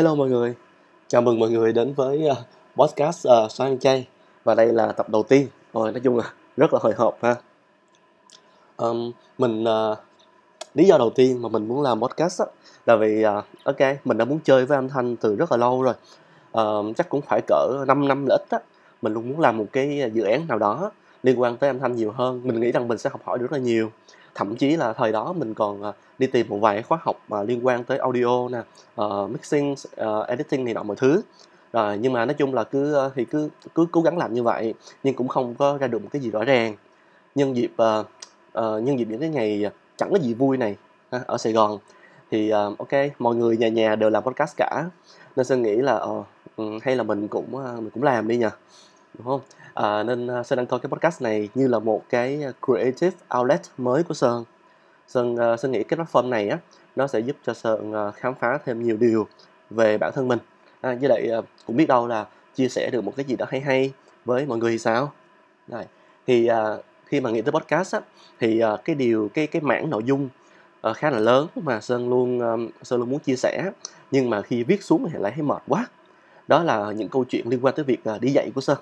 Hello 0.00 0.14
mọi 0.14 0.28
người, 0.28 0.54
chào 1.08 1.22
mừng 1.22 1.38
mọi 1.38 1.50
người 1.50 1.72
đến 1.72 1.92
với 1.94 2.28
uh, 2.30 2.36
podcast 2.76 3.26
ờ, 3.26 3.44
uh, 3.44 3.50
Xoan 3.52 3.78
Chay 3.78 4.06
và 4.44 4.54
đây 4.54 4.66
là 4.66 4.92
tập 4.92 5.08
đầu 5.08 5.22
tiên. 5.22 5.46
Rồi 5.72 5.92
nói 5.92 6.00
chung 6.04 6.16
là 6.16 6.32
rất 6.56 6.74
là 6.74 6.80
hồi 6.82 6.92
hộp 6.96 7.18
ha. 7.22 7.36
Um, 8.76 9.12
mình 9.38 9.64
uh, 9.64 9.98
lý 10.74 10.84
do 10.84 10.98
đầu 10.98 11.10
tiên 11.10 11.42
mà 11.42 11.48
mình 11.48 11.68
muốn 11.68 11.82
làm 11.82 12.00
podcast 12.00 12.40
á, 12.40 12.46
là 12.86 12.96
vì 12.96 13.24
uh, 13.26 13.44
ok 13.64 13.80
mình 14.04 14.18
đã 14.18 14.24
muốn 14.24 14.40
chơi 14.44 14.66
với 14.66 14.78
âm 14.78 14.88
thanh 14.88 15.16
từ 15.16 15.36
rất 15.36 15.52
là 15.52 15.56
lâu 15.56 15.82
rồi. 15.82 15.94
Uh, 16.58 16.96
chắc 16.96 17.08
cũng 17.08 17.20
phải 17.20 17.40
cỡ 17.46 17.84
5 17.88 18.08
năm 18.08 18.26
là 18.26 18.34
ít 18.36 18.44
á. 18.50 18.58
Mình 19.02 19.12
luôn 19.12 19.28
muốn 19.28 19.40
làm 19.40 19.58
một 19.58 19.66
cái 19.72 20.10
dự 20.12 20.22
án 20.22 20.46
nào 20.48 20.58
đó 20.58 20.90
liên 21.22 21.40
quan 21.40 21.56
tới 21.56 21.70
âm 21.70 21.78
thanh 21.78 21.96
nhiều 21.96 22.12
hơn. 22.12 22.40
Mình 22.44 22.60
nghĩ 22.60 22.72
rằng 22.72 22.88
mình 22.88 22.98
sẽ 22.98 23.10
học 23.10 23.20
hỏi 23.24 23.38
được 23.38 23.46
rất 23.50 23.52
là 23.52 23.58
nhiều 23.58 23.90
thậm 24.34 24.56
chí 24.56 24.76
là 24.76 24.92
thời 24.92 25.12
đó 25.12 25.32
mình 25.32 25.54
còn 25.54 25.88
uh, 25.88 25.94
đi 26.18 26.26
tìm 26.26 26.48
một 26.48 26.58
vài 26.58 26.82
khóa 26.82 26.98
học 27.02 27.16
mà 27.28 27.42
liên 27.42 27.66
quan 27.66 27.84
tới 27.84 27.98
audio 27.98 28.48
nè 28.48 28.58
uh, 29.02 29.30
mixing 29.30 29.72
uh, 29.72 30.26
editing 30.28 30.64
này 30.64 30.74
nọ 30.74 30.82
mọi 30.82 30.96
thứ. 30.96 31.22
Rồi 31.72 31.98
nhưng 31.98 32.12
mà 32.12 32.24
nói 32.24 32.34
chung 32.34 32.54
là 32.54 32.64
cứ 32.64 33.06
uh, 33.06 33.12
thì 33.14 33.24
cứ 33.24 33.48
cứ 33.74 33.86
cố 33.92 34.02
gắng 34.02 34.18
làm 34.18 34.34
như 34.34 34.42
vậy 34.42 34.74
nhưng 35.02 35.14
cũng 35.14 35.28
không 35.28 35.54
có 35.54 35.78
ra 35.78 35.86
được 35.86 36.02
một 36.02 36.08
cái 36.12 36.22
gì 36.22 36.30
rõ 36.30 36.44
ràng. 36.44 36.76
Nhân 37.34 37.56
dịp 37.56 37.72
uh, 37.82 38.06
uh, 38.58 38.82
nhân 38.82 38.98
dịp 38.98 39.06
những 39.10 39.20
cái 39.20 39.28
ngày 39.28 39.70
chẳng 39.96 40.10
có 40.10 40.18
gì 40.18 40.34
vui 40.34 40.56
này 40.56 40.76
ha, 41.12 41.20
ở 41.26 41.38
Sài 41.38 41.52
Gòn 41.52 41.78
thì 42.30 42.52
uh, 42.52 42.78
ok 42.78 42.90
mọi 43.18 43.34
người 43.34 43.56
nhà 43.56 43.68
nhà 43.68 43.96
đều 43.96 44.10
làm 44.10 44.22
podcast 44.22 44.56
cả. 44.56 44.84
Nên 45.36 45.46
sơn 45.46 45.62
nghĩ 45.62 45.76
là 45.76 46.04
uh, 46.04 46.26
hay 46.82 46.96
là 46.96 47.02
mình 47.02 47.28
cũng 47.28 47.56
uh, 47.56 47.82
mình 47.82 47.90
cũng 47.90 48.02
làm 48.02 48.28
đi 48.28 48.36
nha 48.36 48.50
đúng 49.18 49.26
không? 49.26 49.40
À, 49.74 50.02
nên 50.02 50.26
à, 50.26 50.42
sơn 50.42 50.56
đang 50.56 50.66
coi 50.66 50.80
cái 50.80 50.90
podcast 50.90 51.22
này 51.22 51.48
như 51.54 51.68
là 51.68 51.78
một 51.78 52.02
cái 52.08 52.42
à, 52.44 52.52
creative 52.66 53.16
outlet 53.38 53.60
mới 53.78 54.02
của 54.02 54.14
sơn. 54.14 54.44
Sơn 55.08 55.34
uh, 55.34 55.60
sơn 55.60 55.72
nghĩ 55.72 55.82
cái 55.84 55.98
platform 55.98 56.28
này 56.28 56.48
á 56.48 56.58
nó 56.96 57.06
sẽ 57.06 57.20
giúp 57.20 57.36
cho 57.46 57.54
sơn 57.54 57.92
uh, 58.08 58.14
khám 58.14 58.34
phá 58.34 58.58
thêm 58.64 58.82
nhiều 58.82 58.96
điều 58.96 59.26
về 59.70 59.98
bản 59.98 60.12
thân 60.14 60.28
mình. 60.28 60.38
À, 60.80 60.96
với 61.00 61.08
lại 61.08 61.30
uh, 61.38 61.44
cũng 61.66 61.76
biết 61.76 61.86
đâu 61.86 62.06
là 62.06 62.26
chia 62.54 62.68
sẻ 62.68 62.90
được 62.90 63.04
một 63.04 63.12
cái 63.16 63.24
gì 63.24 63.36
đó 63.36 63.46
hay 63.48 63.60
hay 63.60 63.92
với 64.24 64.46
mọi 64.46 64.58
người 64.58 64.72
thì 64.72 64.78
sao? 64.78 65.12
Này 65.68 65.86
thì 66.26 66.50
uh, 66.50 66.84
khi 67.06 67.20
mà 67.20 67.30
nghĩ 67.30 67.42
tới 67.42 67.52
podcast 67.52 67.94
á 67.94 68.00
thì 68.40 68.62
uh, 68.74 68.84
cái 68.84 68.96
điều 68.96 69.30
cái 69.34 69.46
cái 69.46 69.62
mảng 69.62 69.90
nội 69.90 70.02
dung 70.04 70.28
uh, 70.90 70.96
khá 70.96 71.10
là 71.10 71.18
lớn 71.18 71.46
mà 71.56 71.80
sơn 71.80 72.10
luôn 72.10 72.40
um, 72.40 72.68
sơn 72.82 73.00
luôn 73.00 73.10
muốn 73.10 73.18
chia 73.18 73.36
sẻ. 73.36 73.70
Nhưng 74.10 74.30
mà 74.30 74.42
khi 74.42 74.64
viết 74.64 74.82
xuống 74.82 75.08
thì 75.12 75.18
lại 75.18 75.32
thấy 75.34 75.42
mệt 75.42 75.62
quá. 75.68 75.86
Đó 76.48 76.62
là 76.62 76.92
những 76.92 77.08
câu 77.08 77.24
chuyện 77.24 77.48
liên 77.48 77.64
quan 77.64 77.74
tới 77.74 77.84
việc 77.84 78.00
uh, 78.14 78.20
đi 78.20 78.32
dạy 78.32 78.50
của 78.54 78.60
sơn 78.60 78.78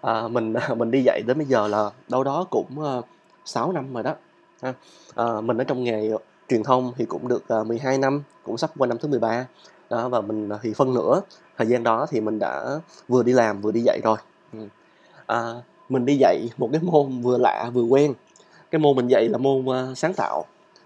à, 0.00 0.28
mình 0.28 0.54
à, 0.54 0.74
mình 0.74 0.90
đi 0.90 1.02
dạy 1.02 1.22
đến 1.26 1.38
bây 1.38 1.46
giờ 1.46 1.68
là 1.68 1.90
đâu 2.08 2.24
đó 2.24 2.46
cũng 2.50 2.80
ờ, 2.80 2.98
uh, 2.98 3.04
6 3.44 3.72
năm 3.72 3.94
rồi 3.94 4.02
đó 4.02 4.14
ha. 4.62 4.74
À, 5.14 5.40
mình 5.40 5.58
ở 5.58 5.64
trong 5.64 5.84
nghề 5.84 6.10
truyền 6.48 6.62
thông 6.62 6.92
thì 6.96 7.04
cũng 7.04 7.28
được 7.28 7.44
ờ, 7.48 7.60
uh, 7.60 7.66
12 7.66 7.98
năm 7.98 8.22
cũng 8.44 8.58
sắp 8.58 8.70
qua 8.78 8.86
năm 8.86 8.98
thứ 8.98 9.08
13 9.08 9.46
đó 9.90 10.08
và 10.08 10.20
mình 10.20 10.48
à, 10.48 10.58
thì 10.62 10.72
phân 10.74 10.94
nửa 10.94 11.20
thời 11.58 11.66
gian 11.66 11.82
đó 11.82 12.06
thì 12.10 12.20
mình 12.20 12.38
đã 12.38 12.80
vừa 13.08 13.22
đi 13.22 13.32
làm 13.32 13.60
vừa 13.60 13.72
đi 13.72 13.80
dạy 13.80 14.00
rồi. 14.04 14.16
À, 15.26 15.54
mình 15.88 16.06
đi 16.06 16.16
dạy 16.16 16.48
một 16.58 16.68
cái 16.72 16.82
môn 16.82 17.20
vừa 17.20 17.38
lạ 17.38 17.70
vừa 17.74 17.82
quen. 17.82 18.14
Cái 18.70 18.78
môn 18.78 18.96
mình 18.96 19.08
dạy 19.08 19.28
là 19.28 19.38
môn 19.38 19.64
uh, 19.64 19.98
sáng 19.98 20.14
tạo. 20.14 20.44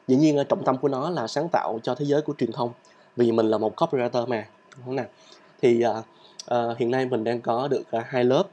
Dĩ 0.08 0.16
nhiên 0.16 0.38
trọng 0.48 0.64
tâm 0.64 0.78
của 0.78 0.88
nó 0.88 1.10
là 1.10 1.26
sáng 1.26 1.48
tạo 1.48 1.80
cho 1.82 1.94
thế 1.94 2.04
giới 2.04 2.22
của 2.22 2.34
truyền 2.38 2.52
thông 2.52 2.72
vì 3.16 3.32
mình 3.32 3.46
là 3.46 3.58
một 3.58 3.76
copywriter 3.76 4.26
mà 4.26 4.46
đúng 4.76 4.84
không 4.84 4.96
nào? 4.96 5.06
Thì 5.62 5.84
uh, 5.86 6.04
à, 6.46 6.66
hiện 6.78 6.90
nay 6.90 7.06
mình 7.06 7.24
đang 7.24 7.40
có 7.40 7.68
được 7.68 7.82
uh, 7.96 8.04
hai 8.06 8.24
lớp. 8.24 8.44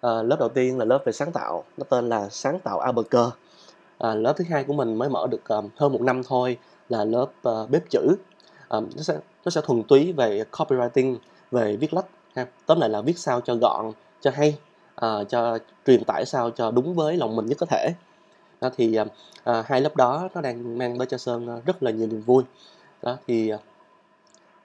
À, 0.00 0.22
lớp 0.22 0.36
đầu 0.40 0.48
tiên 0.48 0.78
là 0.78 0.84
lớp 0.84 1.02
về 1.04 1.12
sáng 1.12 1.32
tạo 1.32 1.64
nó 1.76 1.84
tên 1.88 2.08
là 2.08 2.28
sáng 2.28 2.58
tạo 2.58 2.80
Albuquerque. 2.80 3.36
À, 3.98 4.14
lớp 4.14 4.32
thứ 4.36 4.44
hai 4.50 4.64
của 4.64 4.72
mình 4.72 4.94
mới 4.94 5.08
mở 5.08 5.26
được 5.26 5.48
um, 5.48 5.68
hơn 5.76 5.92
một 5.92 6.00
năm 6.00 6.22
thôi 6.28 6.58
là 6.88 7.04
lớp 7.04 7.26
uh, 7.48 7.70
bếp 7.70 7.90
chữ. 7.90 8.16
Um, 8.68 8.88
nó 8.96 9.02
sẽ 9.02 9.18
nó 9.44 9.50
sẽ 9.50 9.60
thuần 9.64 9.82
túy 9.82 10.12
về 10.12 10.44
copywriting 10.52 11.16
về 11.50 11.76
viết 11.76 11.94
lách 11.94 12.06
ha. 12.34 12.46
Tóm 12.66 12.80
lại 12.80 12.90
là 12.90 13.00
viết 13.00 13.18
sao 13.18 13.40
cho 13.40 13.54
gọn 13.54 13.92
cho 14.20 14.30
hay 14.30 14.58
uh, 15.04 15.28
cho 15.28 15.58
truyền 15.86 16.04
tải 16.04 16.26
sao 16.26 16.50
cho 16.50 16.70
đúng 16.70 16.94
với 16.94 17.16
lòng 17.16 17.36
mình 17.36 17.46
nhất 17.46 17.58
có 17.60 17.66
thể. 17.66 17.94
Đó 18.60 18.70
thì 18.76 18.98
uh, 19.00 19.06
hai 19.64 19.80
lớp 19.80 19.96
đó 19.96 20.28
nó 20.34 20.40
đang 20.40 20.78
mang 20.78 20.98
tới 20.98 21.06
cho 21.06 21.18
sơn 21.18 21.60
rất 21.66 21.82
là 21.82 21.90
nhiều 21.90 22.06
niềm 22.06 22.22
vui. 22.22 22.42
Đó 23.02 23.16
thì 23.26 23.52
uh, 23.54 23.60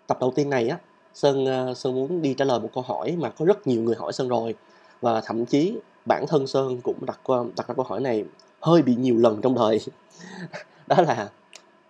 tập 0.08 0.18
đầu 0.20 0.34
tiên 0.36 0.50
này 0.50 0.68
á 0.70 0.78
sơn 1.16 1.46
ờ, 1.46 1.74
sơn 1.74 1.96
muốn 1.96 2.22
đi 2.22 2.34
trả 2.34 2.46
lời 2.46 2.60
một 2.60 2.70
câu 2.74 2.84
hỏi 2.88 3.16
mà 3.20 3.30
có 3.30 3.46
rất 3.46 3.68
nhiều 3.68 3.82
người 3.82 3.96
hỏi 3.96 4.14
sơn 4.14 4.28
rồi. 4.28 4.56
Và 5.02 5.22
thậm 5.22 5.46
chí 5.46 5.78
bản 6.06 6.26
thân 6.28 6.48
sơn 6.48 6.82
cũng 6.84 7.06
đặt 7.06 7.20
đặt 7.58 7.68
ra 7.68 7.74
câu 7.76 7.86
hỏi 7.90 8.02
này 8.02 8.24
hơi 8.62 8.82
bị 8.82 8.96
nhiều 8.96 9.18
lần 9.18 9.42
trong 9.42 9.56
đời. 9.56 9.80
Đó 10.88 10.96
là 11.02 11.30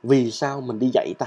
vì 0.03 0.31
sao 0.31 0.61
mình 0.61 0.79
đi 0.79 0.89
dạy 0.93 1.13
ta? 1.19 1.25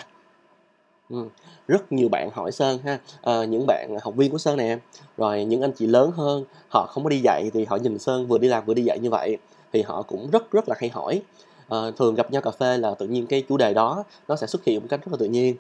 Ừ. 1.11 1.29
rất 1.69 1.93
nhiều 1.93 2.09
bạn 2.09 2.31
hỏi 2.33 2.53
sơn 2.53 2.79
ha. 2.85 2.99
À, 3.23 3.45
những 3.45 3.65
bạn 3.67 3.97
học 4.03 4.15
viên 4.17 4.31
của 4.31 4.39
sơn 4.39 4.57
nè. 4.57 4.79
Rồi 5.17 5.45
những 5.45 5.63
anh 5.63 5.73
chị 5.73 5.87
lớn 5.87 6.11
hơn 6.11 6.45
họ 6.69 6.87
không 6.91 7.05
có 7.05 7.11
đi 7.11 7.21
dạy 7.25 7.51
thì 7.55 7.65
họ 7.65 7.77
nhìn 7.77 7.99
sơn 7.99 8.27
vừa 8.27 8.39
đi 8.39 8.49
làm 8.49 8.65
vừa 8.65 8.75
đi 8.75 8.83
dạy 8.83 8.99
như 8.99 9.11
vậy 9.11 9.37
thì 9.73 9.83
họ 9.83 10.03
cũng 10.03 10.31
rất 10.31 10.51
rất 10.51 10.69
là 10.69 10.75
hay 10.79 10.91
hỏi. 10.91 11.23
À, 11.69 11.79
thường 11.97 12.15
gặp 12.15 12.31
nhau 12.31 12.43
cà 12.43 12.51
phê 12.51 12.79
là 12.79 12.95
tự 12.95 13.07
nhiên 13.07 13.27
cái 13.27 13.43
chủ 13.49 13.57
đề 13.57 13.75
đó 13.75 14.05
nó 14.29 14.37
sẽ 14.37 14.47
xuất 14.47 14.65
hiện 14.65 14.81
một 14.81 14.87
cách 14.91 15.01
rất 15.05 15.13
là 15.13 15.17
tự 15.21 15.27
nhiên. 15.27 15.57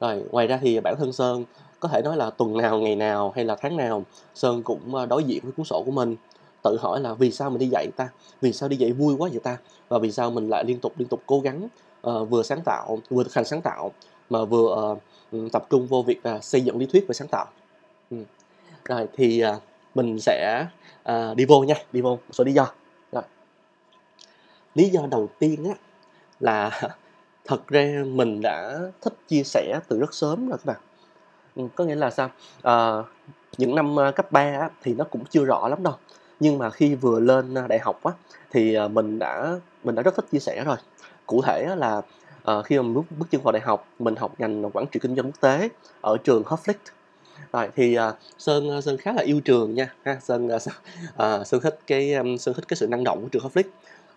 Rồi 0.00 0.24
ngoài 0.30 0.46
ra 0.46 0.58
thì 0.62 0.80
bản 0.80 0.94
thân 0.98 1.12
sơn 1.12 1.44
có 1.80 1.88
thể 1.88 2.02
nói 2.02 2.16
là 2.16 2.30
tuần 2.30 2.56
nào 2.56 2.78
ngày 2.78 2.96
nào 2.96 3.32
hay 3.36 3.44
là 3.44 3.56
tháng 3.60 3.76
nào 3.76 4.04
sơn 4.34 4.62
cũng 4.62 4.94
ờ, 4.94 5.06
đối 5.06 5.24
diện 5.24 5.40
với 5.42 5.52
cuốn 5.52 5.66
sổ 5.66 5.82
của 5.86 5.90
mình 5.90 6.16
tự 6.62 6.78
hỏi 6.80 7.00
là 7.00 7.14
vì 7.14 7.30
sao 7.30 7.50
mình 7.50 7.58
đi 7.58 7.66
dạy 7.66 7.86
ta 7.96 8.08
vì 8.40 8.52
sao 8.52 8.68
đi 8.68 8.76
dạy 8.76 8.92
vui 8.92 9.14
quá 9.18 9.28
vậy 9.32 9.40
ta 9.42 9.56
và 9.88 9.98
vì 9.98 10.12
sao 10.12 10.30
mình 10.30 10.48
lại 10.48 10.64
liên 10.64 10.80
tục 10.80 10.92
liên 10.98 11.08
tục 11.08 11.22
cố 11.26 11.40
gắng 11.40 11.68
uh, 12.08 12.30
vừa 12.30 12.42
sáng 12.42 12.60
tạo 12.64 12.98
vừa 13.10 13.24
thực 13.24 13.34
hành 13.34 13.44
sáng 13.44 13.62
tạo 13.62 13.92
mà 14.30 14.44
vừa 14.44 14.96
uh, 15.36 15.52
tập 15.52 15.66
trung 15.70 15.86
vô 15.86 16.02
việc 16.02 16.20
uh, 16.36 16.44
xây 16.44 16.60
dựng 16.60 16.78
lý 16.78 16.86
thuyết 16.86 17.04
về 17.08 17.12
sáng 17.12 17.28
tạo 17.28 17.46
ừ. 18.10 18.16
rồi 18.84 19.08
thì 19.16 19.44
uh, 19.44 19.62
mình 19.94 20.18
sẽ 20.20 20.66
uh, 21.12 21.36
đi 21.36 21.44
vô 21.44 21.60
nha 21.60 21.74
đi 21.92 22.00
vô 22.00 22.10
một 22.10 22.22
số 22.32 22.44
lý 22.44 22.52
do 22.52 22.66
rồi. 23.12 23.22
lý 24.74 24.88
do 24.88 25.06
đầu 25.10 25.28
tiên 25.38 25.64
á 25.64 25.74
là 26.40 26.80
thật 27.44 27.68
ra 27.68 28.04
mình 28.06 28.40
đã 28.40 28.78
thích 29.00 29.14
chia 29.28 29.42
sẻ 29.42 29.80
từ 29.88 29.98
rất 29.98 30.14
sớm 30.14 30.48
rồi 30.48 30.58
các 30.58 30.66
bạn 30.66 30.89
Ừ, 31.60 31.68
có 31.74 31.84
nghĩa 31.84 31.94
là 31.94 32.10
sao? 32.10 32.30
À, 32.62 33.02
những 33.58 33.74
năm 33.74 33.96
ờ, 33.96 34.12
cấp 34.12 34.32
3 34.32 34.40
á, 34.40 34.70
thì 34.82 34.94
nó 34.94 35.04
cũng 35.04 35.24
chưa 35.30 35.44
rõ 35.44 35.68
lắm 35.68 35.82
đâu. 35.82 35.94
Nhưng 36.40 36.58
mà 36.58 36.70
khi 36.70 36.94
vừa 36.94 37.20
lên 37.20 37.54
ờ, 37.54 37.66
đại 37.68 37.78
học 37.78 38.04
á 38.04 38.12
thì 38.50 38.76
mình 38.88 39.18
đã 39.18 39.54
mình 39.84 39.94
đã 39.94 40.02
rất 40.02 40.16
thích 40.16 40.24
chia 40.32 40.38
sẻ 40.38 40.64
rồi. 40.64 40.76
Cụ 41.26 41.42
thể 41.42 41.66
là 41.76 42.02
à, 42.44 42.62
khi 42.62 42.78
mà 42.78 42.88
bước 42.94 43.02
bước 43.18 43.26
chân 43.30 43.40
vào 43.42 43.52
đại 43.52 43.62
học 43.62 43.88
mình 43.98 44.16
học 44.16 44.32
ngành 44.38 44.70
quản 44.72 44.86
trị 44.86 45.00
kinh 45.02 45.16
doanh 45.16 45.26
quốc 45.26 45.40
tế 45.40 45.68
ở 46.00 46.16
trường 46.24 46.42
Hoflicht 46.42 46.74
rồi 47.52 47.68
thì 47.76 47.98
uh, 47.98 48.14
sơn 48.38 48.82
sơn 48.82 48.96
khá 48.96 49.12
là 49.12 49.22
yêu 49.22 49.40
trường 49.40 49.74
nha 49.74 49.94
ha 50.04 50.18
sơn 50.22 50.48
uh, 50.56 50.62
sơn 51.46 51.60
thích 51.60 51.78
cái 51.86 52.14
um, 52.14 52.36
sơn 52.36 52.54
thích 52.54 52.64
cái 52.68 52.76
sự 52.76 52.86
năng 52.86 53.04
động 53.04 53.22
của 53.22 53.28
trường 53.28 53.42
Hoflicht 53.42 53.68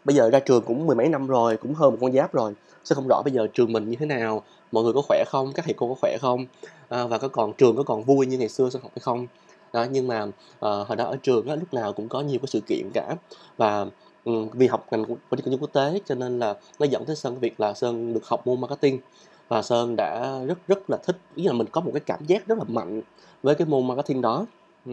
bây 0.06 0.16
giờ 0.16 0.30
ra 0.30 0.40
trường 0.40 0.62
cũng 0.62 0.86
mười 0.86 0.96
mấy 0.96 1.10
năm 1.10 1.28
rồi 1.28 1.58
cũng 1.58 1.74
hơn 1.74 1.92
một 1.92 1.98
con 2.02 2.14
giáp 2.14 2.34
rồi 2.34 2.54
sẽ 2.84 2.96
không 2.96 3.08
rõ 3.10 3.22
bây 3.26 3.34
giờ 3.34 3.48
trường 3.54 3.74
mình 3.74 3.90
như 3.90 3.96
thế 4.00 4.06
nào 4.06 4.44
mọi 4.72 4.84
người 4.84 4.94
có 4.94 5.02
khỏe 5.02 5.24
không 5.28 5.52
các 5.56 5.66
thầy 5.66 5.74
cô 5.78 5.88
có 5.88 5.96
khỏe 6.02 6.18
không 6.22 6.46
à, 6.90 7.06
và 7.08 7.18
có 7.18 7.28
còn 7.28 7.54
trường 7.54 7.76
có 7.76 7.84
còn 7.84 8.04
vui 8.04 8.26
như 8.26 8.38
ngày 8.38 8.50
xưa 8.50 8.70
sẽ 8.70 8.80
học 8.82 8.92
hay 8.96 9.02
không. 9.02 9.28
Đó 9.74 9.86
nhưng 9.92 10.08
mà 10.08 10.24
uh, 10.24 10.34
hồi 10.60 10.96
đó 10.98 11.06
ở 11.06 11.18
trường 11.24 11.48
á, 11.48 11.56
lúc 11.56 11.74
nào 11.74 11.94
cũng 11.94 12.10
có 12.10 12.22
nhiều 12.22 12.40
cái 12.40 12.48
sự 12.48 12.60
kiện 12.68 12.90
cả. 12.94 13.16
Và 13.58 13.86
um, 14.24 14.50
vì 14.54 14.68
học 14.68 14.88
ngành 14.92 15.06
quản 15.06 15.18
trị 15.32 15.42
kinh 15.46 15.52
doanh 15.52 15.62
quốc 15.62 15.74
tế 15.74 16.00
cho 16.06 16.16
nên 16.16 16.40
là 16.40 16.56
nó 16.80 16.86
dẫn 16.86 17.06
tới 17.06 17.16
sơn 17.16 17.40
việc 17.40 17.60
là 17.60 17.74
sơn 17.74 18.14
được 18.14 18.26
học 18.26 18.48
môn 18.48 18.62
marketing. 18.62 19.00
Và 19.48 19.62
sơn 19.62 19.96
đã 19.96 20.40
rất 20.46 20.68
rất 20.68 20.90
là 20.90 20.98
thích 20.98 21.18
ý 21.36 21.44
là 21.44 21.54
mình 21.54 21.68
có 21.72 21.82
một 21.82 21.92
cái 21.94 22.02
cảm 22.06 22.26
giác 22.26 22.48
rất 22.48 22.58
là 22.58 22.64
mạnh 22.68 23.02
với 23.44 23.56
cái 23.56 23.68
môn 23.68 23.88
marketing 23.88 24.22
đó. 24.22 24.46
Ừ, 24.86 24.92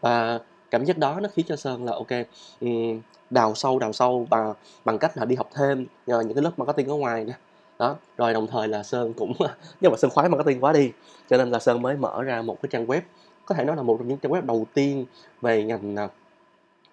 và 0.00 0.40
cảm 0.70 0.84
giác 0.84 0.98
đó 0.98 1.20
nó 1.20 1.28
khiến 1.34 1.46
cho 1.48 1.56
sơn 1.56 1.84
là 1.84 1.92
ok 1.92 2.26
um, 2.60 3.00
đào 3.30 3.54
sâu 3.54 3.78
đào 3.78 3.92
sâu 3.92 4.26
và 4.30 4.54
bằng 4.84 4.98
cách 4.98 5.16
là 5.16 5.24
đi 5.24 5.36
học 5.36 5.50
thêm 5.54 5.86
nhờ 6.06 6.20
những 6.20 6.34
cái 6.34 6.42
lớp 6.42 6.52
marketing 6.56 6.88
ở 6.88 6.94
ngoài 6.94 7.24
nè. 7.24 7.32
Đó 7.78 7.96
rồi 8.16 8.34
đồng 8.34 8.46
thời 8.46 8.68
là 8.68 8.82
sơn 8.82 9.12
cũng 9.12 9.32
nhưng 9.80 9.90
mà 9.90 9.96
sơn 9.96 10.10
khoái 10.10 10.28
marketing 10.28 10.64
quá 10.64 10.72
đi 10.72 10.92
cho 11.30 11.36
nên 11.36 11.50
là 11.50 11.58
sơn 11.58 11.82
mới 11.82 11.96
mở 11.96 12.22
ra 12.22 12.42
một 12.42 12.56
cái 12.62 12.68
trang 12.72 12.86
web 12.86 13.00
có 13.44 13.54
thể 13.54 13.64
nói 13.64 13.76
là 13.76 13.82
một 13.82 13.96
trong 13.98 14.08
những 14.08 14.18
trang 14.18 14.32
web 14.32 14.46
đầu 14.46 14.66
tiên 14.74 15.06
về 15.42 15.64
ngành 15.64 15.96
à, 15.96 16.08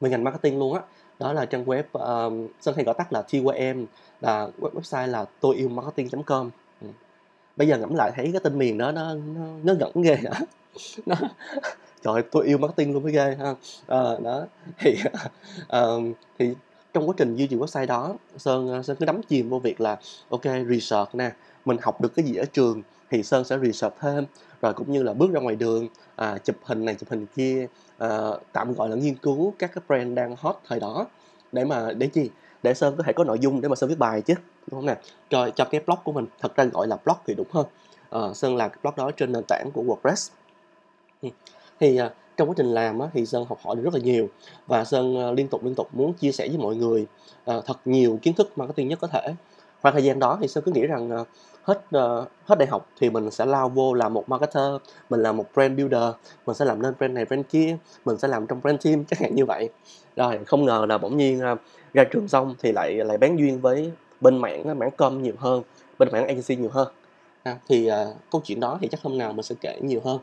về 0.02 0.10
ngành 0.10 0.24
marketing 0.24 0.60
luôn 0.60 0.74
á. 0.74 0.82
Đó. 1.20 1.34
là 1.34 1.46
trang 1.46 1.66
web 1.66 1.84
um, 1.94 2.48
sơn 2.62 2.76
hay 2.76 2.86
gọi 2.86 2.96
tắt 2.98 3.14
là 3.14 3.22
TYM 3.22 3.86
là 4.22 4.48
website 4.60 5.08
là 5.08 5.26
tôi 5.40 5.56
yêu 5.56 5.70
marketing.com 5.70 6.50
ừ. 6.82 6.88
bây 7.58 7.68
giờ 7.68 7.78
ngẫm 7.78 7.96
lại 7.96 8.12
thấy 8.16 8.30
cái 8.32 8.42
tên 8.44 8.58
miền 8.58 8.78
đó 8.78 8.92
nó 8.92 9.14
nó, 9.14 9.46
nó 9.64 9.74
ngẩn 9.74 10.02
ghê 10.02 10.16
hả? 10.16 10.40
Nó 11.06 11.16
trời 12.06 12.22
tôi 12.32 12.46
yêu 12.46 12.58
marketing 12.58 12.94
luôn 12.94 13.04
mới 13.04 13.12
ghê 13.12 13.36
ha. 13.40 13.56
À, 13.88 14.04
đó. 14.24 14.46
Thì 14.78 14.98
à, 15.68 15.82
thì 16.40 16.54
trong 16.94 17.10
quá 17.10 17.16
trình 17.18 17.36
duy 17.36 17.48
trì 17.48 17.56
website 17.56 17.88
đó 17.88 18.16
sơn 18.38 18.68
ờ, 18.68 18.84
sơn 18.84 18.98
cứ 19.00 19.06
đắm 19.06 19.22
chìm 19.24 19.50
vô 19.50 19.60
việc 19.60 19.82
là 19.82 19.98
ok 20.30 20.44
research 20.44 21.16
nè 21.16 21.32
mình 21.66 21.78
học 21.82 22.02
được 22.02 22.16
cái 22.16 22.26
gì 22.26 22.36
ở 22.36 22.46
trường 22.54 22.82
thì 23.10 23.24
sơn 23.24 23.44
sẽ 23.44 23.58
research 23.58 23.96
thêm 24.00 24.26
rồi 24.62 24.74
cũng 24.74 24.92
như 24.92 25.04
là 25.04 25.14
bước 25.14 25.32
ra 25.32 25.40
ngoài 25.40 25.56
đường 25.56 25.88
à, 26.16 26.38
chụp 26.44 26.56
hình 26.64 26.86
này 26.86 26.96
chụp 26.96 27.10
hình 27.10 27.26
kia 27.36 27.68
à, 27.98 28.10
tạm 28.54 28.74
gọi 28.74 28.90
là 28.90 28.96
nghiên 28.96 29.16
cứu 29.16 29.54
các 29.60 29.72
cái 29.76 29.84
brand 29.88 30.18
đang 30.18 30.36
hot 30.40 30.56
thời 30.68 30.80
đó 30.80 31.06
để 31.52 31.66
mà 31.66 31.92
để 31.98 32.08
chi? 32.08 32.30
Để 32.64 32.74
sơn 32.74 32.96
có 32.98 33.04
thể 33.04 33.14
có 33.14 33.24
nội 33.24 33.40
dung 33.40 33.62
để 33.62 33.70
mà 33.70 33.76
sơn 33.76 33.90
viết 33.90 34.00
bài 34.00 34.22
chứ 34.22 34.34
đúng 34.68 34.80
không 34.80 34.86
nè? 34.86 34.98
Cho 35.30 35.50
cho 35.56 35.66
cái 35.66 35.82
blog 35.86 36.00
của 36.04 36.12
mình 36.12 36.26
thật 36.40 36.56
ra 36.56 36.64
gọi 36.64 36.88
là 36.88 36.98
blog 37.06 37.18
thì 37.28 37.34
đúng 37.34 37.48
hơn. 37.52 37.66
À, 38.10 38.20
sơn 38.34 38.56
làm 38.56 38.70
cái 38.70 38.80
blog 38.84 38.94
đó 38.96 39.12
trên 39.12 39.32
nền 39.32 39.44
tảng 39.48 39.70
của 39.74 39.84
WordPress 39.84 40.30
thì 41.80 41.98
à, 41.98 42.10
trong 42.38 42.50
quá 42.50 42.54
trình 42.58 42.68
làm 42.74 43.00
á, 43.00 43.08
thì 43.14 43.26
sơn 43.26 43.46
học 43.50 43.60
hỏi 43.64 43.76
được 43.76 43.82
rất 43.84 43.94
là 43.94 44.00
nhiều 44.00 44.30
và 44.68 44.86
sơn 44.86 45.18
à, 45.18 45.32
liên 45.32 45.48
tục 45.48 45.64
liên 45.64 45.76
tục 45.76 45.88
muốn 45.94 46.14
chia 46.14 46.32
sẻ 46.32 46.48
với 46.48 46.58
mọi 46.58 46.76
người 46.76 47.06
à, 47.46 47.56
thật 47.66 47.78
nhiều 47.86 48.20
kiến 48.22 48.34
thức 48.34 48.58
marketing 48.58 48.88
nhất 48.88 49.00
có 49.02 49.08
thể. 49.08 49.36
Khoảng 49.82 49.94
thời 49.94 50.04
gian 50.04 50.20
đó 50.20 50.38
thì 50.42 50.48
sơn 50.48 50.64
cứ 50.64 50.72
nghĩ 50.72 50.88
rằng 50.88 51.26
hết 51.66 51.82
uh, 51.98 52.28
hết 52.46 52.58
đại 52.60 52.68
học 52.68 52.90
thì 53.00 53.10
mình 53.10 53.32
sẽ 53.32 53.46
lao 53.46 53.70
vô 53.70 53.94
làm 53.94 54.14
một 54.14 54.30
marketer 54.30 54.74
mình 55.10 55.22
làm 55.24 55.38
một 55.38 55.46
brand 55.54 55.78
builder 55.78 56.14
mình 56.46 56.56
sẽ 56.56 56.66
làm 56.66 56.82
nên 56.82 56.94
brand 56.98 57.14
này 57.14 57.26
brand 57.26 57.46
kia 57.50 57.78
mình 58.06 58.18
sẽ 58.18 58.28
làm 58.28 58.48
trong 58.48 58.62
brand 58.62 58.86
team 58.86 59.06
chẳng 59.10 59.20
hạn 59.22 59.36
như 59.36 59.46
vậy. 59.46 59.70
Rồi 60.16 60.40
không 60.46 60.66
ngờ 60.66 60.86
là 60.90 60.98
bỗng 60.98 61.18
nhiên 61.18 61.42
uh, 61.54 61.60
ra 61.94 62.04
trường 62.04 62.28
xong 62.28 62.56
thì 62.60 62.72
lại 62.72 62.94
lại 62.94 63.18
bán 63.18 63.40
duyên 63.40 63.62
với 63.62 63.92
bên 64.22 64.38
mảng 64.38 64.80
mảng 64.80 64.92
com 64.98 65.24
nhiều 65.24 65.34
hơn 65.38 65.64
bên 66.00 66.10
mảng 66.12 66.28
agency 66.28 66.56
nhiều 66.56 66.70
hơn. 66.74 66.88
À, 67.44 67.58
thì 67.68 67.90
uh, 67.92 68.16
câu 68.32 68.42
chuyện 68.46 68.60
đó 68.60 68.78
thì 68.82 68.88
chắc 68.88 69.02
hôm 69.02 69.18
nào 69.18 69.34
mình 69.34 69.44
sẽ 69.44 69.56
kể 69.62 69.80
nhiều 69.82 70.02
hơn 70.06 70.20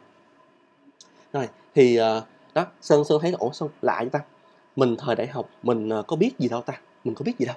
rồi 1.32 1.48
thì 1.74 2.00
uh, 2.00 2.24
đó 2.54 2.66
sơn 2.80 3.04
sơn 3.04 3.18
thấy 3.22 3.32
ủa 3.38 3.50
sao 3.52 3.70
lạ 3.82 3.96
vậy 4.00 4.10
ta? 4.10 4.20
Mình 4.76 4.96
thời 4.96 5.16
đại 5.16 5.26
học 5.26 5.48
mình 5.62 5.88
uh, 5.98 6.06
có 6.06 6.16
biết 6.16 6.38
gì 6.38 6.48
đâu 6.48 6.60
ta? 6.60 6.80
Mình 7.04 7.14
có 7.14 7.22
biết 7.22 7.38
gì 7.38 7.46
đâu. 7.46 7.56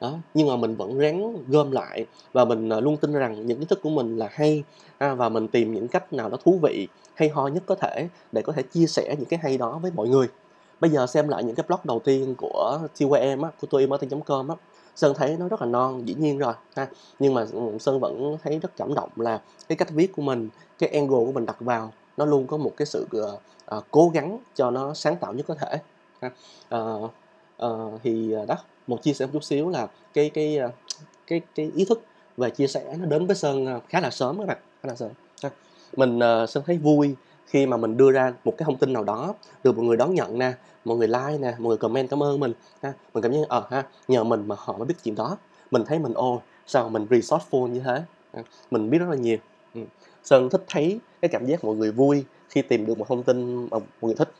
Đó 0.00 0.18
nhưng 0.34 0.48
mà 0.48 0.56
mình 0.56 0.76
vẫn 0.76 0.98
ráng 0.98 1.44
gom 1.48 1.70
lại 1.70 2.06
và 2.32 2.44
mình 2.44 2.68
uh, 2.68 2.82
luôn 2.82 2.96
tin 2.96 3.12
rằng 3.12 3.46
những 3.46 3.58
kiến 3.58 3.68
thức 3.68 3.80
của 3.82 3.90
mình 3.90 4.16
là 4.16 4.28
hay 4.32 4.64
à, 4.98 5.14
và 5.14 5.28
mình 5.28 5.48
tìm 5.48 5.74
những 5.74 5.88
cách 5.88 6.12
nào 6.12 6.28
đó 6.28 6.36
thú 6.44 6.58
vị 6.62 6.88
hay 7.14 7.28
ho 7.28 7.48
nhất 7.48 7.62
có 7.66 7.74
thể 7.74 8.08
để 8.32 8.42
có 8.42 8.52
thể 8.52 8.62
chia 8.62 8.86
sẻ 8.86 9.14
những 9.18 9.28
cái 9.28 9.40
hay 9.42 9.58
đó 9.58 9.78
với 9.82 9.90
mọi 9.94 10.08
người. 10.08 10.28
Bây 10.80 10.90
giờ 10.90 11.06
xem 11.06 11.28
lại 11.28 11.44
những 11.44 11.54
cái 11.54 11.64
blog 11.68 11.80
đầu 11.84 12.00
tiên 12.04 12.34
của 12.38 12.78
TYM 12.98 13.42
á, 13.42 13.50
của 13.60 13.66
tôi 13.70 13.86
marketing.com 13.86 14.48
á 14.48 14.56
Sơn 14.96 15.14
thấy 15.16 15.36
nó 15.38 15.48
rất 15.48 15.62
là 15.62 15.66
non 15.66 16.08
dĩ 16.08 16.14
nhiên 16.14 16.38
rồi 16.38 16.54
ha. 16.76 16.88
Nhưng 17.18 17.34
mà 17.34 17.46
ừ, 17.52 17.78
Sơn 17.80 18.00
vẫn 18.00 18.36
thấy 18.42 18.58
rất 18.58 18.76
cảm 18.76 18.94
động 18.94 19.08
là 19.16 19.40
cái 19.68 19.76
cách 19.76 19.90
viết 19.90 20.12
của 20.16 20.22
mình 20.22 20.48
cái 20.78 20.90
angle 20.90 21.24
của 21.26 21.32
mình 21.32 21.46
đặt 21.46 21.56
vào 21.60 21.92
nó 22.16 22.24
luôn 22.24 22.46
có 22.46 22.56
một 22.56 22.72
cái 22.76 22.86
sự 22.86 23.06
uh, 23.76 23.84
cố 23.90 24.10
gắng 24.14 24.38
cho 24.54 24.70
nó 24.70 24.94
sáng 24.94 25.16
tạo 25.16 25.32
nhất 25.32 25.46
có 25.48 25.54
thể 25.54 25.78
ha. 26.20 26.30
Uh, 26.78 27.10
uh, 27.66 28.00
thì 28.02 28.34
đó 28.48 28.56
một 28.86 29.02
chia 29.02 29.12
sẻ 29.12 29.26
một 29.26 29.30
chút 29.32 29.44
xíu 29.44 29.68
là 29.68 29.88
cái 30.14 30.30
cái 30.30 30.58
cái 31.26 31.40
cái 31.54 31.70
ý 31.74 31.84
thức 31.84 32.02
về 32.36 32.50
chia 32.50 32.66
sẻ 32.66 32.96
nó 32.98 33.06
đến 33.06 33.26
với 33.26 33.36
Sơn 33.36 33.80
khá 33.88 34.00
là 34.00 34.10
sớm 34.10 34.38
các 34.38 34.46
bạn 34.46 34.58
khá 34.82 34.88
là 34.88 34.94
sớm 34.94 35.10
ha. 35.42 35.50
mình 35.96 36.18
uh, 36.18 36.50
Sơn 36.50 36.62
thấy 36.66 36.78
vui 36.78 37.16
khi 37.46 37.66
mà 37.66 37.76
mình 37.76 37.96
đưa 37.96 38.10
ra 38.10 38.32
một 38.44 38.54
cái 38.58 38.64
thông 38.64 38.76
tin 38.76 38.92
nào 38.92 39.04
đó 39.04 39.34
được 39.64 39.76
mọi 39.76 39.86
người 39.86 39.96
đón 39.96 40.14
nhận 40.14 40.38
nè 40.38 40.52
mọi 40.84 40.96
người 40.96 41.08
like 41.08 41.38
nè 41.40 41.54
mọi 41.58 41.68
người 41.68 41.76
comment 41.76 42.10
cảm 42.10 42.22
ơn 42.22 42.40
mình 42.40 42.52
ha 42.82 42.92
mình 43.14 43.22
cảm 43.22 43.32
giác 43.32 43.40
ờ 43.48 43.66
ha 43.70 43.84
nhờ 44.08 44.24
mình 44.24 44.48
mà 44.48 44.56
họ 44.58 44.78
mới 44.78 44.86
biết 44.86 44.94
chuyện 45.04 45.14
đó 45.14 45.36
mình 45.70 45.84
thấy 45.84 45.98
mình 45.98 46.14
ô 46.14 46.42
sao 46.66 46.88
mình 46.88 47.06
resourceful 47.10 47.66
như 47.66 47.80
thế 47.80 48.02
ha? 48.34 48.42
mình 48.70 48.90
biết 48.90 48.98
rất 48.98 49.08
là 49.08 49.16
nhiều 49.16 49.36
ừ. 49.76 49.82
sơn 50.24 50.48
thích 50.50 50.64
thấy 50.68 50.98
cái 51.22 51.28
cảm 51.28 51.46
giác 51.46 51.64
mọi 51.64 51.76
người 51.76 51.92
vui 51.92 52.24
khi 52.48 52.62
tìm 52.62 52.86
được 52.86 52.98
một 52.98 53.08
thông 53.08 53.22
tin 53.22 53.68
mà 53.70 53.78
mọi 53.78 53.84
người 54.00 54.14
thích. 54.14 54.32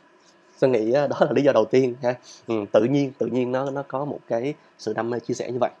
Sơn 0.57 0.71
nghĩ 0.71 0.91
à, 0.91 1.07
đó 1.07 1.17
là 1.19 1.31
lý 1.31 1.41
do 1.41 1.51
đầu 1.51 1.65
tiên 1.65 1.95
ha. 2.01 2.15
Ừ, 2.47 2.55
tự 2.73 2.83
nhiên 2.83 3.11
tự 3.17 3.25
nhiên 3.25 3.51
nó 3.51 3.71
nó 3.71 3.83
có 3.87 4.05
một 4.05 4.19
cái 4.27 4.53
sự 4.77 4.93
đam 4.93 5.09
mê 5.09 5.19
chia 5.19 5.33
sẻ 5.33 5.51
như 5.51 5.57
vậy. 5.59 5.71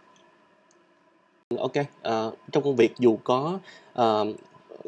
Ok 1.59 1.71
uh, 1.77 2.37
trong 2.51 2.63
công 2.63 2.75
việc 2.75 2.93
dù 2.99 3.17
có 3.23 3.59
uh, 4.01 4.27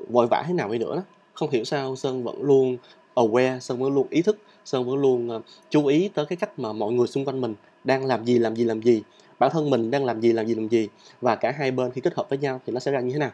vội 0.10 0.28
vã 0.28 0.44
thế 0.48 0.54
nào 0.54 0.72
đi 0.72 0.78
nữa 0.78 0.96
đó 0.96 1.02
không 1.34 1.50
hiểu 1.50 1.64
sao 1.64 1.96
sơn 1.96 2.24
vẫn 2.24 2.44
luôn 2.44 2.78
aware 3.16 3.60
sơn 3.60 3.80
vẫn 3.80 3.94
luôn 3.94 4.08
ý 4.10 4.22
thức 4.22 4.38
sơn 4.66 4.86
vẫn 4.86 4.96
luôn 4.96 5.36
uh, 5.36 5.44
chú 5.70 5.86
ý 5.86 6.10
tới 6.14 6.26
cái 6.26 6.38
cách 6.38 6.60
mà 6.60 6.74
mọi 6.74 6.92
người 6.92 7.08
xung 7.08 7.26
quanh 7.26 7.42
mình 7.42 7.56
đang 7.84 8.06
làm 8.06 8.26
gì 8.26 8.40
làm 8.40 8.56
gì 8.56 8.64
làm 8.64 8.82
gì. 8.82 9.04
Bản 9.40 9.52
thân 9.54 9.70
mình 9.70 9.92
đang 9.92 10.06
làm 10.06 10.22
gì 10.22 10.34
làm 10.34 10.48
gì 10.48 10.56
làm 10.56 10.68
gì. 10.68 10.88
Và 11.22 11.36
cả 11.36 11.52
hai 11.52 11.72
bên 11.72 11.92
khi 11.92 12.02
kết 12.02 12.14
hợp 12.14 12.30
với 12.30 12.38
nhau 12.38 12.62
thì 12.66 12.74
nó 12.74 12.80
sẽ 12.80 12.92
ra 12.92 13.00
như 13.00 13.14
thế 13.14 13.20
nào 13.20 13.32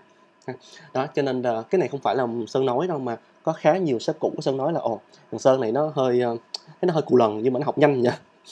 đó 0.94 1.08
cho 1.16 1.22
nên 1.22 1.42
là 1.42 1.62
cái 1.62 1.80
này 1.80 1.88
không 1.88 2.00
phải 2.00 2.16
là 2.16 2.28
sơn 2.48 2.66
nói 2.66 2.88
đâu 2.88 3.00
mà 3.00 3.18
có 3.44 3.54
khá 3.54 3.78
nhiều 3.78 4.00
sếp 4.00 4.20
cũ 4.20 4.32
của 4.36 4.42
sơn 4.42 4.58
nói 4.58 4.74
là 4.74 4.80
ồ 4.80 5.00
thằng 5.32 5.40
sơn 5.40 5.62
này 5.62 5.72
nó 5.72 5.92
hơi 5.96 6.22
ờ, 6.22 6.38
nó 6.82 6.94
hơi 6.94 7.04
cù 7.04 7.18
lần 7.18 7.40
nhưng 7.44 7.54
mà 7.54 7.60
nó 7.60 7.66
học 7.66 7.78
nhanh 7.78 8.02
nhỉ? 8.02 8.10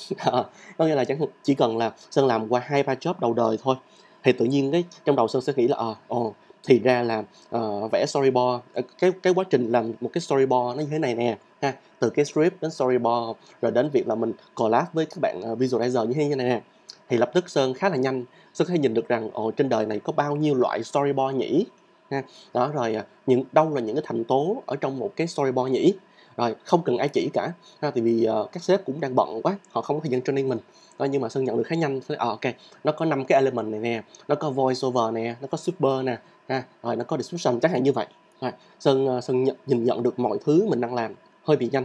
Ờ, 0.18 0.45
có 0.78 0.86
nghĩa 0.86 0.95
là 0.95 1.06
chẳng 1.06 1.18
chỉ 1.44 1.56
cần 1.56 1.78
là 1.78 1.92
sơn 2.12 2.28
làm 2.28 2.50
qua 2.50 2.62
hai 2.66 2.84
ba 2.84 2.94
job 2.94 3.13
đầu 3.19 3.34
đời 3.34 3.57
thôi 3.63 3.75
thì 4.24 4.31
tự 4.31 4.45
nhiên 4.45 4.72
cái 4.72 4.84
trong 5.06 5.16
đầu 5.16 5.28
sơn 5.28 5.42
sẽ 5.42 5.54
nghĩ 5.56 5.68
là 5.68 5.78
ờ 5.78 5.92
à, 5.92 5.95
ồ 6.07 6.34
thì 6.68 6.80
ra 6.80 7.04
là 7.04 7.24
uh, 7.56 7.92
vẽ 7.92 8.06
storyboard 8.06 8.63
cái 9.00 9.12
cái 9.24 9.34
quá 9.34 9.44
trình 9.50 9.72
làm 9.72 9.92
một 10.01 10.10
cái 10.13 10.22
storyboard 10.22 10.78
nó 10.78 10.84
như 10.84 10.89
thế 10.92 11.00
này 11.00 11.16
nè 11.16 11.38
ha. 11.62 11.74
Từ 12.00 12.10
cái 12.10 12.25
script 12.25 12.62
đến 12.62 12.72
storyboard 12.72 13.39
rồi 13.62 13.72
đến 13.72 13.89
việc 13.89 14.07
là 14.07 14.16
mình 14.16 14.34
collab 14.56 14.86
với 14.94 15.06
các 15.06 15.18
bạn 15.22 15.42
visualizer 15.42 16.06
như 16.06 16.13
thế 16.13 16.36
này 16.36 16.48
nè 16.48 16.62
thì 17.10 17.18
lập 17.18 17.31
tức 17.34 17.50
sơn 17.50 17.74
khá 17.74 17.89
là 17.89 17.96
nhanh. 17.96 18.25
Sơn 18.54 18.68
có 18.68 18.72
thể 18.72 18.80
nhìn 18.80 18.94
được 18.94 19.07
rằng 19.07 19.30
ồ 19.34 19.51
trên 19.51 19.69
đời 19.69 19.86
này 19.86 20.00
có 20.00 20.13
bao 20.13 20.36
nhiêu 20.36 20.56
loại 20.56 20.84
storyboard 20.84 21.38
nhỉ? 21.38 21.66
Ha. 22.13 22.24
Đó 22.54 22.71
rồi 22.74 22.95
à, 22.95 23.06
những 23.27 23.44
đâu 23.51 23.75
là 23.75 23.81
những 23.81 23.95
cái 23.95 24.04
thành 24.07 24.24
tố 24.24 24.63
ở 24.65 24.75
trong 24.75 25.00
một 25.00 25.13
cái 25.15 25.27
storyboard 25.27 25.71
nhỉ? 25.71 25.94
Rồi 26.38 26.56
không 26.63 26.83
cần 26.83 26.98
ai 26.98 27.10
chỉ 27.10 27.30
cả 27.33 27.54
ha, 27.81 27.92
tại 27.92 28.01
vì 28.04 28.27
uh, 28.42 28.51
các 28.51 28.63
sếp 28.63 28.86
cũng 28.86 29.00
đang 29.00 29.15
bận 29.15 29.42
quá 29.44 29.57
họ 29.71 29.81
không 29.81 29.98
có 29.98 30.01
thời 30.04 30.12
gian 30.12 30.21
training 30.21 30.50
mình. 30.50 30.60
Đó, 31.00 31.06
nhưng 31.06 31.21
mà 31.21 31.30
sơn 31.30 31.45
nhận 31.45 31.57
được 31.57 31.63
khá 31.63 31.75
nhanh 31.75 32.00
à, 32.07 32.25
ok 32.25 32.42
nó 32.83 32.92
có 32.92 33.06
năm 33.06 33.25
cái 33.25 33.36
element 33.36 33.68
này 33.68 33.80
nè 33.80 34.01
nó 34.27 34.36
có 34.36 34.50
voice 34.50 34.88
over 34.88 35.13
nè 35.13 35.36
nó 35.42 35.48
có 35.51 35.57
super 35.57 36.06
nè 36.06 36.18
ha 36.50 36.63
rồi 36.83 36.95
nó 36.95 37.04
có 37.04 37.18
description. 37.18 37.60
Chẳng 37.60 37.71
hạn 37.71 37.83
như 37.83 37.92
vậy. 37.92 38.06
Rồi, 38.42 38.51
sơn 38.80 39.18
uh, 39.18 39.24
sơn 39.24 39.44
nhận, 39.44 39.56
nhìn 39.65 39.83
nhận 39.83 40.04
được 40.04 40.19
mọi 40.19 40.38
thứ 40.45 40.65
mình 40.69 40.81
đang 40.81 40.94
làm 40.94 41.13
hơi 41.44 41.57
bị 41.57 41.69
nhanh 41.71 41.83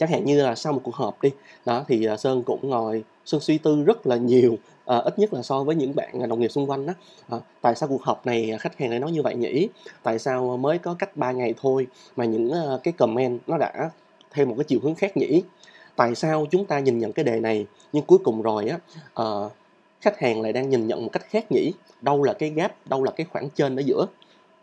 chẳng 0.00 0.10
hạn 0.10 0.24
như 0.24 0.42
là 0.42 0.54
sau 0.54 0.72
một 0.72 0.80
cuộc 0.84 0.94
họp 0.94 1.22
đi 1.22 1.30
đó 1.66 1.84
thì 1.88 2.06
à, 2.06 2.16
sơn 2.16 2.42
cũng 2.42 2.70
ngồi 2.70 3.04
sơn 3.24 3.40
suy 3.40 3.58
tư 3.58 3.82
rất 3.82 4.06
là 4.06 4.16
nhiều 4.16 4.56
à, 4.86 4.96
ít 4.96 5.18
nhất 5.18 5.34
là 5.34 5.42
so 5.42 5.64
với 5.64 5.76
những 5.76 5.94
bạn 5.94 6.28
đồng 6.28 6.40
nghiệp 6.40 6.48
xung 6.48 6.70
quanh 6.70 6.86
đó. 6.86 6.92
À, 7.28 7.38
tại 7.60 7.74
sao 7.74 7.88
cuộc 7.88 8.02
họp 8.02 8.26
này 8.26 8.56
khách 8.60 8.78
hàng 8.78 8.90
lại 8.90 8.98
nói 8.98 9.12
như 9.12 9.22
vậy 9.22 9.34
nhỉ? 9.34 9.68
Tại 10.02 10.18
sao 10.18 10.56
mới 10.56 10.78
có 10.78 10.94
cách 10.98 11.16
3 11.16 11.32
ngày 11.32 11.54
thôi 11.60 11.86
mà 12.16 12.24
những 12.24 12.50
ờ, 12.50 12.80
cái 12.82 12.92
comment 12.92 13.40
nó 13.46 13.58
đã 13.58 13.90
theo 14.30 14.46
một 14.46 14.54
cái 14.58 14.64
chiều 14.64 14.80
hướng 14.82 14.94
khác 14.94 15.16
nhỉ? 15.16 15.42
Tại 15.96 16.14
sao 16.14 16.46
chúng 16.50 16.64
ta 16.64 16.78
nhìn 16.78 16.98
nhận 16.98 17.12
cái 17.12 17.24
đề 17.24 17.40
này 17.40 17.66
nhưng 17.92 18.04
cuối 18.04 18.18
cùng 18.24 18.42
rồi 18.42 18.68
á 18.68 18.78
à, 19.14 19.24
khách 20.00 20.18
hàng 20.18 20.40
lại 20.40 20.52
đang 20.52 20.70
nhìn 20.70 20.86
nhận 20.86 21.04
một 21.04 21.10
cách 21.12 21.26
khác 21.30 21.52
nhỉ? 21.52 21.72
Đâu 22.00 22.22
là 22.22 22.32
cái 22.32 22.50
gap 22.50 22.88
đâu 22.88 23.02
là 23.02 23.10
cái 23.10 23.26
khoảng 23.32 23.50
trên 23.50 23.76
ở 23.76 23.82
giữa? 23.86 24.06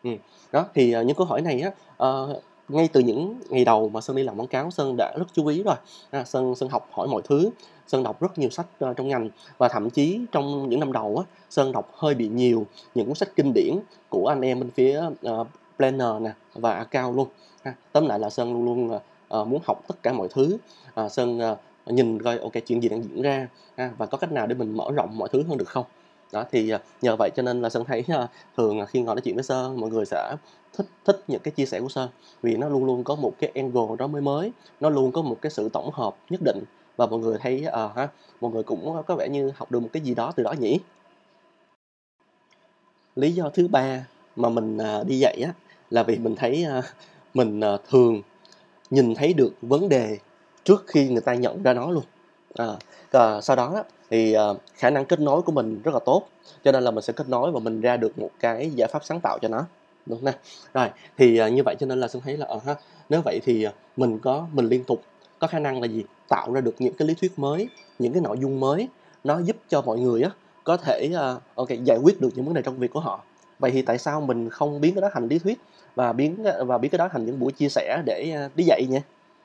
Ừ. 0.03 0.09
đó 0.51 0.65
thì 0.73 0.95
uh, 0.99 1.05
những 1.05 1.15
câu 1.15 1.25
hỏi 1.25 1.41
này 1.41 1.61
á 1.61 1.71
uh, 2.07 2.43
ngay 2.69 2.89
từ 2.93 2.99
những 2.99 3.35
ngày 3.49 3.65
đầu 3.65 3.89
mà 3.89 4.01
sơn 4.01 4.15
đi 4.15 4.23
làm 4.23 4.39
quảng 4.39 4.47
cáo 4.47 4.71
sơn 4.71 4.95
đã 4.97 5.13
rất 5.17 5.25
chú 5.33 5.45
ý 5.47 5.63
rồi. 5.63 5.75
À, 6.11 6.23
sơn 6.23 6.55
sơn 6.55 6.69
học 6.69 6.89
hỏi 6.91 7.07
mọi 7.07 7.21
thứ 7.25 7.49
sơn 7.87 8.03
đọc 8.03 8.21
rất 8.21 8.37
nhiều 8.37 8.49
sách 8.49 8.67
uh, 8.85 8.97
trong 8.97 9.07
ngành. 9.07 9.29
Và 9.57 9.67
thậm 9.67 9.89
chí 9.89 10.19
trong 10.31 10.69
những 10.69 10.79
năm 10.79 10.91
đầu 10.91 11.17
á 11.17 11.23
sơn 11.49 11.71
đọc 11.71 11.91
hơi 11.93 12.15
bị 12.15 12.27
nhiều 12.27 12.65
những 12.95 13.05
cuốn 13.05 13.15
sách 13.15 13.29
kinh 13.35 13.53
điển 13.53 13.79
của 14.09 14.27
anh 14.27 14.41
em 14.41 14.59
bên 14.59 14.69
phía 14.71 15.01
uh, 15.29 15.47
planner 15.77 16.21
nè 16.21 16.31
và 16.53 16.73
account 16.73 17.15
luôn. 17.15 17.27
À, 17.63 17.75
tóm 17.91 18.05
lại 18.05 18.19
là 18.19 18.29
sơn 18.29 18.53
luôn 18.53 18.65
luôn 18.65 18.99
uh, 19.41 19.47
muốn 19.47 19.61
học 19.65 19.83
tất 19.87 20.03
cả 20.03 20.13
mọi 20.13 20.27
thứ. 20.31 20.57
Uh, 21.01 21.11
sơn 21.11 21.39
uh, 21.51 21.57
nhìn 21.85 22.21
coi 22.21 22.37
ok 22.37 22.53
chuyện 22.65 22.83
gì 22.83 22.89
đang 22.89 23.03
diễn 23.03 23.21
ra 23.21 23.47
ha, 23.77 23.91
và 23.97 24.05
có 24.05 24.17
cách 24.17 24.31
nào 24.31 24.47
để 24.47 24.55
mình 24.55 24.77
mở 24.77 24.91
rộng 24.91 25.17
mọi 25.17 25.29
thứ 25.29 25.43
hơn 25.43 25.57
được 25.57 25.69
không? 25.69 25.85
Đó 26.31 26.45
thì 26.51 26.69
ờ, 26.69 26.79
nhờ 27.01 27.15
vậy 27.15 27.29
cho 27.35 27.43
nên 27.43 27.61
là 27.61 27.69
sơn 27.69 27.83
thấy 27.87 28.03
ờ, 28.07 28.27
thường 28.57 28.85
khi 28.87 29.01
ngồi 29.01 29.15
nói 29.15 29.21
chuyện 29.21 29.35
với 29.35 29.43
sơn 29.43 29.79
mọi 29.79 29.89
người 29.89 30.05
sẽ 30.05 30.35
thích 30.73 30.87
thích 31.05 31.23
những 31.27 31.39
cái 31.39 31.51
chia 31.51 31.65
sẻ 31.65 31.79
của 31.79 31.89
sơn. 31.89 32.09
Vì 32.41 32.57
nó 32.57 32.69
luôn 32.69 32.85
luôn 32.85 33.03
có 33.03 33.15
một 33.15 33.33
cái 33.39 33.51
angle 33.55 33.95
đó 33.99 34.07
mới 34.07 34.21
mới 34.21 34.51
nó 34.79 34.89
luôn 34.89 35.11
có 35.11 35.21
một 35.21 35.37
cái 35.41 35.49
sự 35.49 35.69
tổng 35.69 35.91
hợp 35.93 36.15
nhất 36.29 36.41
định. 36.41 36.63
Và 36.97 37.05
mọi 37.05 37.19
người 37.19 37.37
thấy 37.41 37.65
à, 37.65 37.89
ha 37.95 38.07
mọi 38.41 38.51
người 38.51 38.63
cũng 38.63 39.03
có 39.07 39.15
vẻ 39.15 39.29
như 39.29 39.51
học 39.55 39.71
được 39.71 39.79
một 39.79 39.89
cái 39.93 40.03
gì 40.03 40.15
đó 40.15 40.31
từ 40.35 40.43
đó 40.43 40.51
nhỉ? 40.59 40.79
Lý 43.15 43.31
do 43.31 43.49
thứ 43.49 43.67
ba 43.67 44.07
mà 44.35 44.49
mình 44.49 44.77
à, 44.77 45.03
đi 45.03 45.19
dạy 45.19 45.41
á 45.45 45.53
là 45.89 46.03
vì 46.03 46.17
mình 46.17 46.35
thấy 46.35 46.63
à, 46.63 46.81
mình 47.33 47.59
à, 47.59 47.77
thường 47.89 48.21
nhìn 48.89 49.15
thấy 49.15 49.33
được 49.33 49.53
vấn 49.61 49.89
đề 49.89 50.17
trước 50.63 50.83
khi 50.87 51.09
người 51.09 51.21
ta 51.21 51.33
nhận 51.33 51.63
ra 51.63 51.73
nó 51.73 51.91
luôn 51.91 52.03
à, 52.57 52.67
à, 53.11 53.41
sau 53.41 53.55
đó 53.55 53.83
thì 54.09 54.33
à, 54.33 54.43
khả 54.73 54.89
năng 54.89 55.05
kết 55.05 55.19
nối 55.19 55.41
của 55.41 55.51
mình 55.51 55.81
rất 55.83 55.93
là 55.93 55.99
tốt 56.05 56.27
cho 56.63 56.71
nên 56.71 56.83
là 56.83 56.91
mình 56.91 57.03
sẽ 57.03 57.13
kết 57.13 57.29
nối 57.29 57.51
và 57.51 57.59
mình 57.59 57.81
ra 57.81 57.97
được 57.97 58.19
một 58.19 58.29
cái 58.39 58.71
giải 58.75 58.87
pháp 58.87 59.05
sáng 59.05 59.19
tạo 59.19 59.39
cho 59.41 59.47
nó 59.47 59.65
đúng 60.05 60.17
không 60.17 60.25
nè 60.25 60.33
rồi 60.73 60.89
thì 61.17 61.37
à, 61.37 61.49
như 61.49 61.61
vậy 61.65 61.75
cho 61.79 61.85
nên 61.85 61.99
là 61.99 62.07
xuân 62.07 62.23
thấy 62.25 62.37
là 62.37 62.47
uh, 62.55 62.63
ha, 62.63 62.75
nếu 63.09 63.21
vậy 63.25 63.41
thì 63.43 63.67
mình 63.97 64.19
có 64.19 64.47
mình 64.53 64.69
liên 64.69 64.83
tục 64.83 65.01
có 65.39 65.47
khả 65.47 65.59
năng 65.59 65.81
là 65.81 65.87
gì? 65.87 66.03
Tạo 66.29 66.53
ra 66.53 66.61
được 66.61 66.75
những 66.79 66.93
cái 66.93 67.07
lý 67.07 67.13
thuyết 67.13 67.39
mới 67.39 67.69
những 67.99 68.13
cái 68.13 68.21
nội 68.21 68.37
dung 68.39 68.59
mới 68.59 68.87
nó 69.23 69.39
giúp 69.39 69.55
cho 69.69 69.81
mọi 69.81 69.99
người 69.99 70.21
á 70.21 70.29
có 70.63 70.77
thể 70.77 71.09
uh, 71.13 71.41
ok 71.55 71.69
giải 71.83 71.97
quyết 72.03 72.21
được 72.21 72.29
những 72.35 72.45
vấn 72.45 72.53
đề 72.53 72.61
trong 72.61 72.77
việc 72.77 72.93
của 72.93 72.99
họ. 72.99 73.23
Vậy 73.59 73.71
thì 73.71 73.81
tại 73.81 73.97
sao 73.97 74.21
mình 74.21 74.49
không 74.49 74.81
biến 74.81 74.95
cái 74.95 75.01
đó 75.01 75.09
thành 75.13 75.27
lý 75.27 75.39
thuyết 75.39 75.59
và 75.95 76.13
biến 76.13 76.43
và 76.65 76.77
biến 76.77 76.91
cái 76.91 76.97
đó 76.97 77.09
thành 77.11 77.25
những 77.25 77.39
buổi 77.39 77.51
chia 77.51 77.69
sẻ 77.69 78.01
để 78.05 78.45
uh, 78.45 78.55
đi 78.55 78.63
dạy 78.63 78.85
nhỉ? 78.89 78.99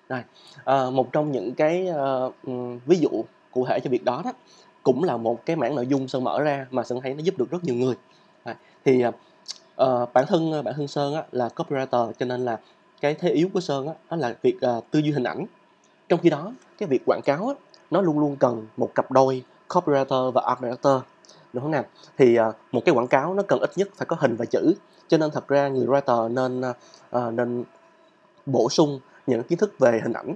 Rồi 0.08 0.22
à, 0.64 0.90
một 0.90 1.12
trong 1.12 1.32
những 1.32 1.54
cái 1.54 1.88
uh, 1.90 2.34
ví 2.86 2.98
dụ 2.98 3.08
cụ 3.50 3.66
thể 3.66 3.80
cho 3.80 3.90
việc 3.90 4.04
đó 4.04 4.22
đó 4.24 4.32
cũng 4.82 5.04
là 5.04 5.16
một 5.16 5.46
cái 5.46 5.56
mảng 5.56 5.74
nội 5.74 5.86
dung 5.86 6.08
sơn 6.08 6.24
mở 6.24 6.42
ra 6.42 6.66
mà 6.70 6.84
sơn 6.84 7.00
thấy 7.02 7.14
nó 7.14 7.20
giúp 7.20 7.38
được 7.38 7.50
rất 7.50 7.64
nhiều 7.64 7.74
người. 7.74 7.94
À, 8.44 8.56
thì 8.84 9.04
uh, 9.06 10.12
bản 10.12 10.24
thân 10.28 10.64
bản 10.64 10.74
thân 10.76 10.88
sơn 10.88 11.14
á, 11.14 11.22
là 11.32 11.48
copywriter 11.56 12.12
cho 12.12 12.26
nên 12.26 12.44
là 12.44 12.60
cái 13.00 13.14
thế 13.14 13.30
yếu 13.30 13.48
của 13.54 13.60
sơn 13.60 13.88
á, 13.88 13.94
đó 14.10 14.16
là 14.16 14.34
việc 14.42 14.56
uh, 14.78 14.84
tư 14.90 14.98
duy 14.98 15.12
hình 15.12 15.24
ảnh. 15.24 15.46
Trong 16.08 16.20
khi 16.20 16.30
đó 16.30 16.52
cái 16.78 16.88
việc 16.88 17.02
quảng 17.06 17.20
cáo 17.24 17.48
á, 17.48 17.54
nó 17.90 18.00
luôn 18.00 18.18
luôn 18.18 18.36
cần 18.36 18.66
một 18.76 18.94
cặp 18.94 19.10
đôi 19.10 19.42
copywriter 19.68 20.30
và 20.30 20.42
art 20.46 20.60
director 20.60 21.02
đúng 21.52 21.62
không 21.62 21.70
nào? 21.70 21.84
Thì 22.18 22.38
uh, 22.40 22.54
một 22.72 22.82
cái 22.84 22.94
quảng 22.94 23.08
cáo 23.08 23.34
nó 23.34 23.42
cần 23.48 23.60
ít 23.60 23.70
nhất 23.76 23.88
phải 23.96 24.06
có 24.06 24.16
hình 24.20 24.36
và 24.36 24.44
chữ 24.44 24.74
cho 25.08 25.18
nên 25.18 25.30
thật 25.30 25.48
ra 25.48 25.68
người 25.68 25.86
writer 25.86 26.34
nên 26.34 26.62
uh, 27.16 27.34
nên 27.34 27.64
bổ 28.46 28.68
sung 28.68 29.00
những 29.26 29.42
kiến 29.42 29.58
thức 29.58 29.78
về 29.78 30.00
hình 30.02 30.12
ảnh. 30.12 30.34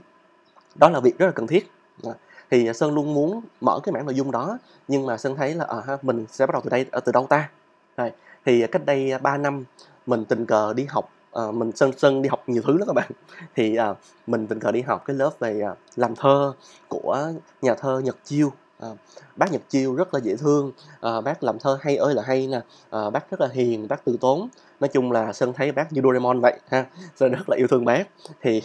Đó 0.74 0.90
là 0.90 1.00
việc 1.00 1.18
rất 1.18 1.26
là 1.26 1.32
cần 1.32 1.46
thiết. 1.46 1.70
Dạ. 2.02 2.12
Thì 2.50 2.66
à, 2.66 2.72
sơn 2.72 2.94
luôn 2.94 3.14
muốn 3.14 3.40
mở 3.60 3.80
cái 3.82 3.92
mảng 3.92 4.04
nội 4.04 4.14
dung 4.14 4.30
đó 4.30 4.58
nhưng 4.88 5.06
mà 5.06 5.16
sơn 5.16 5.36
thấy 5.36 5.54
là 5.54 5.64
à, 5.64 5.98
mình 6.02 6.26
sẽ 6.30 6.46
bắt 6.46 6.52
đầu 6.52 6.62
từ 6.64 6.70
đây 6.70 6.86
à, 6.92 7.00
từ 7.00 7.12
đâu 7.12 7.26
ta? 7.28 7.50
Rồi 7.96 8.12
thì 8.44 8.62
à, 8.62 8.66
cách 8.72 8.86
đây 8.86 9.12
3 9.22 9.36
năm 9.36 9.64
mình 10.06 10.24
tình 10.24 10.46
cờ 10.46 10.72
đi 10.72 10.84
học 10.84 11.10
mình 11.52 11.72
sơn 11.72 11.92
sơn 11.98 12.22
đi 12.22 12.28
học 12.28 12.42
nhiều 12.46 12.62
thứ 12.66 12.78
lắm 12.78 12.86
các 12.86 12.92
bạn. 12.92 13.10
Thì 13.54 13.78
mình 14.26 14.46
tình 14.46 14.60
cờ 14.60 14.72
đi 14.72 14.82
học 14.82 15.02
cái 15.04 15.16
lớp 15.16 15.30
về 15.38 15.62
làm 15.96 16.16
thơ 16.16 16.52
của 16.88 17.32
nhà 17.62 17.74
thơ 17.74 18.00
nhật 18.04 18.16
chiêu. 18.24 18.52
À, 18.80 18.88
bác 19.36 19.52
Nhật 19.52 19.62
Chiêu 19.68 19.94
rất 19.94 20.14
là 20.14 20.20
dễ 20.20 20.36
thương. 20.36 20.72
À, 21.00 21.20
bác 21.20 21.42
làm 21.42 21.58
thơ 21.58 21.78
hay 21.80 21.96
ơi 21.96 22.14
là 22.14 22.22
hay 22.22 22.46
nè. 22.46 22.60
À, 22.90 23.10
bác 23.10 23.30
rất 23.30 23.40
là 23.40 23.48
hiền 23.52 23.88
bác 23.88 24.04
từ 24.04 24.16
tốn. 24.20 24.48
Nói 24.80 24.88
chung 24.88 25.12
là 25.12 25.32
sơn 25.32 25.52
thấy 25.52 25.72
bác 25.72 25.92
như 25.92 26.00
Doraemon 26.04 26.40
vậy 26.40 26.60
ha. 26.68 26.86
Sơn 27.16 27.32
rất 27.32 27.48
là 27.48 27.56
yêu 27.56 27.66
thương 27.66 27.84
bác. 27.84 28.08
Thì 28.42 28.62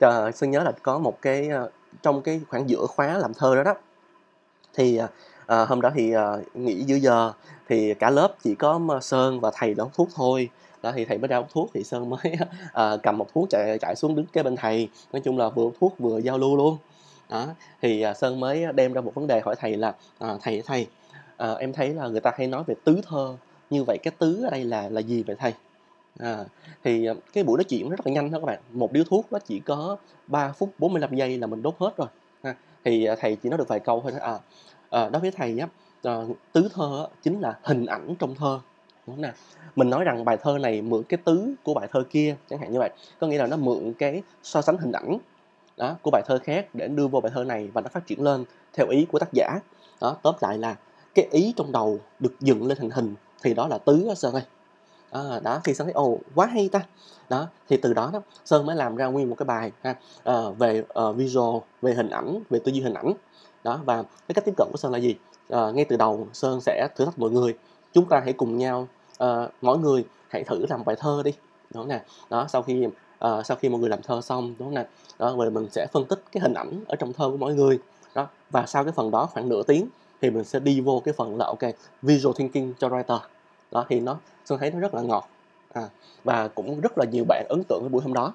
à, 0.00 0.32
sơn 0.32 0.50
nhớ 0.50 0.62
là 0.62 0.72
có 0.82 0.98
một 0.98 1.22
cái 1.22 1.50
trong 2.02 2.22
cái 2.22 2.40
khoảng 2.48 2.70
giữa 2.70 2.86
khóa 2.86 3.18
làm 3.18 3.34
thơ 3.34 3.56
đó 3.56 3.62
đó. 3.62 3.74
Thì 4.74 5.00
à, 5.46 5.64
hôm 5.64 5.80
đó 5.80 5.90
thì 5.94 6.12
à, 6.12 6.36
nghỉ 6.54 6.82
giữa 6.82 6.96
giờ 6.96 7.32
thì 7.68 7.94
cả 7.94 8.10
lớp 8.10 8.34
chỉ 8.42 8.54
có 8.54 8.80
sơn 9.02 9.40
và 9.40 9.50
thầy 9.54 9.74
đóng 9.74 9.90
thuốc 9.94 10.08
thôi. 10.14 10.50
Đó 10.82 10.92
thì 10.94 11.04
thầy 11.04 11.18
mới 11.18 11.28
ra 11.28 11.38
uống 11.38 11.46
thuốc 11.52 11.70
thì 11.74 11.84
sơn 11.84 12.10
mới 12.10 12.36
à, 12.72 12.96
cầm 13.02 13.18
một 13.18 13.26
thuốc 13.34 13.50
chạy 13.50 13.78
chạy 13.80 13.96
xuống 13.96 14.14
đứng 14.14 14.26
kế 14.26 14.42
bên 14.42 14.56
thầy. 14.56 14.88
Nói 15.12 15.22
chung 15.24 15.38
là 15.38 15.48
vừa 15.48 15.70
thuốc 15.80 15.98
vừa 15.98 16.18
giao 16.18 16.38
lưu 16.38 16.56
luôn 16.56 16.76
đó 17.28 17.46
thì 17.82 18.00
à, 18.02 18.14
sơn 18.14 18.40
mới 18.40 18.66
đem 18.74 18.92
ra 18.92 19.00
một 19.00 19.14
vấn 19.14 19.26
đề 19.26 19.40
hỏi 19.40 19.54
thầy 19.58 19.76
là 19.76 19.94
à, 20.18 20.28
thầy 20.42 20.62
thầy 20.66 20.86
à, 21.36 21.54
em 21.54 21.72
thấy 21.72 21.94
là 21.94 22.08
người 22.08 22.20
ta 22.20 22.32
hay 22.38 22.46
nói 22.46 22.64
về 22.66 22.74
tứ 22.84 23.00
thơ 23.08 23.36
như 23.70 23.84
vậy 23.84 23.98
cái 24.02 24.12
tứ 24.18 24.44
ở 24.44 24.50
đây 24.50 24.64
là 24.64 24.88
là 24.88 25.00
gì 25.00 25.22
vậy 25.22 25.36
thầy? 25.38 25.52
À, 26.18 26.44
thì 26.84 27.06
à, 27.06 27.14
cái 27.32 27.44
buổi 27.44 27.58
nói 27.58 27.64
chuyện 27.64 27.88
rất 27.88 28.06
là 28.06 28.12
nhanh 28.12 28.30
đó 28.30 28.38
các 28.38 28.46
bạn. 28.46 28.60
Một 28.70 28.92
điếu 28.92 29.04
thuốc 29.04 29.26
nó 29.30 29.38
chỉ 29.38 29.60
có 29.60 29.96
3 30.26 30.52
phút 30.52 30.72
45 30.78 31.14
giây 31.14 31.38
là 31.38 31.46
mình 31.46 31.62
đốt 31.62 31.74
hết 31.78 31.96
rồi. 31.96 32.08
Ha. 32.42 32.54
thì 32.84 33.04
à, 33.04 33.14
thầy 33.20 33.36
chỉ 33.36 33.48
nói 33.48 33.58
được 33.58 33.68
vài 33.68 33.80
câu 33.80 34.00
thôi 34.00 34.12
à, 34.20 34.38
à 34.90 35.08
đối 35.08 35.20
với 35.20 35.30
thầy 35.30 35.58
á 35.58 35.68
à, 36.02 36.14
tứ 36.52 36.68
thơ 36.74 37.08
chính 37.22 37.40
là 37.40 37.58
hình 37.62 37.86
ảnh 37.86 38.14
trong 38.18 38.34
thơ. 38.34 38.60
Đúng 39.06 39.22
không 39.22 39.32
mình 39.76 39.90
nói 39.90 40.04
rằng 40.04 40.24
bài 40.24 40.36
thơ 40.42 40.58
này 40.58 40.82
mượn 40.82 41.02
cái 41.02 41.18
tứ 41.24 41.54
của 41.62 41.74
bài 41.74 41.88
thơ 41.92 42.04
kia 42.10 42.36
chẳng 42.50 42.58
hạn 42.58 42.72
như 42.72 42.78
vậy. 42.78 42.90
Có 43.20 43.26
nghĩa 43.26 43.38
là 43.38 43.46
nó 43.46 43.56
mượn 43.56 43.92
cái 43.98 44.22
so 44.42 44.62
sánh 44.62 44.76
hình 44.78 44.92
ảnh 44.92 45.18
đó 45.76 45.96
của 46.02 46.10
bài 46.10 46.22
thơ 46.26 46.38
khác 46.44 46.68
để 46.74 46.88
đưa 46.88 47.06
vô 47.06 47.20
bài 47.20 47.32
thơ 47.34 47.44
này 47.44 47.70
và 47.74 47.80
nó 47.80 47.88
phát 47.88 48.06
triển 48.06 48.22
lên 48.22 48.44
theo 48.72 48.88
ý 48.88 49.06
của 49.12 49.18
tác 49.18 49.32
giả. 49.32 49.58
Đó 50.00 50.16
tóm 50.22 50.34
lại 50.40 50.58
là 50.58 50.76
cái 51.14 51.28
ý 51.30 51.54
trong 51.56 51.72
đầu 51.72 51.98
được 52.20 52.40
dựng 52.40 52.66
lên 52.66 52.78
thành 52.78 52.90
hình 52.90 53.14
thì 53.42 53.54
đó 53.54 53.68
là 53.68 53.78
tứ 53.78 54.04
đó, 54.08 54.14
sơn 54.14 54.34
ơi. 54.34 54.42
À, 55.10 55.40
đó 55.42 55.60
thì 55.64 55.74
sơn 55.74 55.86
thấy 55.86 55.92
ồ 55.92 56.18
quá 56.34 56.46
hay 56.46 56.68
ta. 56.68 56.80
Đó 57.28 57.46
thì 57.68 57.76
từ 57.76 57.92
đó 57.92 58.10
đó 58.12 58.22
sơn 58.44 58.66
mới 58.66 58.76
làm 58.76 58.96
ra 58.96 59.06
nguyên 59.06 59.30
một 59.30 59.36
cái 59.38 59.44
bài 59.44 59.72
ha 59.82 59.96
à, 60.24 60.34
về 60.58 60.82
uh, 61.00 61.16
visual 61.16 61.56
về 61.82 61.94
hình 61.94 62.10
ảnh 62.10 62.40
về 62.50 62.58
tư 62.64 62.72
duy 62.72 62.80
hình 62.80 62.94
ảnh. 62.94 63.12
Đó 63.64 63.80
và 63.84 64.02
cái 64.02 64.34
cách 64.34 64.44
tiếp 64.44 64.54
cận 64.56 64.68
của 64.72 64.78
sơn 64.78 64.92
là 64.92 64.98
gì? 64.98 65.16
À, 65.50 65.70
ngay 65.70 65.84
từ 65.84 65.96
đầu 65.96 66.28
sơn 66.32 66.60
sẽ 66.60 66.88
thử 66.96 67.04
thách 67.04 67.18
mọi 67.18 67.30
người. 67.30 67.54
Chúng 67.92 68.08
ta 68.08 68.20
hãy 68.24 68.32
cùng 68.32 68.58
nhau 68.58 68.88
uh, 69.24 69.28
mỗi 69.62 69.78
người 69.78 70.04
hãy 70.28 70.44
thử 70.44 70.66
làm 70.68 70.84
bài 70.84 70.96
thơ 70.98 71.22
đi. 71.24 71.32
Đó 71.70 71.84
nè. 71.88 72.02
Đó 72.30 72.46
sau 72.48 72.62
khi 72.62 72.86
uh, 73.24 73.46
sau 73.46 73.56
khi 73.56 73.68
mọi 73.68 73.80
người 73.80 73.90
làm 73.90 74.02
thơ 74.02 74.20
xong 74.20 74.54
đúng 74.58 74.68
không 74.68 74.74
nè? 74.74 74.86
Đó 75.18 75.34
rồi 75.36 75.50
mình 75.50 75.68
sẽ 75.70 75.86
phân 75.92 76.04
tích 76.04 76.22
cái 76.32 76.40
hình 76.40 76.54
ảnh 76.54 76.84
ở 76.88 76.96
trong 76.96 77.12
thơ 77.12 77.30
của 77.30 77.36
mỗi 77.36 77.54
người. 77.54 77.78
Đó 78.14 78.28
và 78.50 78.66
sau 78.66 78.84
cái 78.84 78.92
phần 78.92 79.10
đó 79.10 79.26
khoảng 79.26 79.48
nửa 79.48 79.62
tiếng 79.62 79.88
thì 80.20 80.30
mình 80.30 80.44
sẽ 80.44 80.60
đi 80.60 80.80
vô 80.80 81.02
cái 81.04 81.14
phần 81.16 81.36
là 81.36 81.46
ok 81.46 81.62
visual 82.02 82.34
thinking 82.36 82.72
cho 82.78 82.88
writer. 82.88 83.18
Đó 83.70 83.86
thì 83.88 84.00
nó 84.00 84.16
sơn 84.44 84.58
thấy 84.58 84.70
nó 84.70 84.80
rất 84.80 84.94
là 84.94 85.02
ngọt. 85.02 85.28
À, 85.72 85.88
và 86.24 86.48
cũng 86.48 86.80
rất 86.80 86.98
là 86.98 87.04
nhiều 87.04 87.24
bạn 87.28 87.46
ấn 87.48 87.62
tượng 87.68 87.80
với 87.80 87.88
buổi 87.88 88.02
hôm 88.02 88.12
đó, 88.12 88.34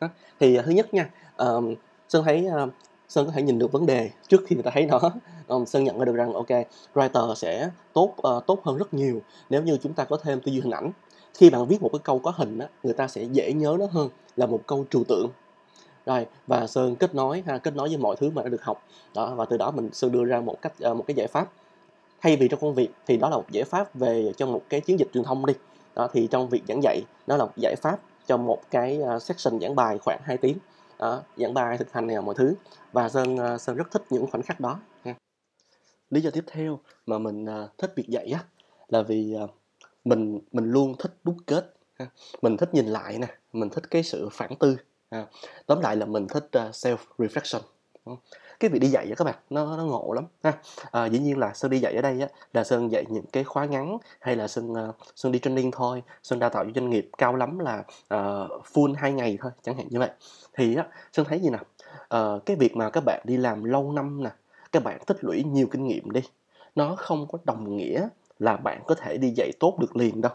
đó. 0.00 0.08
thì 0.40 0.58
uh, 0.58 0.64
thứ 0.64 0.70
nhất 0.70 0.94
nha 0.94 1.10
um, 1.36 1.74
sơn 2.08 2.24
thấy 2.24 2.46
uh, 2.64 2.70
sơn 3.08 3.26
có 3.26 3.32
thể 3.32 3.42
nhìn 3.42 3.58
được 3.58 3.72
vấn 3.72 3.86
đề 3.86 4.10
trước 4.28 4.42
khi 4.46 4.56
người 4.56 4.62
ta 4.62 4.70
thấy 4.74 4.86
nó. 4.86 4.98
Ờ, 4.98 5.10
um, 5.48 5.64
sơn 5.64 5.84
nhận 5.84 5.98
ra 5.98 6.04
được 6.04 6.16
rằng 6.16 6.32
ok 6.32 6.48
writer 6.94 7.34
sẽ 7.34 7.70
tốt 7.92 8.14
uh, 8.28 8.46
tốt 8.46 8.60
hơn 8.64 8.76
rất 8.76 8.94
nhiều 8.94 9.22
nếu 9.50 9.62
như 9.62 9.78
chúng 9.82 9.92
ta 9.92 10.04
có 10.04 10.16
thêm 10.16 10.40
tư 10.40 10.52
duy 10.52 10.60
hình 10.60 10.70
ảnh 10.70 10.90
khi 11.36 11.50
bạn 11.50 11.66
viết 11.66 11.82
một 11.82 11.88
cái 11.92 12.00
câu 12.04 12.18
có 12.18 12.32
hình 12.36 12.58
á 12.58 12.68
người 12.82 12.94
ta 12.94 13.08
sẽ 13.08 13.22
dễ 13.22 13.52
nhớ 13.52 13.76
nó 13.80 13.86
hơn 13.90 14.08
là 14.36 14.46
một 14.46 14.60
câu 14.66 14.84
trừu 14.90 15.04
tượng. 15.04 15.30
Rồi 16.06 16.26
và 16.46 16.66
sơn 16.66 16.96
kết 16.96 17.14
nối 17.14 17.42
ha 17.46 17.58
kết 17.58 17.76
nối 17.76 17.88
với 17.88 17.98
mọi 17.98 18.16
thứ 18.16 18.30
mà 18.30 18.42
đã 18.42 18.48
được 18.48 18.62
học. 18.62 18.82
Đó 19.14 19.34
và 19.34 19.44
từ 19.44 19.56
đó 19.56 19.70
mình 19.70 19.90
sơn 19.92 20.12
đưa 20.12 20.24
ra 20.24 20.40
một 20.40 20.62
cách 20.62 20.72
ờ, 20.80 20.94
một 20.94 21.04
cái 21.06 21.14
giải 21.14 21.26
pháp. 21.26 21.50
Thay 22.20 22.36
vì 22.36 22.48
trong 22.48 22.60
công 22.60 22.74
việc 22.74 22.88
thì 23.06 23.16
đó 23.16 23.28
là 23.30 23.36
một 23.36 23.50
giải 23.50 23.64
pháp 23.64 23.94
về 23.94 24.32
cho 24.36 24.46
một 24.46 24.62
cái 24.68 24.80
chiến 24.80 24.98
dịch 24.98 25.08
truyền 25.14 25.24
thông 25.24 25.46
đi. 25.46 25.54
Đó 25.94 26.08
thì 26.12 26.28
trong 26.30 26.48
việc 26.48 26.62
giảng 26.68 26.82
dạy 26.82 27.00
đó 27.26 27.36
là 27.36 27.44
một 27.44 27.52
giải 27.56 27.74
pháp 27.82 28.00
cho 28.26 28.36
một 28.36 28.58
cái 28.70 28.98
ờ, 29.00 29.18
section 29.18 29.60
giảng 29.60 29.74
bài 29.74 29.98
khoảng 29.98 30.20
2 30.22 30.36
tiếng. 30.36 30.56
Đó, 30.98 31.22
giảng 31.36 31.54
bài 31.54 31.78
thực 31.78 31.92
hành 31.92 32.06
này 32.06 32.22
mọi 32.22 32.34
thứ. 32.34 32.54
Và 32.92 33.08
sơn 33.08 33.36
ờ, 33.36 33.58
sơn 33.58 33.76
rất 33.76 33.90
thích 33.90 34.02
những 34.10 34.26
khoảnh 34.30 34.42
khắc 34.42 34.60
đó 34.60 34.80
ha. 35.04 35.14
lý 36.10 36.20
do 36.20 36.30
tiếp 36.30 36.44
theo 36.46 36.78
mà 37.06 37.18
mình 37.18 37.46
thích 37.78 37.92
việc 37.96 38.08
dạy 38.08 38.30
á 38.34 38.44
là 38.88 39.02
vì 39.02 39.36
mình 40.06 40.40
mình 40.52 40.70
luôn 40.70 40.94
thích 40.98 41.14
đúc 41.24 41.36
kết 41.46 41.74
mình 42.42 42.56
thích 42.56 42.74
nhìn 42.74 42.86
lại 42.86 43.18
nè 43.18 43.26
mình 43.52 43.70
thích 43.70 43.84
cái 43.90 44.02
sự 44.02 44.28
phản 44.32 44.56
tư 44.56 44.76
tóm 45.66 45.80
lại 45.80 45.96
là 45.96 46.06
mình 46.06 46.26
thích 46.28 46.48
ờ, 46.52 46.66
uh, 46.68 46.74
self 46.74 46.96
reflection 47.18 47.60
cái 48.60 48.70
việc 48.70 48.78
đi 48.78 48.88
dạy 48.88 49.12
các 49.16 49.24
bạn 49.24 49.34
nó 49.50 49.76
nó 49.76 49.84
ngộ 49.84 50.12
lắm 50.12 50.24
ha. 50.42 50.52
À, 50.90 51.06
dĩ 51.06 51.18
nhiên 51.18 51.38
là 51.38 51.52
sơn 51.54 51.70
đi 51.70 51.78
dạy 51.78 51.94
ở 51.94 52.02
đây 52.02 52.20
á, 52.20 52.28
là 52.52 52.64
sơn 52.64 52.92
dạy 52.92 53.04
những 53.08 53.24
cái 53.32 53.44
khóa 53.44 53.64
ngắn 53.64 53.98
hay 54.20 54.36
là 54.36 54.48
sơn 54.48 54.72
uh, 54.72 54.96
sơn 55.16 55.32
đi 55.32 55.38
training 55.38 55.70
thôi. 55.70 56.02
Sơn 56.22 56.38
đào 56.38 56.50
tạo 56.50 56.64
cho 56.64 56.70
doanh 56.74 56.90
nghiệp 56.90 57.10
cao 57.18 57.36
lắm 57.36 57.58
là 57.58 57.78
uh, 57.88 58.66
full 58.72 58.94
hai 58.96 59.12
ngày 59.12 59.38
thôi 59.40 59.52
chẳng 59.62 59.76
hạn 59.76 59.86
như 59.90 59.98
vậy. 59.98 60.10
Thì 60.54 60.76
á 60.76 60.86
sơn 61.12 61.26
thấy 61.28 61.40
gì 61.40 61.50
nè 61.50 61.58
uh, 62.18 62.46
cái 62.46 62.56
việc 62.56 62.76
mà 62.76 62.90
các 62.90 63.02
bạn 63.06 63.20
đi 63.24 63.36
làm 63.36 63.64
lâu 63.64 63.92
năm 63.92 64.22
nè 64.22 64.30
các 64.72 64.84
bạn 64.84 64.98
tích 65.06 65.24
lũy 65.24 65.44
nhiều 65.44 65.66
kinh 65.70 65.86
nghiệm 65.86 66.10
đi 66.10 66.20
nó 66.74 66.96
không 66.96 67.26
có 67.32 67.38
đồng 67.44 67.76
nghĩa 67.76 68.08
là 68.38 68.56
bạn 68.56 68.82
có 68.86 68.94
thể 68.94 69.18
đi 69.18 69.32
dạy 69.36 69.50
tốt 69.60 69.78
được 69.78 69.96
liền 69.96 70.20
đâu. 70.20 70.32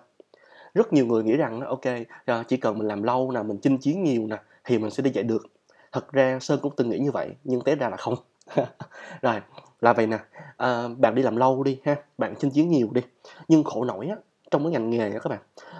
Rất 0.73 0.93
nhiều 0.93 1.05
người 1.05 1.23
nghĩ 1.23 1.37
rằng 1.37 1.61
ok 1.61 1.81
ờ, 2.25 2.43
chỉ 2.47 2.57
cần 2.57 2.77
mình 2.77 2.87
làm 2.87 3.03
lâu 3.03 3.31
nè 3.31 3.43
mình 3.43 3.57
chinh 3.61 3.77
chiến 3.77 4.03
nhiều 4.03 4.27
nè 4.27 4.37
thì 4.65 4.77
mình 4.79 4.91
sẽ 4.91 5.03
đi 5.03 5.11
dạy 5.11 5.23
được. 5.23 5.47
Thật 5.91 6.11
ra 6.11 6.39
sơn 6.39 6.59
cũng 6.61 6.73
từng 6.77 6.89
nghĩ 6.89 6.99
như 6.99 7.11
vậy 7.11 7.29
nhưng 7.43 7.61
té 7.61 7.75
ra 7.75 7.89
là 7.89 7.97
không. 7.97 8.15
Rồi 9.21 9.41
là 9.81 9.93
vậy 9.93 10.07
nè. 10.07 10.19
À, 10.57 10.87
bạn 10.97 11.15
đi 11.15 11.21
làm 11.21 11.35
lâu 11.35 11.63
đi 11.63 11.79
ha 11.83 11.95
bạn 12.17 12.33
chinh 12.39 12.51
chiến 12.51 12.69
nhiều 12.69 12.89
đi. 12.91 13.01
Nhưng 13.47 13.63
khổ 13.63 13.83
nổi 13.83 14.07
á 14.07 14.15
trong 14.51 14.63
cái 14.63 14.71
ngành 14.71 14.89
nghề 14.89 15.09
đó 15.09 15.19
các 15.23 15.29
bạn 15.29 15.39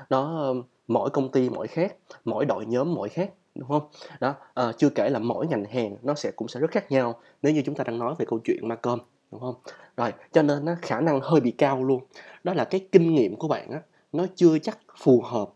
nó 0.10 0.38
ờ, 0.38 0.54
mỗi 0.88 1.10
công 1.10 1.32
ty 1.32 1.50
mỗi 1.50 1.68
khác 1.68 1.96
mỗi 2.26 2.46
đội 2.46 2.66
nhóm 2.66 2.94
mỗi 2.94 3.10
khác 3.10 3.32
đúng 3.56 3.68
không? 3.68 3.88
Đó 4.20 4.36
à, 4.54 4.72
chưa 4.78 4.90
kể 4.90 5.10
là 5.10 5.20
mỗi 5.20 5.48
ngành 5.48 5.66
hàng 5.66 5.96
nó 6.02 6.14
sẽ 6.14 6.32
cũng 6.32 6.48
sẽ 6.48 6.60
rất 6.60 6.72
khác 6.72 6.92
nhau. 6.92 7.20
Nếu 7.42 7.54
như 7.54 7.62
chúng 7.66 7.76
ta 7.76 7.84
đang 7.84 8.00
nói 8.00 8.16
về 8.18 8.26
câu 8.30 8.40
chuyện 8.44 8.68
ma 8.68 8.76
cơm 8.76 9.00
đúng 9.32 9.42
không? 9.42 9.56
Rồi 9.98 10.14
cho 10.32 10.42
nên 10.42 10.66
nó 10.66 10.76
khả 10.82 11.02
năng 11.02 11.20
hơi 11.22 11.42
bị 11.42 11.52
cao 11.52 11.84
luôn. 11.84 12.04
Đó 12.44 12.54
là 12.54 12.66
cái 12.66 12.88
kinh 12.92 13.14
nghiệm 13.14 13.36
của 13.36 13.48
bạn 13.48 13.72
á 13.72 13.82
nó 14.12 14.26
chưa 14.36 14.60
chắc 14.60 14.80
phù 15.04 15.22
hợp 15.22 15.50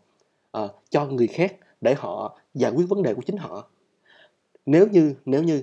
uh, 0.64 0.70
cho 0.90 1.06
người 1.06 1.26
khác 1.26 1.56
để 1.80 1.94
họ 1.98 2.38
giải 2.54 2.72
quyết 2.72 2.88
vấn 2.88 3.02
đề 3.02 3.14
của 3.14 3.22
chính 3.26 3.36
họ. 3.36 3.68
Nếu 4.66 4.86
như 4.86 5.14
nếu 5.24 5.42
như 5.42 5.62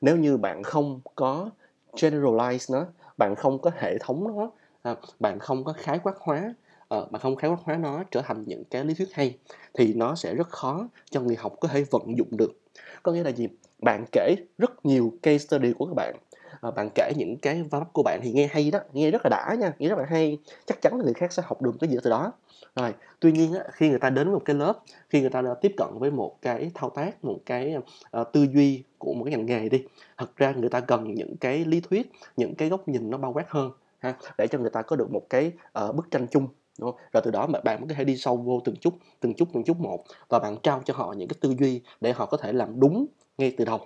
nếu 0.00 0.16
như 0.16 0.36
bạn 0.36 0.62
không 0.62 1.00
có 1.14 1.50
generalize 1.92 2.74
nó 2.74 2.86
bạn 3.16 3.34
không 3.36 3.58
có 3.58 3.70
hệ 3.76 3.98
thống 3.98 4.24
nó 4.24 4.50
uh, 4.92 4.98
bạn 5.20 5.38
không 5.38 5.64
có 5.64 5.72
khái 5.72 5.98
quát 5.98 6.14
hóa 6.20 6.54
uh, 6.94 7.12
bạn 7.12 7.22
không 7.22 7.36
khái 7.36 7.50
quát 7.50 7.58
hóa 7.62 7.76
nó 7.76 8.04
trở 8.10 8.22
thành 8.22 8.44
những 8.46 8.64
cái 8.64 8.84
lý 8.84 8.94
thuyết 8.94 9.08
hay 9.12 9.38
thì 9.74 9.94
nó 9.94 10.14
sẽ 10.14 10.34
rất 10.34 10.48
khó 10.48 10.88
cho 11.10 11.20
người 11.20 11.36
học 11.36 11.54
có 11.60 11.68
thể 11.68 11.84
vận 11.90 12.18
dụng 12.18 12.36
được. 12.36 12.60
Có 13.02 13.12
nghĩa 13.12 13.22
là 13.22 13.30
gì? 13.30 13.48
Bạn 13.78 14.04
kể 14.12 14.36
rất 14.58 14.86
nhiều 14.86 15.12
case 15.22 15.38
study 15.38 15.72
của 15.72 15.86
các 15.86 15.94
bạn 15.94 16.14
à, 16.60 16.70
bạn 16.70 16.88
kể 16.94 17.12
những 17.16 17.36
cái 17.42 17.62
va 17.62 17.80
của 17.92 18.02
bạn 18.02 18.20
thì 18.22 18.32
nghe 18.32 18.46
hay 18.46 18.70
đó 18.70 18.78
nghe 18.92 19.10
rất 19.10 19.20
là 19.24 19.28
đã 19.30 19.54
nha 19.60 19.72
nghe 19.78 19.88
rất 19.88 19.98
là 19.98 20.04
hay. 20.08 20.38
Chắc 20.66 20.82
chắn 20.82 20.96
là 20.96 21.04
người 21.04 21.14
khác 21.14 21.32
sẽ 21.32 21.42
học 21.46 21.62
được 21.62 21.72
cái 21.80 21.90
gì 21.90 21.96
từ 22.02 22.10
đó. 22.10 22.32
Rồi 22.76 22.94
tuy 23.20 23.32
nhiên 23.32 23.52
á, 23.54 23.60
khi 23.72 23.88
người 23.88 23.98
ta 23.98 24.10
đến 24.10 24.32
một 24.32 24.42
cái 24.44 24.56
lớp 24.56 24.78
khi 25.08 25.20
người 25.20 25.30
ta 25.30 25.42
đã 25.42 25.54
tiếp 25.54 25.74
cận 25.76 25.88
với 25.98 26.10
một 26.10 26.42
cái 26.42 26.70
thao 26.74 26.90
tác 26.90 27.24
một 27.24 27.38
cái 27.46 27.76
uh, 28.20 28.32
tư 28.32 28.46
duy 28.52 28.84
của 28.98 29.14
một 29.14 29.24
cái 29.24 29.30
ngành 29.30 29.46
nghề 29.46 29.68
đi 29.68 29.84
thật 30.16 30.36
ra 30.36 30.52
người 30.52 30.68
ta 30.68 30.80
cần 30.80 31.14
những 31.14 31.36
cái 31.36 31.64
lý 31.64 31.80
thuyết 31.80 32.12
những 32.36 32.54
cái 32.54 32.68
góc 32.68 32.88
nhìn 32.88 33.10
nó 33.10 33.18
bao 33.18 33.32
quát 33.32 33.50
hơn 33.50 33.70
ha 33.98 34.14
để 34.38 34.46
cho 34.46 34.58
người 34.58 34.70
ta 34.70 34.82
có 34.82 34.96
được 34.96 35.10
một 35.10 35.22
cái 35.30 35.52
uh, 35.84 35.94
bức 35.94 36.10
tranh 36.10 36.26
chung 36.30 36.48
đúng 36.78 36.90
không? 36.90 37.00
rồi 37.12 37.22
từ 37.24 37.30
đó 37.30 37.46
mà 37.46 37.60
bạn 37.60 37.86
có 37.88 37.94
thể 37.94 38.04
đi 38.04 38.16
sâu 38.16 38.36
vô 38.36 38.60
từng 38.64 38.76
chút 38.76 38.94
từng 39.20 39.34
chút 39.34 39.48
từng 39.52 39.64
chút 39.64 39.80
một 39.80 40.04
và 40.28 40.38
bạn 40.38 40.56
trao 40.62 40.82
cho 40.84 40.94
họ 40.96 41.12
những 41.12 41.28
cái 41.28 41.36
tư 41.40 41.54
duy 41.58 41.82
để 42.00 42.12
họ 42.12 42.26
có 42.26 42.36
thể 42.36 42.52
làm 42.52 42.80
đúng 42.80 43.06
ngay 43.38 43.54
từ 43.56 43.64
đầu 43.64 43.80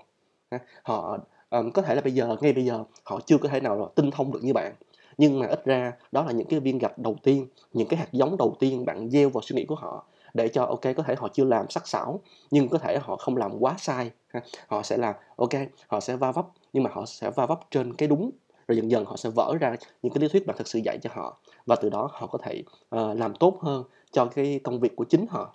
họ 0.83 1.19
um, 1.53 1.71
có 1.71 1.83
thể 1.83 1.95
là 1.95 2.01
bây 2.01 2.13
giờ 2.13 2.37
ngay 2.41 2.53
bây 2.53 2.65
giờ 2.65 2.85
họ 3.05 3.21
chưa 3.27 3.39
có 3.39 3.49
thể 3.49 3.61
nào 3.61 3.93
tinh 3.95 4.11
thông 4.11 4.33
được 4.33 4.41
như 4.45 4.53
bạn. 4.53 4.75
Nhưng 5.19 5.39
mà 5.39 5.47
ít 5.47 5.65
ra 5.65 5.93
đó 6.13 6.25
là 6.25 6.33
những 6.33 6.47
cái 6.47 6.61
viên 6.61 6.79
gạch 6.79 6.99
đầu 6.99 7.17
tiên 7.23 7.47
những 7.73 7.89
cái 7.89 7.99
hạt 7.99 8.09
giống 8.13 8.37
đầu 8.37 8.57
tiên 8.61 8.85
bạn 8.85 9.11
gieo 9.11 9.29
vào 9.29 9.43
suy 9.43 9.57
nghĩ 9.57 9.65
của 9.65 9.75
họ 9.75 10.05
để 10.35 10.49
cho 10.49 10.65
ok 10.65 10.81
có 10.97 11.03
thể 11.03 11.15
họ 11.19 11.29
chưa 11.33 11.45
làm 11.45 11.71
sắc 11.71 11.89
sảo 11.89 12.21
nhưng 12.51 12.69
có 12.69 12.79
thể 12.79 12.99
họ 13.03 13.17
không 13.17 13.37
làm 13.37 13.53
quá 13.59 13.75
sai 13.79 14.11
ha. 14.29 14.41
họ 14.67 14.83
sẽ 14.83 14.97
làm 14.97 15.15
ok 15.37 15.51
họ 15.87 16.01
sẽ 16.01 16.17
va 16.17 16.33
vấp 16.33 16.47
nhưng 16.73 16.83
mà 16.83 16.91
họ 16.93 17.07
sẽ 17.07 17.31
va 17.31 17.47
vấp 17.47 17.61
trên 17.71 17.95
cái 17.95 18.09
đúng 18.09 18.31
rồi 18.69 18.77
dần 18.77 18.91
dần 18.91 19.05
họ 19.05 19.17
sẽ 19.17 19.31
vỡ 19.31 19.55
ra 19.61 19.77
những 20.03 20.13
cái 20.13 20.23
lý 20.23 20.29
thuyết 20.29 20.47
bạn 20.47 20.57
thực 20.57 20.69
sự 20.69 20.81
dạy 20.85 20.99
cho 21.03 21.11
họ. 21.13 21.39
Và 21.67 21.77
từ 21.77 21.89
đó 21.89 22.09
họ 22.13 22.27
có 22.27 22.39
thể 22.39 22.63
uh, 22.97 23.19
làm 23.19 23.35
tốt 23.35 23.59
hơn 23.61 23.85
cho 24.13 24.25
cái 24.25 24.61
công 24.65 24.81
việc 24.81 24.97
của 24.97 25.05
chính 25.05 25.27
họ 25.31 25.55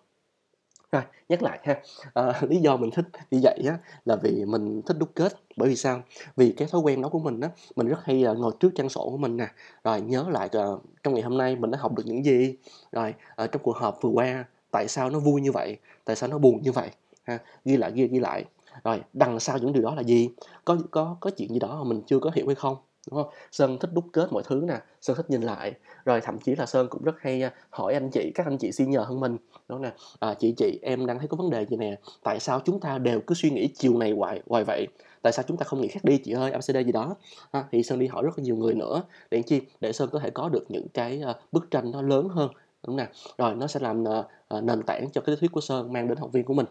rồi 0.92 1.02
nhắc 1.30 1.44
lại 1.44 1.60
ha. 1.64 1.82
À, 2.14 2.42
lý 2.50 2.58
do 2.58 2.78
mình 2.78 2.92
thích 2.92 3.06
đi 3.32 3.38
dạy 3.38 3.60
á 3.68 3.78
là 4.06 4.16
vì 4.16 4.46
mình 4.46 4.82
thích 4.86 4.98
đúc 5.00 5.10
kết. 5.16 5.34
Bởi 5.58 5.70
vì 5.70 5.76
sao? 5.76 6.02
Vì 6.36 6.52
cái 6.52 6.68
thói 6.72 6.82
quen 6.82 7.02
đó 7.02 7.10
của 7.10 7.20
mình 7.20 7.40
á 7.42 7.50
mình 7.76 7.88
rất 7.88 8.00
hay 8.04 8.24
ờ, 8.24 8.34
ngồi 8.34 8.52
trước 8.60 8.70
trang 8.76 8.90
sổ 8.90 9.10
của 9.10 9.18
mình 9.18 9.38
nè. 9.38 9.48
Rồi 9.84 10.02
nhớ 10.02 10.26
lại 10.30 10.50
uh, 10.58 10.84
trong 11.04 11.14
ngày 11.14 11.24
hôm 11.24 11.38
nay 11.38 11.56
mình 11.56 11.72
đã 11.72 11.78
học 11.82 11.96
được 11.96 12.04
những 12.06 12.26
gì. 12.26 12.56
Rồi 12.92 13.14
uh, 13.44 13.52
trong 13.52 13.62
cuộc 13.64 13.78
họp 13.78 14.02
vừa 14.02 14.10
qua 14.10 14.46
tại 14.72 14.88
sao 14.88 15.10
nó 15.10 15.20
vui 15.20 15.42
như 15.42 15.52
vậy? 15.52 15.78
Tại 16.06 16.16
sao 16.16 16.30
nó 16.30 16.38
buồn 16.38 16.62
như 16.62 16.72
vậy? 16.72 16.90
Ha 17.24 17.40
ghi 17.66 17.78
lại 17.78 17.92
ghi 17.96 18.08
ghi 18.08 18.20
lại. 18.20 18.46
Rồi 18.84 19.02
đằng 19.14 19.40
sau 19.40 19.58
những 19.58 19.74
điều 19.74 19.84
đó 19.84 19.96
là 19.96 20.02
gì? 20.02 20.30
Có 20.66 20.78
có 20.92 21.18
có 21.20 21.30
chuyện 21.38 21.54
gì 21.54 21.60
đó 21.60 21.84
mà 21.84 21.90
mình 21.90 22.02
chưa 22.08 22.20
có 22.20 22.32
hiểu 22.36 22.46
hay 22.48 22.56
không? 22.56 22.78
Đúng 23.12 23.24
không? 23.24 23.34
Sơn 23.52 23.78
thích 23.80 23.90
đúc 23.94 24.06
kết 24.14 24.28
mọi 24.32 24.44
thứ 24.46 24.64
nè 24.68 24.80
sơn 25.02 25.18
thích 25.18 25.30
nhìn 25.30 25.42
lại. 25.42 25.74
Rồi 26.06 26.22
thậm 26.22 26.40
chí 26.40 26.56
là 26.56 26.66
sơn 26.66 26.88
cũng 26.90 27.04
rất 27.04 27.16
hay 27.20 27.42
à, 27.42 27.54
hỏi 27.70 27.94
anh 27.94 28.10
chị 28.10 28.32
các 28.36 28.46
anh 28.46 28.58
chị 28.58 28.72
senior 28.72 29.02
hơn 29.08 29.20
mình 29.20 29.38
đó 29.70 29.80
nè? 29.80 29.94
À, 30.20 30.34
chị 30.34 30.54
chị 30.58 30.80
em 30.82 31.06
đang 31.06 31.20
thấy 31.20 31.28
có 31.28 31.38
vấn 31.38 31.50
đề 31.50 31.66
gì 31.66 31.78
nè? 31.78 31.96
Tại 32.24 32.40
sao 32.40 32.62
chúng 32.66 32.80
ta 32.80 32.98
đều 32.98 33.22
cứ 33.28 33.36
suy 33.36 33.50
nghĩ 33.50 33.68
chiều 33.68 33.98
này 33.98 34.12
hoài 34.12 34.42
hoài 34.48 34.64
vậy? 34.64 34.88
Tại 35.22 35.34
sao 35.34 35.46
chúng 35.48 35.58
ta 35.58 35.64
không 35.64 35.82
nghĩ 35.82 35.88
khác 35.88 36.04
đi 36.04 36.18
chị 36.18 36.32
ơi 36.32 36.52
abcd 36.52 36.78
gì 36.86 36.92
đó? 36.92 37.16
Ha, 37.54 37.64
thì 37.72 37.84
sơn 37.84 38.00
đi 38.00 38.08
hỏi 38.08 38.24
rất 38.24 38.38
là 38.38 38.44
nhiều 38.44 38.56
người 38.56 38.74
nữa 38.74 39.02
để 39.32 39.42
chi? 39.42 39.62
Để 39.82 39.94
sơn 39.94 40.10
có 40.12 40.20
thể 40.20 40.30
có 40.30 40.50
được 40.50 40.66
những 40.70 40.88
cái 40.94 41.22
à, 41.26 41.34
bức 41.52 41.72
tranh 41.72 41.92
nó 41.92 42.02
lớn 42.02 42.30
hơn 42.30 42.50
đúng 42.88 42.96
nè? 42.96 43.08
Rồi 43.38 43.56
nó 43.56 43.68
sẽ 43.68 43.80
làm 43.80 44.04
à, 44.48 44.62
nền 44.62 44.84
tảng 44.84 45.10
cho 45.14 45.22
cái 45.22 45.36
thuyết 45.40 45.52
của 45.52 45.62
sơn 45.62 45.94
mang 45.94 46.08
đến 46.08 46.18
học 46.18 46.32
viên 46.34 46.44
của 46.44 46.54
mình. 46.54 46.66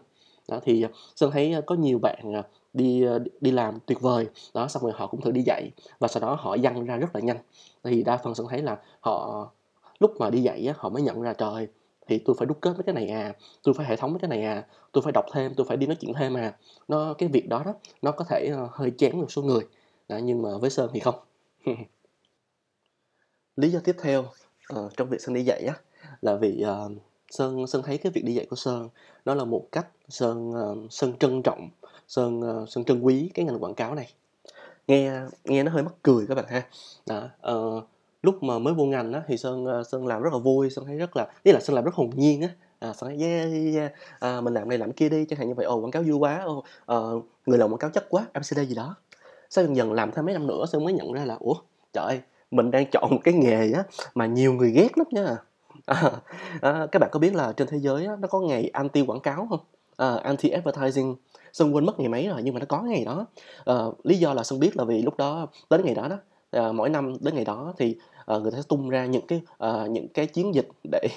Đó 0.47 0.59
thì 0.63 0.85
sơn 1.15 1.31
thấy 1.31 1.55
có 1.65 1.75
nhiều 1.75 1.99
bạn 1.99 2.33
đi 2.77 3.03
ờ, 3.03 3.19
đi 3.41 3.51
làm 3.51 3.79
tuyệt 3.85 4.01
vời. 4.01 4.27
Đó 4.53 4.67
xong 4.67 4.83
rồi 4.83 4.91
họ 4.95 5.07
cũng 5.07 5.21
thử 5.21 5.31
đi 5.31 5.41
dạy 5.45 5.71
và 5.99 6.07
sau 6.07 6.21
đó 6.21 6.37
họ 6.39 6.57
dăng 6.57 6.85
ra 6.85 6.95
rất 6.95 7.15
là 7.15 7.21
nhanh. 7.21 7.37
Thì 7.83 8.03
đa 8.03 8.17
phần 8.17 8.35
sơn 8.35 8.47
thấy 8.49 8.61
là 8.61 8.77
họ 8.99 9.47
lúc 9.99 10.11
mà 10.19 10.29
đi 10.29 10.41
dạy 10.41 10.67
á, 10.67 10.73
họ 10.77 10.89
mới 10.89 11.01
nhận 11.01 11.21
ra 11.21 11.33
trời 11.33 11.67
thì 12.07 12.19
tôi 12.25 12.35
phải 12.39 12.45
đúc 12.45 12.57
kết 12.61 12.73
mấy 12.73 12.83
cái 12.83 12.95
này 12.95 13.09
à 13.09 13.33
tôi 13.63 13.73
phải 13.73 13.85
hệ 13.85 13.95
thống 13.95 14.11
mấy 14.11 14.19
cái 14.19 14.29
này 14.29 14.41
à 14.41 14.65
tôi 14.91 15.01
phải 15.01 15.11
đọc 15.11 15.25
thêm 15.33 15.53
tôi 15.55 15.65
phải 15.69 15.77
đi 15.77 15.87
nói 15.87 15.95
chuyện 15.99 16.13
thêm 16.13 16.37
à. 16.37 16.57
Nó 16.87 17.13
cái 17.17 17.29
việc 17.29 17.49
đó 17.49 17.63
đó 17.65 17.73
nó 18.01 18.11
có 18.11 18.25
thể 18.29 18.49
ờ, 18.53 18.67
hơi 18.71 18.91
chán 18.91 19.19
một 19.19 19.31
số 19.31 19.41
người. 19.41 19.61
Đó, 20.07 20.17
nhưng 20.17 20.41
mà 20.41 20.49
với 20.57 20.69
sơn 20.69 20.89
thì 20.93 20.99
không. 20.99 21.15
Lý 23.55 23.69
do 23.69 23.79
tiếp 23.83 23.95
theo 24.01 24.21
uh, 24.75 24.97
trong 24.97 25.09
việc 25.09 25.21
sơn 25.21 25.35
đi 25.35 25.43
dạy 25.43 25.63
á 25.67 25.73
là 26.21 26.35
vì 26.35 26.63
uh, 26.63 26.91
sơn 27.29 27.67
sơn 27.67 27.81
thấy 27.85 27.97
cái 27.97 28.11
việc 28.11 28.25
đi 28.25 28.33
dạy 28.33 28.45
của 28.49 28.55
sơn 28.55 28.89
nó 29.25 29.33
là 29.33 29.45
một 29.45 29.67
cách 29.71 29.87
sơn 30.09 30.49
uh, 30.49 30.91
sơn 30.91 31.13
trân 31.19 31.41
trọng 31.43 31.69
sơn 32.07 32.39
uh, 32.39 32.69
sơn 32.69 32.83
trân 32.83 33.01
quý 33.01 33.31
cái 33.33 33.45
ngành 33.45 33.63
quảng 33.63 33.75
cáo 33.75 33.95
này. 33.95 34.07
Nghe 34.87 35.11
nghe 35.45 35.63
nó 35.63 35.71
hơi 35.71 35.83
mắc 35.83 35.93
cười 36.03 36.27
các 36.27 36.35
bạn 36.35 36.45
ha. 36.47 36.63
Đó, 37.05 37.29
uh, 37.51 37.83
lúc 38.23 38.43
mà 38.43 38.59
mới 38.59 38.73
vô 38.73 38.85
ngành 38.85 39.13
á 39.13 39.21
thì 39.27 39.37
sơn 39.37 39.65
uh, 39.65 39.87
sơn 39.87 40.07
làm 40.07 40.21
rất 40.21 40.33
là 40.33 40.39
vui 40.39 40.69
sơn 40.69 40.85
thấy 40.85 40.97
rất 40.97 41.17
là 41.17 41.27
tức 41.43 41.51
là 41.51 41.59
sơn 41.59 41.75
làm 41.75 41.83
rất 41.83 41.93
hồn 41.93 42.09
nhiên 42.15 42.41
á. 42.41 42.49
À, 42.79 42.93
sơn 42.93 43.09
thấy 43.09 43.29
yeah, 43.29 43.75
yeah, 43.75 43.91
à, 44.19 44.41
mình 44.41 44.53
làm 44.53 44.69
này 44.69 44.77
làm 44.77 44.91
kia 44.91 45.09
đi 45.09 45.25
chẳng 45.25 45.39
hạn 45.39 45.47
như 45.47 45.53
vậy. 45.53 45.65
Ồ 45.65 45.75
quảng 45.75 45.91
cáo 45.91 46.03
vui 46.03 46.17
quá 46.17 46.43
ồ, 46.45 46.63
uh, 46.93 47.25
người 47.45 47.57
làm 47.57 47.69
quảng 47.69 47.79
cáo 47.79 47.89
chất 47.89 48.05
quá 48.09 48.25
abcd 48.33 48.59
gì 48.59 48.75
đó. 48.75 48.95
Sau 49.49 49.63
dần 49.63 49.75
dần 49.75 49.93
làm 49.93 50.11
thêm 50.11 50.25
mấy 50.25 50.33
năm 50.33 50.47
nữa 50.47 50.65
sơn 50.71 50.83
mới 50.83 50.93
nhận 50.93 51.13
ra 51.13 51.25
là 51.25 51.37
ủa 51.39 51.53
trời 51.93 52.05
ơi 52.05 52.21
mình 52.51 52.71
đang 52.71 52.85
chọn 52.91 53.09
một 53.11 53.19
cái 53.23 53.33
nghề 53.33 53.71
á 53.71 53.83
mà 54.15 54.25
nhiều 54.25 54.53
người 54.53 54.71
ghét 54.71 54.97
lắm 54.97 55.07
nha. 55.11 55.37
À, 55.85 56.11
à, 56.61 56.87
các 56.91 56.99
bạn 56.99 57.09
có 57.11 57.19
biết 57.19 57.35
là 57.35 57.53
trên 57.53 57.67
thế 57.67 57.77
giới 57.77 58.05
á, 58.05 58.15
nó 58.19 58.27
có 58.27 58.39
ngày 58.39 58.69
anti 58.73 59.01
quảng 59.01 59.19
cáo 59.19 59.47
không? 59.49 59.59
À, 59.97 60.15
anti 60.23 60.49
advertising. 60.49 61.15
Sơn 61.57 61.75
quên 61.75 61.85
mất 61.85 61.99
ngày 61.99 62.09
mấy 62.09 62.27
rồi 62.27 62.41
nhưng 62.43 62.53
mà 62.53 62.59
nó 62.59 62.65
có 62.65 62.81
ngày 62.81 63.05
đó. 63.05 63.25
Uh, 63.71 64.05
lý 64.05 64.17
do 64.17 64.33
là 64.33 64.43
Sơn 64.43 64.59
biết 64.59 64.77
là 64.77 64.83
vì 64.83 65.01
lúc 65.01 65.17
đó 65.17 65.47
đến 65.69 65.81
ngày 65.85 65.95
đó 65.95 66.07
đó 66.07 66.17
uh, 66.67 66.75
mỗi 66.75 66.89
năm 66.89 67.13
đến 67.19 67.35
ngày 67.35 67.45
đó 67.45 67.73
thì 67.77 67.95
uh, 68.35 68.41
người 68.41 68.51
ta 68.51 68.57
sẽ 68.57 68.63
tung 68.69 68.89
ra 68.89 69.05
những 69.05 69.27
cái 69.27 69.41
uh, 69.63 69.89
những 69.89 70.07
cái 70.07 70.27
chiến 70.27 70.55
dịch 70.55 70.67
để 70.91 71.07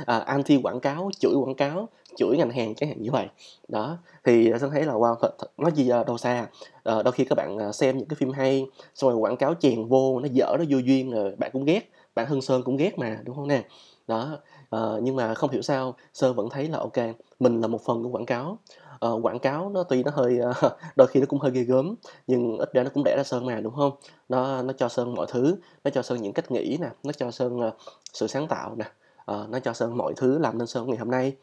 uh, 0.00 0.06
anti 0.26 0.60
quảng 0.62 0.80
cáo 0.80 1.10
chửi 1.20 1.32
quảng 1.34 1.54
cáo 1.54 1.88
chửi 2.16 2.36
ngành 2.36 2.50
hàng 2.50 2.74
chẳng 2.74 2.88
hạn 2.88 3.02
như 3.02 3.10
vậy. 3.10 3.26
Đó 3.68 3.98
thì 4.24 4.52
sơn 4.60 4.70
thấy 4.70 4.84
là 4.84 4.92
wow 4.92 5.14
thật, 5.20 5.34
thật 5.38 5.48
nói 5.58 5.72
gì 5.74 5.88
đâu 5.88 6.18
xa. 6.18 6.46
Uh, 6.76 7.04
đôi 7.04 7.12
khi 7.12 7.24
các 7.24 7.34
bạn 7.34 7.72
xem 7.72 7.98
những 7.98 8.08
cái 8.08 8.16
phim 8.16 8.32
hay 8.32 8.66
xong 8.94 9.10
rồi 9.10 9.18
quảng 9.18 9.36
cáo 9.36 9.54
chèn 9.54 9.88
vô 9.88 10.20
nó 10.20 10.28
dở 10.32 10.56
nó 10.58 10.64
vô 10.68 10.78
duyên 10.78 11.10
rồi 11.10 11.34
bạn 11.38 11.50
cũng 11.52 11.64
ghét 11.64 11.90
bạn 12.14 12.26
hưng 12.26 12.42
sơn 12.42 12.62
cũng 12.62 12.76
ghét 12.76 12.98
mà 12.98 13.18
đúng 13.24 13.36
không 13.36 13.48
nè? 13.48 13.64
Đó 14.06 14.38
uh, 14.76 15.02
nhưng 15.02 15.16
mà 15.16 15.34
không 15.34 15.50
hiểu 15.50 15.62
sao 15.62 15.94
sơn 16.14 16.34
vẫn 16.34 16.48
thấy 16.50 16.68
là 16.68 16.78
ok 16.78 16.96
mình 17.40 17.60
là 17.60 17.66
một 17.66 17.80
phần 17.84 18.02
của 18.02 18.08
quảng 18.08 18.26
cáo. 18.26 18.58
À, 19.00 19.08
quảng 19.22 19.38
cáo 19.38 19.70
nó 19.70 19.82
tuy 19.82 20.02
nó 20.02 20.10
hơi 20.14 20.38
ờ, 20.38 20.76
đôi 20.96 21.06
khi 21.06 21.20
nó 21.20 21.26
cũng 21.26 21.38
hơi 21.38 21.50
ghê 21.52 21.62
gớm 21.62 21.94
nhưng 22.26 22.58
ít 22.58 22.72
ra 22.72 22.82
nó 22.82 22.90
cũng 22.94 23.04
đẻ 23.04 23.14
ra 23.16 23.22
sơn 23.24 23.46
mà 23.46 23.60
đúng 23.60 23.74
không? 23.74 23.92
Nó 24.28 24.62
nó 24.62 24.72
cho 24.72 24.88
sơn 24.88 25.14
mọi 25.14 25.26
thứ 25.30 25.56
nó 25.84 25.90
cho 25.90 26.02
sơn 26.02 26.22
những 26.22 26.32
cách 26.32 26.50
nghĩ 26.50 26.76
nè 26.80 26.88
nó 27.02 27.12
cho 27.12 27.30
sơn 27.30 27.56
uh, 27.56 27.74
sự 28.12 28.26
sáng 28.26 28.48
tạo 28.48 28.76
nè 28.76 28.84
uh, 29.32 29.50
nó 29.50 29.58
cho 29.58 29.72
sơn 29.72 29.96
mọi 29.96 30.14
thứ 30.16 30.38
làm 30.38 30.58
nên 30.58 30.66
sơn 30.66 30.88
ngày 30.88 30.98
hôm 30.98 31.10
nay. 31.10 31.36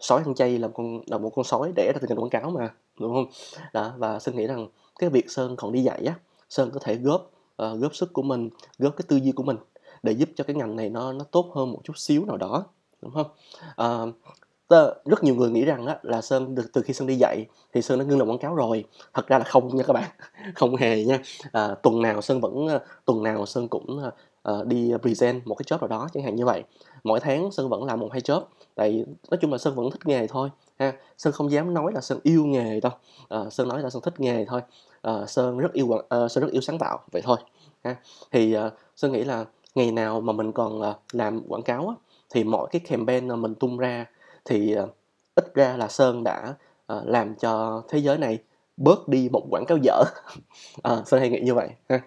Sói 0.00 0.22
ăn 0.24 0.34
chay 0.34 0.58
là 0.58 0.68
con 0.68 1.00
là 1.06 1.18
một 1.18 1.30
con 1.34 1.44
sói 1.44 1.72
đẻ 1.76 1.92
ra 1.94 1.98
từ 2.00 2.08
ngành 2.08 2.18
quảng 2.18 2.30
cáo 2.30 2.50
mà 2.50 2.74
đúng 3.00 3.14
không? 3.14 3.26
Đó 3.72 3.92
và 3.96 4.18
sơn 4.18 4.36
nghĩ 4.36 4.46
rằng 4.46 4.68
cái 4.98 5.10
việc 5.10 5.30
sơn 5.30 5.56
còn 5.56 5.72
đi 5.72 5.82
dạy 5.82 6.04
á 6.06 6.14
sơn 6.50 6.70
có 6.70 6.80
thể 6.82 6.94
góp 6.96 7.30
uh, 7.62 7.80
góp 7.80 7.94
sức 7.94 8.12
của 8.12 8.22
mình 8.22 8.50
góp 8.78 8.96
cái 8.96 9.04
tư 9.08 9.16
duy 9.16 9.32
của 9.32 9.42
mình 9.42 9.56
để 10.02 10.12
giúp 10.12 10.28
cho 10.34 10.44
cái 10.44 10.56
ngành 10.56 10.76
này 10.76 10.88
nó 10.88 11.12
nó 11.12 11.24
tốt 11.24 11.50
hơn 11.54 11.72
một 11.72 11.80
chút 11.84 11.98
xíu 11.98 12.24
nào 12.24 12.36
đó 12.36 12.64
đúng 13.02 13.12
không? 13.14 13.26
Tớ, 14.70 14.94
rất 15.04 15.24
nhiều 15.24 15.34
người 15.34 15.50
nghĩ 15.50 15.64
rằng 15.64 15.86
á, 15.86 15.98
là 16.02 16.20
sơn 16.20 16.54
từ, 16.56 16.62
từ 16.72 16.82
khi 16.82 16.94
sơn 16.94 17.08
đi 17.08 17.14
dạy 17.14 17.46
thì 17.72 17.82
sơn 17.82 17.98
đã 17.98 18.04
ngưng 18.04 18.18
làm 18.18 18.28
quảng 18.28 18.38
cáo 18.38 18.54
rồi. 18.54 18.84
Thật 19.14 19.26
ra 19.26 19.38
là 19.38 19.44
không 19.44 19.76
nha 19.76 19.82
các 19.86 19.92
bạn 19.92 20.10
không 20.54 20.76
hề 20.76 21.04
nha. 21.04 21.18
À, 21.52 21.74
tuần 21.82 22.02
nào 22.02 22.22
sơn 22.22 22.40
vẫn 22.40 22.68
ờ, 22.68 22.80
tuần 23.04 23.22
nào 23.22 23.46
sơn 23.46 23.68
cũng 23.68 24.00
uh, 24.50 24.66
đi 24.66 24.92
present 25.02 25.46
một 25.46 25.54
cái 25.54 25.64
job 25.68 25.80
nào 25.80 25.88
đó 25.88 26.08
chẳng 26.14 26.22
hạn 26.22 26.36
như 26.36 26.44
vậy. 26.44 26.62
Mỗi 27.04 27.20
tháng 27.20 27.52
sơn 27.52 27.68
vẫn 27.68 27.84
làm 27.84 28.00
một 28.00 28.08
hai 28.12 28.20
job 28.20 28.42
tại 28.74 29.04
nói 29.30 29.38
chung 29.40 29.52
là 29.52 29.58
sơn 29.58 29.74
vẫn 29.74 29.90
thích 29.90 30.06
nghề 30.06 30.26
thôi 30.26 30.48
ha. 30.78 30.92
Sơn 31.18 31.32
không 31.32 31.50
dám 31.50 31.74
nói 31.74 31.92
là 31.94 32.00
sơn 32.00 32.18
yêu 32.22 32.46
nghề 32.46 32.80
đâu. 32.80 32.92
À, 33.28 33.38
sơn 33.50 33.68
nói 33.68 33.82
là 33.82 33.90
sơn 33.90 34.02
thích 34.02 34.20
nghề 34.20 34.44
thôi. 34.44 34.60
À, 35.02 35.26
sơn 35.26 35.58
rất 35.58 35.72
yêu 35.72 35.86
uh, 35.86 36.00
sơn 36.10 36.44
rất 36.44 36.50
yêu 36.52 36.60
sáng 36.60 36.78
tạo 36.78 36.98
vậy 37.12 37.22
thôi 37.22 37.36
ha. 37.84 37.96
Thì 38.32 38.56
uh, 38.56 38.72
sơn 38.96 39.12
nghĩ 39.12 39.24
là 39.24 39.44
ngày 39.74 39.92
nào 39.92 40.20
mà 40.20 40.32
mình 40.32 40.52
còn 40.52 40.80
uh, 40.80 40.96
làm 41.12 41.40
quảng 41.48 41.62
cáo 41.62 41.88
á, 41.88 41.94
thì 42.30 42.44
mọi 42.44 42.68
cái 42.72 42.80
campaign 42.80 43.28
mà 43.28 43.36
mình 43.36 43.54
tung 43.54 43.78
ra 43.78 44.06
thì 44.44 44.76
uh, 44.82 44.96
ít 45.34 45.54
ra 45.54 45.76
là 45.76 45.88
sơn 45.88 46.24
đã 46.24 46.54
uh, 46.92 47.06
làm 47.06 47.34
cho 47.34 47.82
thế 47.88 47.98
giới 47.98 48.18
này 48.18 48.38
bớt 48.76 49.08
đi 49.08 49.28
một 49.32 49.46
quảng 49.50 49.64
cáo 49.68 49.78
dở. 49.82 50.04
À, 50.82 50.96
sơn 51.06 51.20
hay 51.20 51.30
nghĩ 51.30 51.40
như 51.40 51.54
vậy 51.54 51.68
ha. 51.88 52.00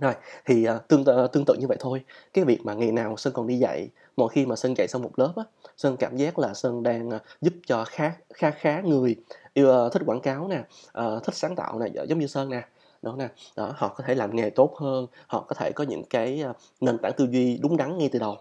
Rồi 0.00 0.14
thì 0.44 0.68
uh, 0.68 0.88
tương 0.88 1.04
tự 1.04 1.26
tương 1.32 1.44
tự 1.44 1.54
như 1.54 1.66
vậy 1.66 1.76
thôi. 1.80 2.04
Cái 2.32 2.44
việc 2.44 2.64
mà 2.64 2.74
ngày 2.74 2.92
nào 2.92 3.16
sơn 3.16 3.32
còn 3.32 3.46
đi 3.46 3.58
dạy 3.58 3.88
mỗi 4.16 4.28
khi 4.28 4.46
mà 4.46 4.56
sơn 4.56 4.74
dạy 4.76 4.88
xong 4.88 5.02
một 5.02 5.18
lớp 5.18 5.32
á 5.36 5.42
sơn 5.76 5.96
cảm 5.96 6.16
giác 6.16 6.38
là 6.38 6.54
sơn 6.54 6.82
đang 6.82 7.08
uh, 7.08 7.22
giúp 7.40 7.54
cho 7.66 7.84
khá 7.84 8.12
khá 8.34 8.50
khá 8.50 8.80
người 8.80 9.16
yêu 9.54 9.86
uh, 9.86 9.92
thích 9.92 10.02
quảng 10.06 10.20
cáo 10.20 10.48
nè 10.48 10.58
uh, 11.04 11.24
thích 11.24 11.34
sáng 11.34 11.56
tạo 11.56 11.78
nè 11.78 12.04
giống 12.08 12.18
như 12.18 12.26
sơn 12.26 12.50
nè. 12.50 12.62
Đó 13.02 13.14
nè 13.18 13.28
đó 13.56 13.72
họ 13.76 13.88
có 13.88 14.04
thể 14.06 14.14
làm 14.14 14.36
nghề 14.36 14.50
tốt 14.50 14.76
hơn 14.76 15.06
họ 15.26 15.44
có 15.48 15.54
thể 15.54 15.72
có 15.72 15.84
những 15.84 16.04
cái 16.10 16.44
uh, 16.50 16.56
nền 16.80 16.98
tảng 16.98 17.12
tư 17.16 17.28
duy 17.30 17.58
đúng 17.62 17.76
đắn 17.76 17.98
ngay 17.98 18.08
từ 18.12 18.18
đầu. 18.18 18.36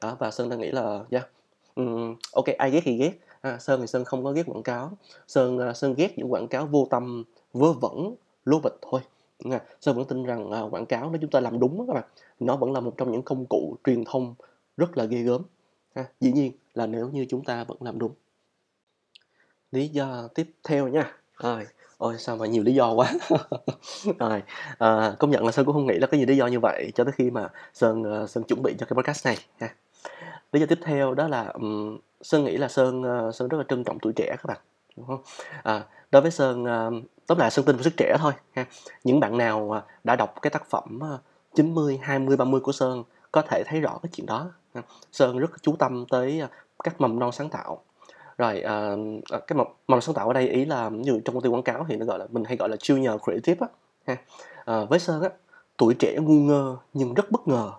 Đó 0.00 0.16
và 0.18 0.30
sơn 0.30 0.48
đang 0.48 0.60
nghĩ 0.60 0.70
là 0.70 1.00
yeah, 1.10 1.28
um, 1.78 2.16
ok 2.32 2.46
ai 2.58 2.70
ghét 2.70 2.80
thì 2.84 2.96
ghét. 2.96 3.12
À, 3.40 3.58
sơn 3.58 3.80
thì 3.80 3.86
sơn 3.86 4.04
không 4.04 4.24
có 4.24 4.32
ghét 4.32 4.42
quảng 4.46 4.62
cáo. 4.62 4.92
Sơn 5.26 5.68
uh, 5.70 5.76
sơn 5.76 5.94
ghét 5.94 6.18
những 6.18 6.32
quảng 6.32 6.48
cáo 6.48 6.66
vô 6.66 6.86
tâm 6.90 7.24
vớ 7.52 7.72
vẩn 7.72 8.14
lố 8.44 8.60
bịch 8.60 8.76
thôi. 8.82 9.00
À, 9.50 9.60
Sơn 9.80 9.96
vẫn 9.96 10.06
tin 10.06 10.24
rằng 10.24 10.50
uh, 10.50 10.74
quảng 10.74 10.86
cáo 10.86 11.10
nếu 11.10 11.20
chúng 11.20 11.30
ta 11.30 11.40
làm 11.40 11.58
đúng 11.58 11.78
đó 11.78 11.84
các 11.86 11.94
bạn 11.94 12.04
nó 12.40 12.56
vẫn 12.56 12.72
là 12.72 12.80
một 12.80 12.94
trong 12.96 13.12
những 13.12 13.22
công 13.22 13.46
cụ 13.46 13.76
truyền 13.84 14.04
thông 14.04 14.34
rất 14.76 14.98
là 14.98 15.04
ghê 15.04 15.22
gớm. 15.22 15.42
À, 15.94 16.04
dĩ 16.20 16.32
nhiên 16.32 16.52
là 16.74 16.86
nếu 16.86 17.08
như 17.08 17.26
chúng 17.28 17.44
ta 17.44 17.64
vẫn 17.64 17.78
làm 17.80 17.98
đúng. 17.98 18.12
Lý 19.72 19.88
do 19.88 20.28
tiếp 20.34 20.50
theo 20.64 20.88
nha. 20.88 21.16
Rồi 21.36 21.66
ôi 21.98 22.14
sao 22.18 22.36
mà 22.36 22.46
nhiều 22.46 22.62
lý 22.62 22.74
do 22.74 22.92
quá. 22.92 23.12
Rồi 24.18 24.42
à, 24.78 25.16
công 25.18 25.30
nhận 25.30 25.44
là 25.44 25.52
sơn 25.52 25.66
cũng 25.66 25.74
không 25.74 25.86
nghĩ 25.86 25.98
là 25.98 26.06
cái 26.06 26.20
gì 26.20 26.26
lý 26.26 26.36
do 26.36 26.46
như 26.46 26.60
vậy 26.60 26.92
cho 26.94 27.04
tới 27.04 27.12
khi 27.12 27.30
mà 27.30 27.48
sơn 27.74 28.22
uh, 28.22 28.30
sơn 28.30 28.44
chuẩn 28.44 28.62
bị 28.62 28.74
cho 28.78 28.86
cái 28.86 28.94
podcast 28.94 29.26
này. 29.26 29.36
Ha 29.60 29.74
lý 30.52 30.60
do 30.60 30.66
tiếp 30.66 30.78
theo 30.82 31.14
đó 31.14 31.28
là 31.28 31.46
um, 31.54 31.98
sơn 32.22 32.44
nghĩ 32.44 32.56
là 32.56 32.68
sơn 32.68 33.00
uh, 33.28 33.34
sơn 33.34 33.48
rất 33.48 33.58
là 33.58 33.64
trân 33.68 33.84
trọng 33.84 33.98
tuổi 33.98 34.12
trẻ 34.16 34.26
các 34.28 34.46
bạn 34.46 34.58
đúng 34.96 35.06
không? 35.06 35.22
À, 35.62 35.84
đối 36.10 36.22
với 36.22 36.30
sơn 36.30 36.62
uh, 36.62 37.04
tóm 37.26 37.38
lại 37.38 37.50
sơn 37.50 37.64
tin 37.64 37.76
vào 37.76 37.82
sức 37.82 37.96
trẻ 37.96 38.16
thôi 38.18 38.32
ha. 38.52 38.66
Những 39.04 39.20
bạn 39.20 39.38
nào 39.38 39.74
uh, 39.78 39.82
đã 40.04 40.16
đọc 40.16 40.34
cái 40.42 40.50
tác 40.50 40.70
phẩm 40.70 40.98
uh, 41.14 41.20
90 41.54 41.98
20 42.02 42.36
30 42.36 42.60
của 42.60 42.72
sơn 42.72 43.04
có 43.32 43.42
thể 43.42 43.62
thấy 43.66 43.80
rõ 43.80 43.98
cái 44.02 44.10
chuyện 44.12 44.26
đó 44.26 44.50
ha. 44.74 44.82
sơn 45.12 45.38
rất 45.38 45.50
chú 45.62 45.76
tâm 45.78 46.04
tới 46.10 46.42
uh, 46.44 46.50
các 46.84 47.00
mầm 47.00 47.18
non 47.18 47.32
sáng 47.32 47.50
tạo. 47.50 47.82
Rồi 48.38 48.62
uh, 48.64 49.24
cái 49.46 49.56
mầm, 49.56 49.66
mầm 49.88 50.00
sáng 50.00 50.14
tạo 50.14 50.26
ở 50.28 50.32
đây 50.32 50.48
ý 50.48 50.64
là 50.64 50.88
như 50.88 51.20
trong 51.24 51.34
công 51.34 51.42
ty 51.42 51.48
quảng 51.48 51.62
cáo 51.62 51.86
thì 51.88 51.96
nó 51.96 52.06
gọi 52.06 52.18
là 52.18 52.26
mình 52.30 52.44
hay 52.44 52.56
gọi 52.56 52.68
là 52.68 52.76
junior 52.76 53.18
creative 53.18 53.66
á 53.66 53.68
ha. 54.06 54.16
Uh, 54.82 54.88
với 54.88 54.98
sơn 54.98 55.22
á 55.22 55.28
tuổi 55.76 55.94
trẻ 55.98 56.16
ngu 56.20 56.32
ngơ 56.32 56.76
nhưng 56.92 57.14
rất 57.14 57.30
bất 57.30 57.48
ngờ 57.48 57.72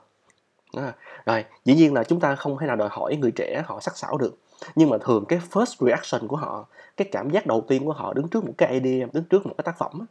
à, 0.77 0.93
rồi 1.25 1.45
dĩ 1.65 1.75
nhiên 1.75 1.93
là 1.93 2.03
chúng 2.03 2.19
ta 2.19 2.35
không 2.35 2.57
thể 2.57 2.67
nào 2.67 2.75
đòi 2.75 2.89
hỏi 2.91 3.15
người 3.15 3.31
trẻ 3.31 3.63
họ 3.65 3.79
sắc 3.79 3.97
sảo 3.97 4.17
được. 4.17 4.37
Nhưng 4.75 4.89
mà 4.89 4.97
thường 4.97 5.25
cái 5.27 5.39
first 5.51 5.87
reaction 5.87 6.27
của 6.27 6.35
họ 6.35 6.67
cái 6.97 7.09
cảm 7.11 7.29
giác 7.29 7.45
đầu 7.45 7.65
tiên 7.67 7.85
của 7.85 7.93
họ 7.93 8.13
đứng 8.13 8.27
trước 8.27 8.45
một 8.45 8.53
cái 8.57 8.79
idea 8.79 9.07
đứng 9.13 9.23
trước 9.23 9.45
một 9.45 9.53
cái 9.57 9.63
tác 9.63 9.77
phẩm 9.77 10.05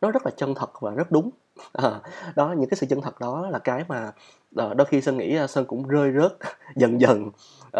nó 0.00 0.10
rất 0.10 0.26
là 0.26 0.30
chân 0.36 0.54
thật 0.54 0.80
và 0.80 0.90
rất 0.90 1.10
đúng. 1.10 1.30
À, 1.72 2.00
đó 2.36 2.54
những 2.58 2.68
cái 2.68 2.76
sự 2.76 2.86
chân 2.90 3.00
thật 3.00 3.20
đó 3.20 3.48
là 3.50 3.58
cái 3.58 3.84
mà 3.88 4.12
ờ, 4.56 4.74
đôi 4.74 4.86
khi 4.86 5.00
sơn 5.00 5.16
nghĩ 5.16 5.36
ờ, 5.36 5.46
sơn 5.46 5.64
cũng 5.64 5.88
rơi 5.88 6.12
rớt 6.12 6.32
dần 6.76 7.00
dần 7.00 7.30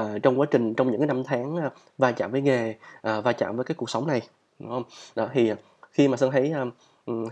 uh, 0.00 0.22
trong 0.22 0.40
quá 0.40 0.46
trình 0.50 0.74
trong 0.74 0.90
những 0.90 1.00
cái 1.00 1.06
năm 1.06 1.22
tháng 1.24 1.56
uh, 1.56 1.72
va 1.98 2.12
chạm 2.12 2.30
với 2.30 2.40
nghề 2.40 2.74
uh, 3.08 3.24
va 3.24 3.32
chạm 3.32 3.56
với 3.56 3.64
cái 3.64 3.74
cuộc 3.74 3.90
sống 3.90 4.06
này 4.06 4.22
đúng 4.58 4.70
không? 4.70 4.82
Đó 5.14 5.28
thì 5.32 5.52
khi 5.90 6.08
mà 6.08 6.16
sơn 6.16 6.30
thấy 6.30 6.52
uh, 6.62 6.74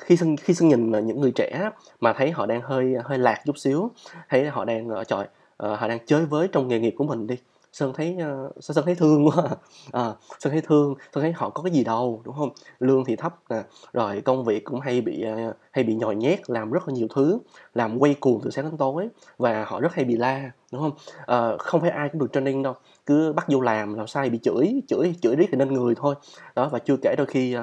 khi 0.01 0.17
sơn 0.17 0.37
khi 0.37 0.55
sơn 0.55 0.69
nhìn 0.69 1.07
những 1.07 1.21
người 1.21 1.31
trẻ 1.31 1.71
mà 2.01 2.13
thấy 2.13 2.31
họ 2.31 2.47
đang 2.47 2.61
hơi 2.63 2.95
hơi 3.05 3.19
lạc 3.19 3.41
chút 3.47 3.59
xíu 3.59 3.91
thấy 4.29 4.49
họ 4.49 4.65
đang 4.65 4.89
ờ, 4.89 5.05
trời 5.05 5.27
ờ, 5.57 5.75
họ 5.75 5.89
đang 5.89 5.99
chơi 6.07 6.27
với 6.27 6.49
trong 6.49 6.69
nghề 6.69 6.81
nghiệp 6.81 6.95
của 6.99 7.05
mình 7.05 7.27
đi 7.27 7.37
sơn 7.73 7.93
thấy 7.95 8.17
ờ, 8.21 8.51
sơn, 8.61 8.75
sơn 8.75 8.85
thấy 8.85 8.95
thương 8.95 9.29
quá 9.29 9.45
à, 9.93 10.13
sơn 10.39 10.53
thấy 10.53 10.61
thương 10.61 10.95
sơn 11.15 11.23
thấy 11.23 11.33
họ 11.33 11.51
có 11.51 11.63
cái 11.63 11.73
gì 11.73 11.85
đâu 11.85 12.23
đúng 12.25 12.35
không? 12.35 12.51
Lương 12.81 13.05
thì 13.05 13.17
thấp 13.17 13.35
nè 13.51 13.63
rồi 13.93 14.21
công 14.21 14.45
việc 14.45 14.65
cũng 14.65 14.81
hay 14.81 15.01
bị 15.01 15.25
hay 15.71 15.85
bị 15.85 15.95
nhồi 15.95 16.17
nhét 16.17 16.51
làm 16.51 16.71
rất 16.71 16.89
là 16.89 16.95
nhiều 16.95 17.09
thứ 17.15 17.39
làm 17.75 17.99
quay 17.99 18.15
cuồng 18.15 18.41
từ 18.45 18.51
sáng 18.51 18.65
đến 18.65 18.77
tối 18.77 19.09
và 19.39 19.65
họ 19.65 19.81
rất 19.81 19.95
hay 19.95 20.05
bị 20.05 20.17
la 20.17 20.51
đúng 20.73 20.81
không? 20.83 20.93
À, 21.27 21.57
không 21.59 21.81
phải 21.81 21.91
ai 21.91 22.09
cũng 22.09 22.21
được 22.21 22.33
training 22.33 22.63
đâu 22.63 22.75
cứ 23.07 23.33
bắt 23.33 23.47
vô 23.49 23.61
làm 23.61 23.95
làm 23.95 24.07
sai 24.07 24.31
bị 24.31 24.39
chửi 24.43 24.83
chửi 24.89 25.15
chửi 25.23 25.37
riết 25.37 25.47
thì 25.51 25.59
nên 25.59 25.73
người 25.73 25.95
thôi. 25.95 26.15
Đó 26.55 26.69
và 26.73 26.79
chưa 26.79 26.97
kể 27.03 27.15
đôi 27.19 27.27
khi 27.27 27.57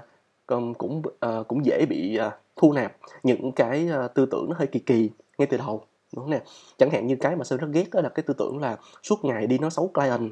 cũng 0.78 1.02
uh, 1.06 1.48
cũng 1.48 1.66
dễ 1.66 1.86
bị 1.90 2.20
uh, 2.28 2.34
thu 2.56 2.74
nạp. 2.74 2.96
Những 3.24 3.52
cái 3.52 3.90
uh, 4.06 4.14
tư 4.14 4.26
tưởng 4.32 4.50
nó 4.50 4.56
hơi 4.58 4.68
kỳ 4.68 4.80
kỳ 4.80 5.10
ngay 5.38 5.48
từ 5.52 5.58
đầu 5.58 5.84
đúng 6.16 6.24
không 6.24 6.32
nè? 6.32 6.42
Chẳng 6.78 6.90
hạn 6.90 7.08
như 7.08 7.16
cái 7.16 7.36
mà 7.36 7.44
sơn 7.44 7.60
rất 7.60 7.68
ghét 7.72 7.86
đó 7.92 8.02
là 8.02 8.10
cái 8.10 8.24
tư 8.24 8.34
tưởng 8.38 8.58
là 8.58 8.78
suốt 9.04 9.26
ngày 9.26 9.48
đi 9.48 9.58
nói 9.58 9.70
xấu 9.70 9.88
client 9.88 10.32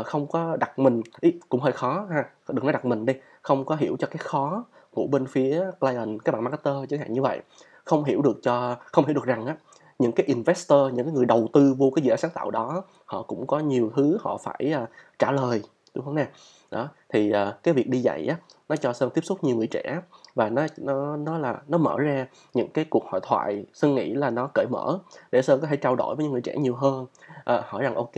uh, 0.00 0.06
không 0.06 0.26
có 0.26 0.56
đặt 0.56 0.78
mình 0.78 1.02
ý, 1.20 1.34
cũng 1.48 1.60
hơi 1.60 1.72
khó 1.72 2.06
ha 2.10 2.24
đừng 2.48 2.64
nói 2.64 2.72
đặt 2.72 2.84
mình 2.84 3.06
đi 3.06 3.14
không 3.42 3.64
có 3.64 3.76
hiểu 3.76 3.96
cho 3.98 4.06
cái 4.06 4.18
khó 4.18 4.64
của 4.94 5.06
bên 5.06 5.26
phía 5.26 5.64
client 5.80 6.24
các 6.24 6.32
bạn 6.32 6.44
marketer 6.44 6.74
chẳng 6.88 7.00
hạn 7.00 7.12
như 7.12 7.22
vậy. 7.22 7.40
Không 7.84 8.04
hiểu 8.04 8.22
được 8.22 8.38
cho 8.42 8.76
không 8.92 9.06
hiểu 9.06 9.14
được 9.14 9.24
rằng 9.24 9.46
á 9.46 9.56
những 9.98 10.12
cái 10.12 10.26
investor 10.26 10.92
những 10.92 11.06
cái 11.06 11.14
người 11.14 11.26
đầu 11.26 11.48
tư 11.52 11.74
vô 11.78 11.92
cái 11.94 12.02
dự 12.02 12.10
án 12.10 12.18
sáng 12.18 12.30
tạo 12.34 12.50
đó 12.50 12.82
họ 13.04 13.22
cũng 13.22 13.46
có 13.46 13.58
nhiều 13.58 13.92
thứ 13.96 14.18
họ 14.20 14.38
phải 14.42 14.74
uh, 14.82 14.88
trả 15.18 15.32
lời 15.32 15.62
đúng 15.94 16.04
không 16.04 16.14
nè? 16.14 16.28
Đó 16.70 16.88
thì 17.08 17.32
uh, 17.32 17.62
cái 17.62 17.74
việc 17.74 17.88
đi 17.88 17.98
dạy 17.98 18.26
á 18.26 18.36
nó 18.68 18.76
cho 18.76 18.92
sơn 18.92 19.10
tiếp 19.10 19.24
xúc 19.24 19.44
nhiều 19.44 19.56
người 19.56 19.66
trẻ 19.66 20.00
và 20.34 20.48
nó 20.48 20.66
nó 20.76 21.16
nó 21.16 21.38
là 21.38 21.60
nó 21.68 21.78
mở 21.78 21.98
ra 21.98 22.26
những 22.54 22.68
cái 22.68 22.84
cuộc 22.90 23.04
hội 23.04 23.20
thoại 23.22 23.64
sơn 23.74 23.94
nghĩ 23.94 24.14
là 24.14 24.30
nó 24.30 24.48
cởi 24.54 24.66
mở 24.70 24.98
để 25.32 25.42
sơn 25.42 25.60
có 25.60 25.66
thể 25.66 25.76
trao 25.76 25.96
đổi 25.96 26.16
với 26.16 26.24
những 26.24 26.32
người 26.32 26.40
trẻ 26.40 26.56
nhiều 26.56 26.74
hơn 26.74 27.06
à, 27.44 27.62
hỏi 27.66 27.82
rằng 27.82 27.94
ok 27.94 28.16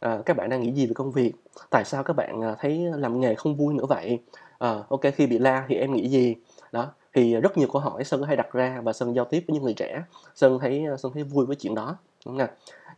à, 0.00 0.18
các 0.26 0.36
bạn 0.36 0.48
đang 0.48 0.62
nghĩ 0.62 0.72
gì 0.72 0.86
về 0.86 0.92
công 0.94 1.10
việc? 1.10 1.32
Tại 1.70 1.84
sao 1.84 2.02
các 2.02 2.16
bạn 2.16 2.54
thấy 2.58 2.78
làm 2.78 3.20
nghề 3.20 3.34
không 3.34 3.56
vui 3.56 3.74
nữa 3.74 3.86
vậy? 3.88 4.18
À, 4.58 4.76
ok 4.88 5.00
khi 5.14 5.26
bị 5.26 5.38
la 5.38 5.64
thì 5.68 5.74
em 5.74 5.92
nghĩ 5.92 6.08
gì? 6.08 6.36
Đó 6.72 6.86
thì 7.14 7.36
rất 7.36 7.58
nhiều 7.58 7.68
câu 7.72 7.82
hỏi 7.82 8.04
sơn 8.04 8.20
có 8.20 8.26
thể 8.26 8.36
đặt 8.36 8.52
ra 8.52 8.80
và 8.84 8.92
sơn 8.92 9.14
giao 9.14 9.24
tiếp 9.24 9.44
với 9.48 9.54
những 9.54 9.64
người 9.64 9.74
trẻ. 9.74 10.02
Sơn 10.34 10.58
thấy 10.58 10.84
sơn 10.98 11.12
thấy 11.14 11.22
vui 11.22 11.46
với 11.46 11.56
chuyện 11.56 11.74
đó. 11.74 11.96
Đúng 12.26 12.38
không 12.38 12.48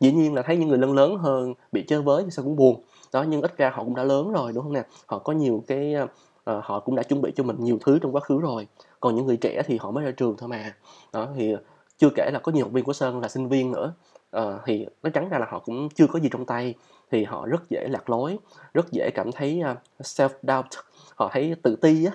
dĩ 0.01 0.13
nhiên 0.13 0.35
là 0.35 0.43
thấy 0.43 0.57
những 0.57 0.69
người 0.69 0.79
lớn 0.79 0.93
lớn 0.93 1.17
hơn 1.17 1.55
bị 1.73 1.85
chơi 1.89 2.03
với 2.03 2.25
thì 2.25 2.31
sơn 2.31 2.45
cũng 2.45 2.57
buồn 2.57 2.83
đó 3.13 3.23
nhưng 3.29 3.43
ít 3.43 3.57
ra 3.57 3.71
họ 3.75 3.85
cũng 3.85 3.95
đã 3.95 4.05
lớn 4.05 4.33
rồi 4.33 4.53
đúng 4.53 4.65
không 4.65 4.73
nè? 4.73 4.83
Họ 5.07 5.19
có 5.19 5.33
nhiều 5.33 5.65
cái 5.67 5.95
uh, 6.03 6.11
họ 6.45 6.81
cũng 6.81 6.95
đã 6.95 7.03
chuẩn 7.03 7.23
bị 7.23 7.33
cho 7.37 7.45
mình 7.45 7.57
nhiều 7.61 7.79
thứ 7.85 7.99
trong 7.99 8.15
quá 8.15 8.21
khứ 8.21 8.41
rồi. 8.41 8.67
Còn 9.01 9.15
những 9.15 9.27
người 9.27 9.37
trẻ 9.37 9.63
thì 9.67 9.79
họ 9.79 9.91
mới 9.91 10.05
ra 10.05 10.11
trường 10.11 10.37
thôi 10.39 10.49
mà. 10.49 10.75
Đó 11.13 11.29
thì 11.37 11.57
chưa 11.99 12.09
kể 12.17 12.31
là 12.33 12.39
có 12.39 12.53
nhiều 12.53 12.65
học 12.65 12.73
viên 12.73 12.85
của 12.85 12.93
sơn 12.93 13.21
là 13.21 13.29
sinh 13.29 13.49
viên 13.49 13.73
nữa. 13.73 13.95
Uh, 14.37 14.43
thì 14.65 14.87
nó 15.03 15.11
trắng 15.11 15.29
ra 15.29 15.39
là 15.39 15.47
họ 15.51 15.59
cũng 15.59 15.89
chưa 15.89 16.07
có 16.07 16.19
gì 16.19 16.29
trong 16.33 16.47
tay. 16.47 16.75
Thì 17.11 17.25
họ 17.25 17.47
rất 17.47 17.71
dễ 17.71 17.89
lạc 17.91 18.11
lối 18.11 18.39
rất 18.75 18.93
dễ 18.93 19.11
cảm 19.15 19.33
thấy 19.33 19.63
uh, 19.71 19.77
self 20.01 20.29
doubt 20.43 20.85
họ 21.17 21.31
thấy 21.33 21.55
tự 21.63 21.77
ti 21.77 22.05
á. 22.05 22.13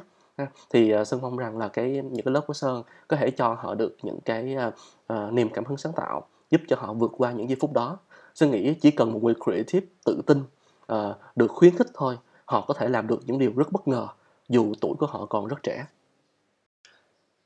Thì 0.70 0.96
uh, 0.96 1.08
sơn 1.08 1.22
mong 1.22 1.38
rằng 1.38 1.58
là 1.58 1.68
cái 1.68 1.90
những 1.90 2.26
cái 2.26 2.32
lớp 2.32 2.42
của 2.48 2.54
sơn 2.54 2.84
có 3.08 3.18
thể 3.18 3.32
cho 3.32 3.54
họ 3.54 3.76
được 3.76 3.96
những 4.04 4.20
cái 4.26 4.56
uh, 4.68 4.74
uh, 5.14 5.34
niềm 5.34 5.50
cảm 5.54 5.66
hứng 5.66 5.78
sáng 5.78 5.94
tạo 5.94 6.28
giúp 6.50 6.62
cho 6.68 6.76
họ 6.80 6.94
vượt 6.94 7.12
qua 7.18 7.32
những 7.32 7.50
giây 7.50 7.58
phút 7.60 7.74
đó. 7.74 7.98
Sơn 8.36 8.52
nghĩ 8.52 8.74
chỉ 8.74 8.92
cần 8.92 9.14
một 9.14 9.24
người 9.24 9.34
creative 9.46 9.88
tự 10.06 10.22
tin 10.26 10.44
uh, 10.94 11.16
được 11.36 11.48
khuyến 11.48 11.78
khích 11.78 11.88
thôi. 11.94 12.18
Họ 12.46 12.66
có 12.68 12.74
thể 12.74 12.90
làm 12.90 13.08
được 13.08 13.20
những 13.26 13.40
điều 13.40 13.52
rất 13.56 13.72
bất 13.72 13.88
ngờ 13.88 14.08
dù 14.50 14.74
tuổi 14.82 14.94
của 15.00 15.06
họ 15.06 15.26
còn 15.26 15.48
rất 15.48 15.58
trẻ. 15.64 15.86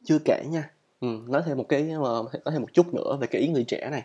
Chưa 0.04 0.17
kể 0.25 0.43
nha 0.49 0.69
ừ, 1.01 1.08
nói 1.27 1.41
thêm 1.45 1.58
một 1.58 1.65
cái 1.69 1.89
ờ, 1.89 2.23
nói 2.34 2.51
thêm 2.51 2.62
một 2.62 2.73
chút 2.73 2.93
nữa 2.93 3.17
về 3.21 3.27
cái 3.27 3.41
ý 3.41 3.47
người 3.47 3.63
trẻ 3.63 3.89
này. 3.91 4.04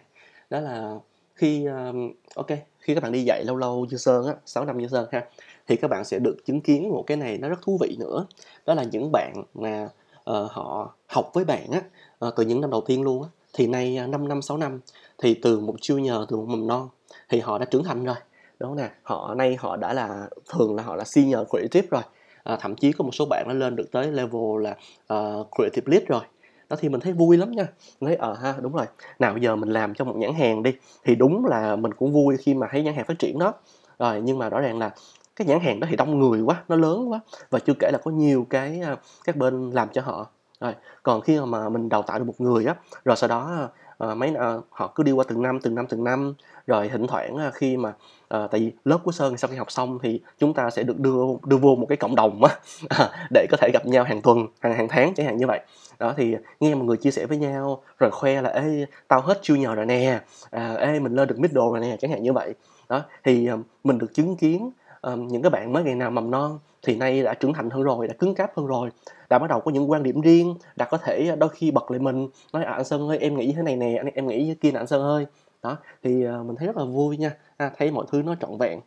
Đó 0.51 0.61
là 0.61 0.99
khi 1.35 1.65
um, 1.65 2.13
ok 2.35 2.47
khi 2.81 2.95
các 2.95 3.03
bạn 3.03 3.13
đi 3.13 3.25
dạy 3.25 3.45
lâu 3.45 3.57
lâu 3.57 3.87
như 3.91 3.97
sơn 3.97 4.27
á 4.27 4.35
sáu 4.47 4.65
năm 4.65 4.79
như 4.79 4.89
sơn 4.89 5.09
ha 5.13 5.25
thì 5.67 5.77
các 5.77 5.89
bạn 5.89 6.05
sẽ 6.05 6.19
được 6.19 6.37
chứng 6.47 6.61
kiến 6.61 6.89
một 6.89 7.05
cái 7.07 7.17
này 7.17 7.39
nó 7.39 7.49
rất 7.49 7.63
thú 7.63 7.79
vị 7.81 7.97
nữa. 7.99 8.27
Đó 8.67 8.75
là 8.75 8.83
những 8.83 9.13
bạn 9.13 9.43
mà 9.55 9.89
uh, 10.31 10.51
họ 10.51 10.95
học 11.07 11.31
với 11.35 11.45
bạn 11.45 11.71
á 11.71 11.83
uh, 12.27 12.35
từ 12.37 12.45
những 12.45 12.61
năm 12.61 12.71
đầu 12.71 12.81
tiên 12.81 13.03
luôn 13.03 13.23
á. 13.23 13.29
Thì 13.53 13.67
nay 13.67 13.99
uh, 14.05 14.09
5 14.09 14.29
năm 14.29 14.43
6 14.43 14.57
năm 14.57 14.81
thì 15.19 15.35
từ 15.35 15.61
một 15.61 15.75
junior 15.81 16.27
từ 16.27 16.37
một 16.37 16.47
mầm 16.49 16.67
non 16.67 16.89
thì 17.29 17.41
họ 17.41 17.59
đã 17.59 17.65
trưởng 17.65 17.85
thành 17.85 18.05
rồi 18.05 18.17
đúng 18.59 18.71
không 18.71 18.77
nè 18.77 18.91
họ 19.03 19.35
nay 19.35 19.57
họ 19.61 19.77
đã 19.77 19.93
là 19.93 20.29
thường 20.53 20.77
là 20.77 20.83
họ 20.83 20.97
là 20.97 21.05
senior 21.05 21.49
creative 21.51 21.89
rồi. 21.91 22.03
À, 22.45 22.57
thậm 22.61 22.77
chí 22.77 22.93
có 22.93 23.05
một 23.05 23.15
số 23.15 23.27
bạn 23.31 23.45
nó 23.49 23.55
lên 23.55 23.77
được 23.77 23.93
tới 23.93 24.13
level 24.13 24.63
là 24.63 24.77
uh, 25.15 25.49
creative 25.57 25.93
lead 25.93 26.09
rồi. 26.09 26.21
Đó 26.69 26.77
thì 26.81 26.89
mình 26.89 27.01
thấy 27.01 27.13
vui 27.13 27.37
lắm 27.37 27.51
nha. 27.53 27.67
Mình 28.01 28.09
thấy 28.09 28.17
ờ 28.17 28.37
à, 28.43 28.43
ha 28.43 28.55
đúng 28.61 28.73
rồi. 28.73 28.87
Nào 29.19 29.37
giờ 29.37 29.57
mình 29.57 29.69
làm 29.69 29.95
cho 29.95 30.05
một 30.05 30.17
nhãn 30.17 30.35
hàng 30.35 30.63
đi 30.63 30.75
thì 31.05 31.15
đúng 31.15 31.47
là 31.47 31.77
mình 31.77 31.95
cũng 31.95 32.13
vui 32.13 32.37
khi 32.37 32.55
mà 32.55 32.69
thấy 32.71 32.83
nhãn 32.83 32.95
hàng 32.95 33.07
phát 33.07 33.19
triển 33.19 33.39
đó. 33.39 33.55
Rồi 33.99 34.21
nhưng 34.25 34.39
mà 34.39 34.49
rõ 34.49 34.61
ràng 34.61 34.79
là 34.79 34.91
cái 35.37 35.47
nhãn 35.47 35.61
hàng 35.61 35.81
đó 35.81 35.87
thì 35.91 35.97
đông 35.97 36.19
người 36.19 36.41
quá 36.41 36.63
nó 36.69 36.77
lớn 36.77 37.11
quá 37.13 37.21
và 37.51 37.59
chưa 37.59 37.75
kể 37.79 37.91
là 37.93 37.99
có 38.05 38.11
nhiều 38.11 38.47
cái 38.51 38.81
ờ, 38.81 38.97
các 39.25 39.37
bên 39.37 39.71
làm 39.71 39.89
cho 39.93 40.03
họ. 40.03 40.27
Rồi 40.61 40.75
còn 41.03 41.21
khi 41.21 41.41
mà 41.41 41.69
mình 41.69 41.89
đào 41.89 42.03
tạo 42.03 42.19
được 42.19 42.25
một 42.25 42.41
người 42.41 42.65
á 42.65 42.75
rồi 43.05 43.17
sau 43.17 43.29
đó 43.29 43.55
ờ, 43.59 43.69
Ờ, 43.99 44.15
mấy 44.15 44.31
uh, 44.31 44.65
họ 44.71 44.93
cứ 44.95 45.03
đi 45.03 45.13
qua 45.13 45.25
từng 45.29 45.43
năm 45.43 45.61
từng 45.61 45.75
năm 45.75 45.87
từng 45.87 46.05
năm. 46.05 46.35
Rồi 46.67 46.89
thỉnh 46.89 47.07
thoảng 47.07 47.35
uh, 47.35 47.55
khi 47.55 47.77
mà 47.77 47.89
uh, 47.89 48.51
tại 48.51 48.61
vì 48.61 48.73
lớp 48.85 48.99
của 49.05 49.13
sơn 49.13 49.37
sau 49.37 49.51
khi 49.51 49.57
học 49.57 49.71
xong 49.71 49.99
thì 50.03 50.21
chúng 50.39 50.55
ta 50.55 50.71
sẽ 50.71 50.83
được 50.83 51.01
đưa 51.01 51.17
đưa 51.47 51.57
vô 51.57 51.77
một 51.77 51.87
cái 51.89 51.97
cộng 51.97 52.17
đồng 52.17 52.45
á 52.45 52.57
à, 52.89 53.29
để 53.31 53.47
có 53.51 53.57
thể 53.61 53.71
gặp 53.73 53.87
nhau 53.87 54.05
hàng 54.05 54.23
tuần 54.23 54.47
hàng 54.61 54.75
hàng 54.75 54.89
tháng 54.89 55.15
chẳng 55.15 55.27
hạn 55.27 55.37
như 55.37 55.47
vậy. 55.47 55.61
Đó 55.99 56.15
thì 56.17 56.37
nghe 56.61 56.75
mọi 56.75 56.85
người 56.85 56.97
chia 56.97 57.11
sẻ 57.11 57.27
với 57.27 57.39
nhau 57.39 57.83
rồi 57.99 58.11
khoe 58.11 58.43
là 58.43 58.51
ê 58.51 58.87
tao 59.09 59.21
hết 59.21 59.39
junior 59.43 59.75
rồi 59.75 59.87
nè 59.87 60.21
à, 60.51 60.75
ê 60.75 61.01
mình 61.01 61.15
lên 61.15 61.29
được 61.29 61.39
middle 61.39 61.63
rồi 61.73 61.81
nè 61.81 61.97
chẳng 62.01 62.11
hạn 62.11 62.23
như 62.23 62.33
vậy. 62.33 62.55
Đó 62.89 63.03
thì 63.25 63.49
uh, 63.53 63.61
mình 63.85 63.99
được 63.99 64.15
chứng 64.15 64.37
kiến 64.37 64.71
um, 65.01 65.29
những 65.29 65.43
cái 65.43 65.51
bạn 65.51 65.73
mới 65.73 65.85
ngày 65.85 65.95
nào 65.95 66.11
mầm 66.11 66.31
non 66.31 66.59
thì 66.87 66.97
nay 66.97 67.23
đã 67.23 67.35
trưởng 67.35 67.53
thành 67.53 67.71
hơn 67.71 67.83
rồi 67.83 68.09
đã 68.09 68.15
cứng 68.15 68.35
cáp 68.35 68.57
hơn 68.57 68.67
rồi 68.67 68.91
đã 69.31 69.39
bắt 69.39 69.47
đầu 69.51 69.61
có 69.61 69.71
những 69.71 69.91
quan 69.91 70.03
điểm 70.03 70.21
riêng 70.21 70.55
đã 70.77 70.85
có 70.85 70.99
thể 70.99 71.27
ờ, 71.29 71.37
đôi 71.37 71.49
khi 71.49 71.71
bật 71.71 71.91
lại 71.91 72.01
mình 72.01 72.29
nói 72.53 72.65
à, 72.65 72.73
anh 72.73 72.85
sơn 72.85 73.09
ơi 73.09 73.19
em 73.19 73.37
nghĩ 73.37 73.53
thế 73.53 73.63
này 73.63 73.77
nè 73.77 73.97
anh 73.97 74.07
em 74.15 74.27
nghĩ 74.27 74.45
như 74.45 74.55
kia 74.55 74.73
nè 74.73 74.79
anh 74.79 74.87
sơn 74.87 75.03
ơi 75.03 75.27
đó 75.63 75.77
thì 76.03 76.23
ờ, 76.25 76.43
mình 76.43 76.57
thấy 76.57 76.67
rất 76.67 76.77
là 76.77 76.85
vui 76.85 77.17
nha 77.17 77.37
à, 77.57 77.71
thấy 77.77 77.91
mọi 77.91 78.07
thứ 78.13 78.23
nó 78.23 78.35
trọn 78.41 78.59
vẹn 78.59 78.81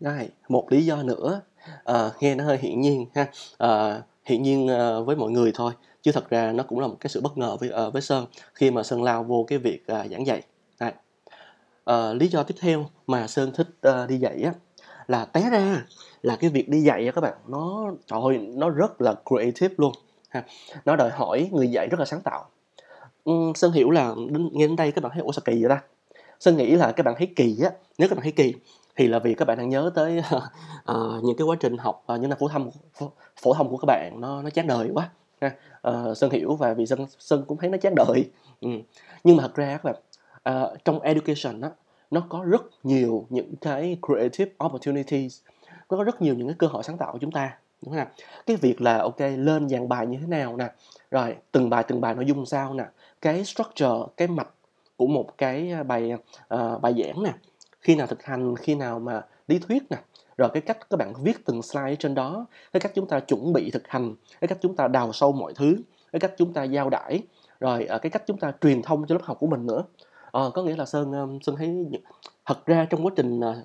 đây 0.00 0.28
một 0.48 0.72
lý 0.72 0.86
do 0.86 1.02
nữa 1.02 1.40
à, 1.84 2.10
nghe 2.20 2.34
nó 2.34 2.44
hơi 2.44 2.58
hiển 2.58 2.80
nhiên 2.80 3.06
ha 3.14 3.26
à, 3.58 4.02
hiển 4.24 4.42
nhiên 4.42 4.66
với 5.06 5.16
mọi 5.16 5.30
người 5.30 5.52
thôi 5.54 5.72
chứ 6.04 6.12
thật 6.12 6.30
ra 6.30 6.52
nó 6.52 6.62
cũng 6.62 6.80
là 6.80 6.86
một 6.86 6.96
cái 7.00 7.10
sự 7.10 7.20
bất 7.20 7.38
ngờ 7.38 7.56
với 7.60 7.70
uh, 7.86 7.92
với 7.92 8.02
sơn 8.02 8.26
khi 8.54 8.70
mà 8.70 8.82
sơn 8.82 9.02
lao 9.02 9.24
vô 9.24 9.44
cái 9.48 9.58
việc 9.58 9.82
uh, 9.92 10.10
giảng 10.10 10.26
dạy 10.26 10.42
đây. 10.80 10.92
Uh, 11.90 12.20
lý 12.20 12.28
do 12.28 12.42
tiếp 12.42 12.54
theo 12.60 12.86
mà 13.06 13.26
sơn 13.26 13.52
thích 13.54 13.68
uh, 13.88 14.08
đi 14.08 14.18
dạy 14.18 14.42
á 14.42 14.52
là 15.06 15.24
té 15.24 15.50
ra. 15.50 15.84
Là 16.22 16.36
cái 16.36 16.50
việc 16.50 16.68
đi 16.68 16.80
dạy 16.80 17.10
các 17.14 17.20
bạn 17.20 17.34
nó 17.48 17.90
trời 18.06 18.20
ơi 18.22 18.38
nó 18.38 18.70
rất 18.70 19.00
là 19.00 19.14
creative 19.26 19.74
luôn 19.78 19.92
ha. 20.28 20.44
Nó 20.84 20.96
đòi 20.96 21.10
hỏi 21.10 21.48
người 21.52 21.68
dạy 21.68 21.88
rất 21.90 22.00
là 22.00 22.06
sáng 22.06 22.20
tạo. 22.20 22.44
Uhm, 23.30 23.52
sơn 23.54 23.72
hiểu 23.72 23.90
là 23.90 24.14
đến, 24.30 24.50
nghe 24.52 24.66
đến 24.66 24.76
đây 24.76 24.92
các 24.92 25.04
bạn 25.04 25.12
thấy 25.14 25.22
ủa 25.22 25.32
sao 25.32 25.42
kỳ 25.44 25.62
vậy 25.62 25.68
ta? 25.68 25.82
Sơn 26.40 26.56
nghĩ 26.56 26.70
là 26.70 26.92
các 26.92 27.06
bạn 27.06 27.14
thấy 27.18 27.32
kỳ 27.36 27.58
á 27.62 27.70
nếu 27.98 28.08
các 28.08 28.14
bạn 28.14 28.22
thấy 28.22 28.32
kỳ 28.32 28.54
thì 28.96 29.08
là 29.08 29.18
vì 29.18 29.34
các 29.34 29.44
bạn 29.44 29.58
đang 29.58 29.68
nhớ 29.68 29.90
tới 29.94 30.18
uh, 30.18 30.42
những 31.24 31.36
cái 31.36 31.46
quá 31.46 31.56
trình 31.60 31.78
học 31.78 32.04
uh, 32.12 32.20
những 32.20 32.30
năm 32.30 32.38
phổ 32.38 32.48
thông 32.48 32.70
phổ 33.42 33.54
thông 33.54 33.68
của 33.68 33.76
các 33.76 33.86
bạn 33.86 34.20
nó 34.20 34.42
nó 34.42 34.50
chán 34.50 34.66
đời 34.66 34.90
quá 34.94 35.10
ha. 35.40 35.50
Uh, 35.88 36.16
sơn 36.16 36.30
hiểu 36.30 36.54
và 36.54 36.74
vì 36.74 36.86
sơn 36.86 37.06
sơn 37.18 37.44
cũng 37.46 37.58
thấy 37.58 37.70
nó 37.70 37.78
chán 37.78 37.94
đời. 37.94 38.30
Ừ. 38.60 38.68
nhưng 39.24 39.36
mà 39.36 39.42
thật 39.42 39.54
ra 39.54 39.78
các 39.82 39.84
bạn 39.84 39.94
uh, 40.54 40.84
trong 40.84 41.00
education 41.00 41.60
á 41.60 41.70
nó 42.14 42.22
có 42.28 42.44
rất 42.44 42.62
nhiều 42.82 43.26
những 43.30 43.54
cái 43.60 43.96
creative 44.06 44.52
opportunities. 44.64 45.40
Nó 45.90 45.96
có 45.96 46.04
rất 46.04 46.22
nhiều 46.22 46.34
những 46.34 46.48
cái 46.48 46.56
cơ 46.58 46.66
hội 46.66 46.82
sáng 46.82 46.98
tạo 46.98 47.12
của 47.12 47.18
chúng 47.18 47.32
ta 47.32 47.58
đúng 47.82 47.94
không 47.94 48.06
cái 48.46 48.56
việc 48.56 48.80
là 48.80 48.98
ok 48.98 49.20
lên 49.20 49.68
dàn 49.68 49.88
bài 49.88 50.06
như 50.06 50.18
thế 50.20 50.26
nào 50.26 50.56
nè 50.56 50.72
rồi 51.10 51.36
từng 51.52 51.70
bài 51.70 51.84
từng 51.88 52.00
bài 52.00 52.14
nội 52.14 52.24
dung 52.24 52.46
sao 52.46 52.74
nè 52.74 52.84
cái 53.20 53.44
structure 53.44 54.12
cái 54.16 54.28
mạch 54.28 54.48
của 54.96 55.06
một 55.06 55.38
cái 55.38 55.70
à, 55.72 55.82
bài 55.82 56.12
uh, 56.54 56.82
bài 56.82 56.94
giảng 56.98 57.22
nè 57.22 57.32
khi 57.80 57.94
nào 57.94 58.06
thực 58.06 58.22
hành 58.22 58.56
khi 58.56 58.74
nào 58.74 58.98
mà 58.98 59.22
lý 59.48 59.58
thuyết 59.58 59.82
nè 59.90 59.96
rồi 60.36 60.48
cái 60.52 60.60
cách 60.60 60.90
các 60.90 60.96
bạn 60.96 61.12
viết 61.22 61.44
từng 61.44 61.62
slide 61.62 61.96
trên 61.96 62.14
đó 62.14 62.46
cái 62.72 62.80
cách 62.80 62.92
chúng 62.94 63.08
ta 63.08 63.20
chuẩn 63.20 63.52
bị 63.52 63.70
thực 63.70 63.88
hành 63.88 64.14
cái 64.40 64.48
cách 64.48 64.58
chúng 64.60 64.76
ta 64.76 64.88
đào 64.88 65.12
sâu 65.12 65.32
mọi 65.32 65.52
thứ 65.56 65.76
cái 66.12 66.20
cách 66.20 66.32
chúng 66.38 66.52
ta 66.52 66.62
giao 66.62 66.90
đãi 66.90 67.22
rồi 67.60 67.86
à, 67.86 67.98
cái 67.98 68.10
cách 68.10 68.22
chúng 68.26 68.38
ta 68.38 68.52
truyền 68.60 68.82
thông 68.82 69.06
cho 69.06 69.14
lớp 69.14 69.22
học 69.24 69.36
của 69.40 69.46
mình 69.46 69.66
nữa 69.66 69.84
ờ, 70.34 70.50
có 70.54 70.62
nghĩa 70.62 70.76
là 70.76 70.86
sơn 70.86 71.38
sơn 71.42 71.56
thấy 71.56 71.86
thật 72.46 72.66
ra 72.66 72.86
trong 72.90 73.06
quá 73.06 73.12
trình 73.16 73.40
ờ, 73.40 73.62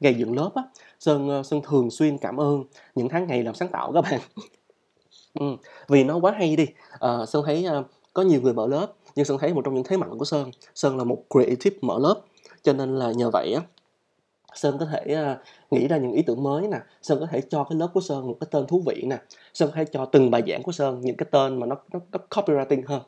ngày 0.00 0.14
dựng 0.14 0.36
lớp 0.36 0.50
á 0.54 0.62
sơn 1.00 1.44
sơn 1.44 1.60
thường 1.64 1.90
xuyên 1.90 2.18
cảm 2.18 2.40
ơn 2.40 2.64
những 2.94 3.08
tháng 3.08 3.26
ngày 3.26 3.42
làm 3.42 3.54
sáng 3.54 3.68
tạo 3.68 3.92
các 3.92 4.00
bạn. 4.00 4.20
Vì 5.88 6.04
nó 6.04 6.18
quá 6.18 6.32
hay 6.38 6.56
đi, 6.56 6.66
à, 7.00 7.26
Sơn 7.26 7.42
thấy, 7.46 7.66
có 8.14 8.22
nhiều 8.22 8.40
người 8.40 8.52
mở 8.54 8.66
lớp, 8.66 8.86
nhưng 9.16 9.24
Sơn 9.24 9.38
thấy 9.38 9.54
một 9.54 9.62
trong 9.64 9.74
những 9.74 9.84
thế 9.84 9.96
mạnh 9.96 10.18
của 10.18 10.24
Sơn, 10.24 10.50
Sơn 10.74 10.96
là 10.98 11.04
một 11.04 11.22
creative 11.30 11.76
mở 11.82 11.98
lớp, 11.98 12.20
cho 12.62 12.72
nên 12.72 12.96
là 12.98 13.12
nhờ 13.12 13.30
vậy 13.30 13.52
á, 13.52 13.62
Sơn 14.54 14.76
có 14.80 14.86
thể, 14.86 15.14
ờ, 15.14 15.38
nghĩ 15.70 15.88
ra 15.88 15.96
những 15.96 16.12
ý 16.12 16.22
tưởng 16.22 16.42
mới 16.42 16.68
nè, 16.68 16.78
Sơn 17.02 17.20
có 17.20 17.26
thể 17.30 17.40
cho 17.50 17.64
cái 17.64 17.78
lớp 17.78 17.88
của 17.94 18.00
Sơn 18.00 18.26
một 18.28 18.36
cái 18.40 18.48
tên 18.50 18.66
thú 18.66 18.82
vị 18.86 19.02
nè, 19.06 19.18
Sơn 19.54 19.68
có 19.70 19.76
thể 19.76 19.84
cho 19.84 20.04
từng 20.04 20.30
bài 20.30 20.42
giảng 20.48 20.62
của 20.62 20.72
Sơn 20.72 21.00
những 21.00 21.16
cái 21.16 21.26
tên 21.30 21.60
mà 21.60 21.66
nó 21.66 21.76
nó 21.92 22.00
nó 22.12 22.18
copywriting 22.30 22.82
hơn. 22.86 23.02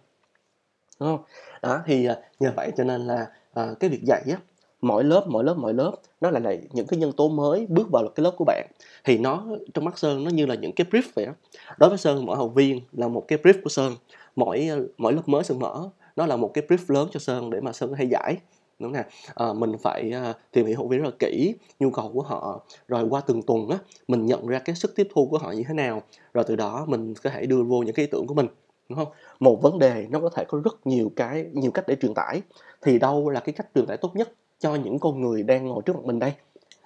Đúng 1.01 1.09
không 1.09 1.25
Đó, 1.63 1.81
thì, 1.87 2.07
à, 2.07 2.17
nhờ 2.41 2.53
vậy 2.57 2.73
cho 2.77 2.85
nên 2.85 3.01
là, 3.07 3.27
à, 3.55 3.69
cái 3.81 3.91
việc 3.91 4.01
dạy 4.05 4.23
á, 4.31 4.37
mỗi 4.81 5.05
lớp, 5.05 5.25
mỗi 5.29 5.45
lớp, 5.45 5.55
mỗi 5.59 5.75
lớp 5.75 5.93
nó 6.21 6.31
lại 6.31 6.43
là 6.43 6.55
những 6.73 6.87
cái 6.87 6.99
nhân 7.01 7.13
tố 7.13 7.29
mới 7.29 7.67
bước 7.69 7.89
vào 7.93 8.09
cái 8.15 8.25
lớp 8.25 8.33
của 8.37 8.45
bạn. 8.45 8.67
Thì 9.05 9.19
nó 9.19 9.45
trong 9.75 9.85
mắt 9.85 9.99
Sơn 9.99 10.25
nó 10.25 10.31
như 10.31 10.47
là 10.47 10.55
những 10.55 10.73
cái 10.73 10.87
brief 10.91 11.03
vậy 11.15 11.27
đó. 11.27 11.33
Đối 11.79 11.89
với 11.91 11.99
Sơn, 11.99 12.27
mỗi 12.27 12.37
học 12.37 12.51
viên 12.55 12.81
là 12.93 13.09
một 13.09 13.25
cái 13.29 13.39
brief 13.43 13.55
của 13.63 13.69
Sơn, 13.71 13.93
mỗi, 14.37 14.69
à, 14.71 14.77
mỗi 14.99 15.13
lớp 15.13 15.23
mới 15.29 15.45
Sơn 15.45 15.59
mở 15.59 15.91
nó 16.17 16.27
là 16.27 16.37
một 16.37 16.51
cái 16.55 16.65
brief 16.69 16.95
lớn 16.95 17.09
cho 17.13 17.21
Sơn 17.21 17.51
để 17.51 17.61
mà 17.61 17.73
Sơn 17.73 17.91
có 17.91 17.97
thể 17.99 18.05
giải, 18.05 18.37
đúng 18.79 18.93
nè. 18.93 19.05
à, 19.35 19.47
mình 19.53 19.73
phải, 19.83 20.11
à, 20.15 20.35
tìm 20.53 20.67
hiểu 20.67 20.77
học 20.77 20.87
viên 20.91 21.01
rất 21.01 21.05
là 21.05 21.17
kỹ, 21.19 21.55
nhu 21.81 21.91
cầu 21.91 22.11
của 22.15 22.23
họ, 22.23 22.61
rồi 22.89 23.05
qua 23.11 23.21
từng 23.27 23.43
tuần 23.43 23.69
á, 23.69 23.79
mình 24.09 24.27
nhận 24.27 24.47
ra 24.47 24.59
cái 24.59 24.77
sức 24.77 24.93
tiếp 24.97 25.09
thu 25.15 25.29
của 25.31 25.39
họ 25.39 25.53
như 25.53 25.63
thế 25.69 25.75
nào, 25.75 26.03
rồi 26.35 26.45
từ 26.49 26.57
đó 26.57 26.85
mình 26.89 27.15
có 27.23 27.31
thể 27.31 27.47
đưa 27.47 27.63
vô 27.63 27.79
những 27.83 27.95
cái 27.95 28.05
ý 28.07 28.11
tưởng 28.13 28.27
của 28.27 28.35
mình, 28.35 28.47
đúng 28.89 28.99
không 28.99 29.09
Một 29.41 29.63
vấn 29.63 29.79
đề 29.79 30.07
nó 30.11 30.21
có 30.21 30.31
thể 30.35 30.45
có 30.49 30.61
rất 30.65 30.87
nhiều 30.87 31.13
cái 31.17 31.47
nhiều 31.53 31.71
cách 31.71 31.85
để 31.89 31.97
truyền 32.03 32.15
tải, 32.15 32.43
thì 32.83 32.99
đâu 32.99 33.29
là 33.31 33.41
cái 33.41 33.53
cách 33.53 33.67
truyền 33.75 33.87
tải 33.87 33.97
tốt 33.97 34.17
nhất 34.17 34.33
cho 34.59 34.75
những 34.75 34.99
con 34.99 35.21
người 35.21 35.43
đang 35.43 35.67
ngồi 35.67 35.83
trước 35.87 35.97
mặt 35.97 36.05
mình 36.05 36.19
đây? 36.19 36.33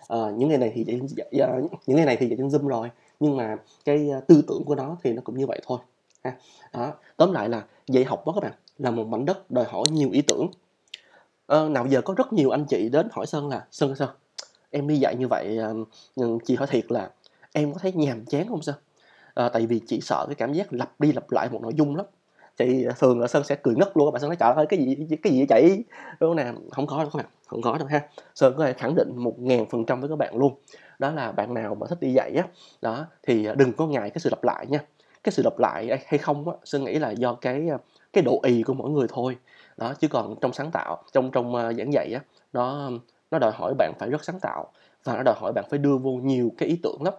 à, 0.09 0.19
những 0.37 0.49
ngày 0.49 0.59
này 0.59 0.73
thì 0.75 0.85
dạy 1.17 1.29
ờ, 1.41 1.63
những 1.87 1.97
ngày 1.97 2.07
này 2.07 2.17
thì 2.17 2.27
dạy 2.29 2.37
trên 2.39 2.49
Zoom 2.49 2.69
rồi, 2.69 2.91
nhưng 3.21 3.37
mà 3.37 3.57
cái, 3.85 4.11
ờ, 4.11 4.21
tư 4.29 4.43
tưởng 4.49 4.65
của 4.65 4.75
nó 4.75 4.97
thì 5.05 5.13
nó 5.13 5.23
cũng 5.25 5.39
như 5.39 5.47
vậy 5.47 5.61
thôi, 5.67 5.79
ha. 6.25 6.33
Đó, 6.73 6.93
tóm 7.17 7.33
lại 7.33 7.49
là 7.49 7.65
dạy 7.89 8.05
học 8.05 8.27
đó 8.27 8.33
các 8.37 8.41
bạn, 8.43 8.53
là 8.79 8.91
một 8.91 9.07
mảnh 9.07 9.25
đất 9.25 9.51
đòi 9.51 9.65
hỏi 9.65 9.89
nhiều 9.91 10.11
ý 10.13 10.23
tưởng. 10.23 10.47
à, 11.47 11.69
nào 11.69 11.87
giờ 11.87 12.01
có 12.03 12.15
rất 12.17 12.33
nhiều 12.33 12.51
anh 12.51 12.65
chị 12.65 12.89
đến 12.89 13.09
hỏi 13.13 13.27
Sơn 13.27 13.49
là 13.49 13.67
"Sơn 13.71 13.97
Sơn, 13.97 14.09
em 14.71 14.89
đi 14.89 14.97
dạy 14.99 15.17
như 15.17 15.29
vậy, 15.29 15.59
ừ, 16.17 16.39
chị 16.45 16.55
hỏi 16.57 16.67
thiệt 16.71 16.93
là 16.93 17.11
em 17.53 17.73
có 17.73 17.79
thấy 17.83 17.93
nhàm 17.93 18.25
chán 18.27 18.49
không 18.49 18.63
Sơn? 18.63 18.75
À, 19.35 19.49
tại 19.49 19.67
vì 19.67 19.81
chị 19.87 20.01
sợ 20.01 20.25
cái 20.29 20.35
cảm 20.35 20.53
giác 20.53 20.73
lặp 20.73 21.01
đi 21.01 21.13
lặp 21.13 21.31
lại 21.31 21.49
một 21.53 21.63
nội 21.63 21.73
dung 21.77 21.97
lắm." 21.97 22.07
Thì 22.59 22.85
ờ, 22.85 22.93
thường 22.99 23.21
là 23.21 23.27
Sơn 23.27 23.45
sẽ 23.45 23.57
cười 23.63 23.75
ngất 23.75 23.91
luôn 23.95 24.07
các 24.07 24.11
bạn 24.13 24.21
Sơn 24.21 24.29
nói 24.31 24.37
"Trời 24.37 24.53
ơi, 24.57 24.67
cái 24.69 24.79
gì 24.79 25.17
cái 25.23 25.33
gì 25.33 25.47
vậy 25.49 25.63
chị?" 25.63 25.83
Đúng 26.21 26.31
không 26.31 26.37
nè? 26.37 26.53
không 26.71 26.87
có 26.87 26.97
đâu 26.99 27.11
các 27.13 27.17
bạn, 27.17 27.27
không 27.47 27.63
có 27.63 27.79
đâu 27.79 27.89
ha. 27.91 28.01
Sơn 28.35 28.55
có 28.59 28.65
thể 28.65 28.73
khẳng 28.73 28.95
định 28.95 29.13
1000% 29.17 30.01
với 30.01 30.09
các 30.11 30.17
bạn 30.19 30.37
luôn, 30.37 30.55
đó 30.99 31.11
là 31.11 31.33
bạn 31.33 31.55
nào 31.55 31.75
mà 31.75 31.87
thích 31.87 32.01
đi 32.01 32.13
dạy 32.13 32.33
á, 32.37 32.45
đó, 32.83 33.07
thì, 33.23 33.45
ờ, 33.45 33.55
đừng 33.55 33.73
có 33.73 33.87
ngại 33.87 34.11
cái 34.11 34.19
sự 34.21 34.31
lặp 34.31 34.45
lại 34.45 34.67
nha. 34.69 34.79
Cái 35.25 35.33
sự 35.33 35.43
lặp 35.43 35.59
lại 35.59 35.89
hay 36.07 36.19
không 36.19 36.49
á, 36.49 36.55
Sơn 36.65 36.85
nghĩ 36.85 36.99
là 36.99 37.11
do 37.11 37.35
cái, 37.35 37.69
cái 38.13 38.25
độ 38.25 38.41
ì 38.45 38.63
của 38.63 38.75
mỗi 38.75 38.91
người 38.91 39.07
thôi. 39.11 39.37
Đó, 39.77 39.95
chứ 40.01 40.09
còn 40.09 40.35
trong 40.41 40.53
sáng 40.53 40.71
tạo, 40.73 41.03
trong 41.13 41.31
trong, 41.31 41.53
giảng 41.79 41.93
dạy 41.93 42.13
á, 42.15 42.21
nó 42.53 42.91
nó 43.31 43.39
đòi 43.39 43.53
hỏi 43.55 43.75
bạn 43.79 43.93
phải 43.99 44.11
rất 44.11 44.25
sáng 44.25 44.41
tạo 44.41 44.73
và 45.05 45.17
nó 45.17 45.23
đòi 45.23 45.35
hỏi 45.41 45.53
bạn 45.55 45.65
phải 45.71 45.79
đưa 45.79 45.97
vô 45.99 46.11
nhiều 46.11 46.51
cái 46.59 46.69
ý 46.69 46.81
tưởng 46.83 47.03
lắm. 47.03 47.15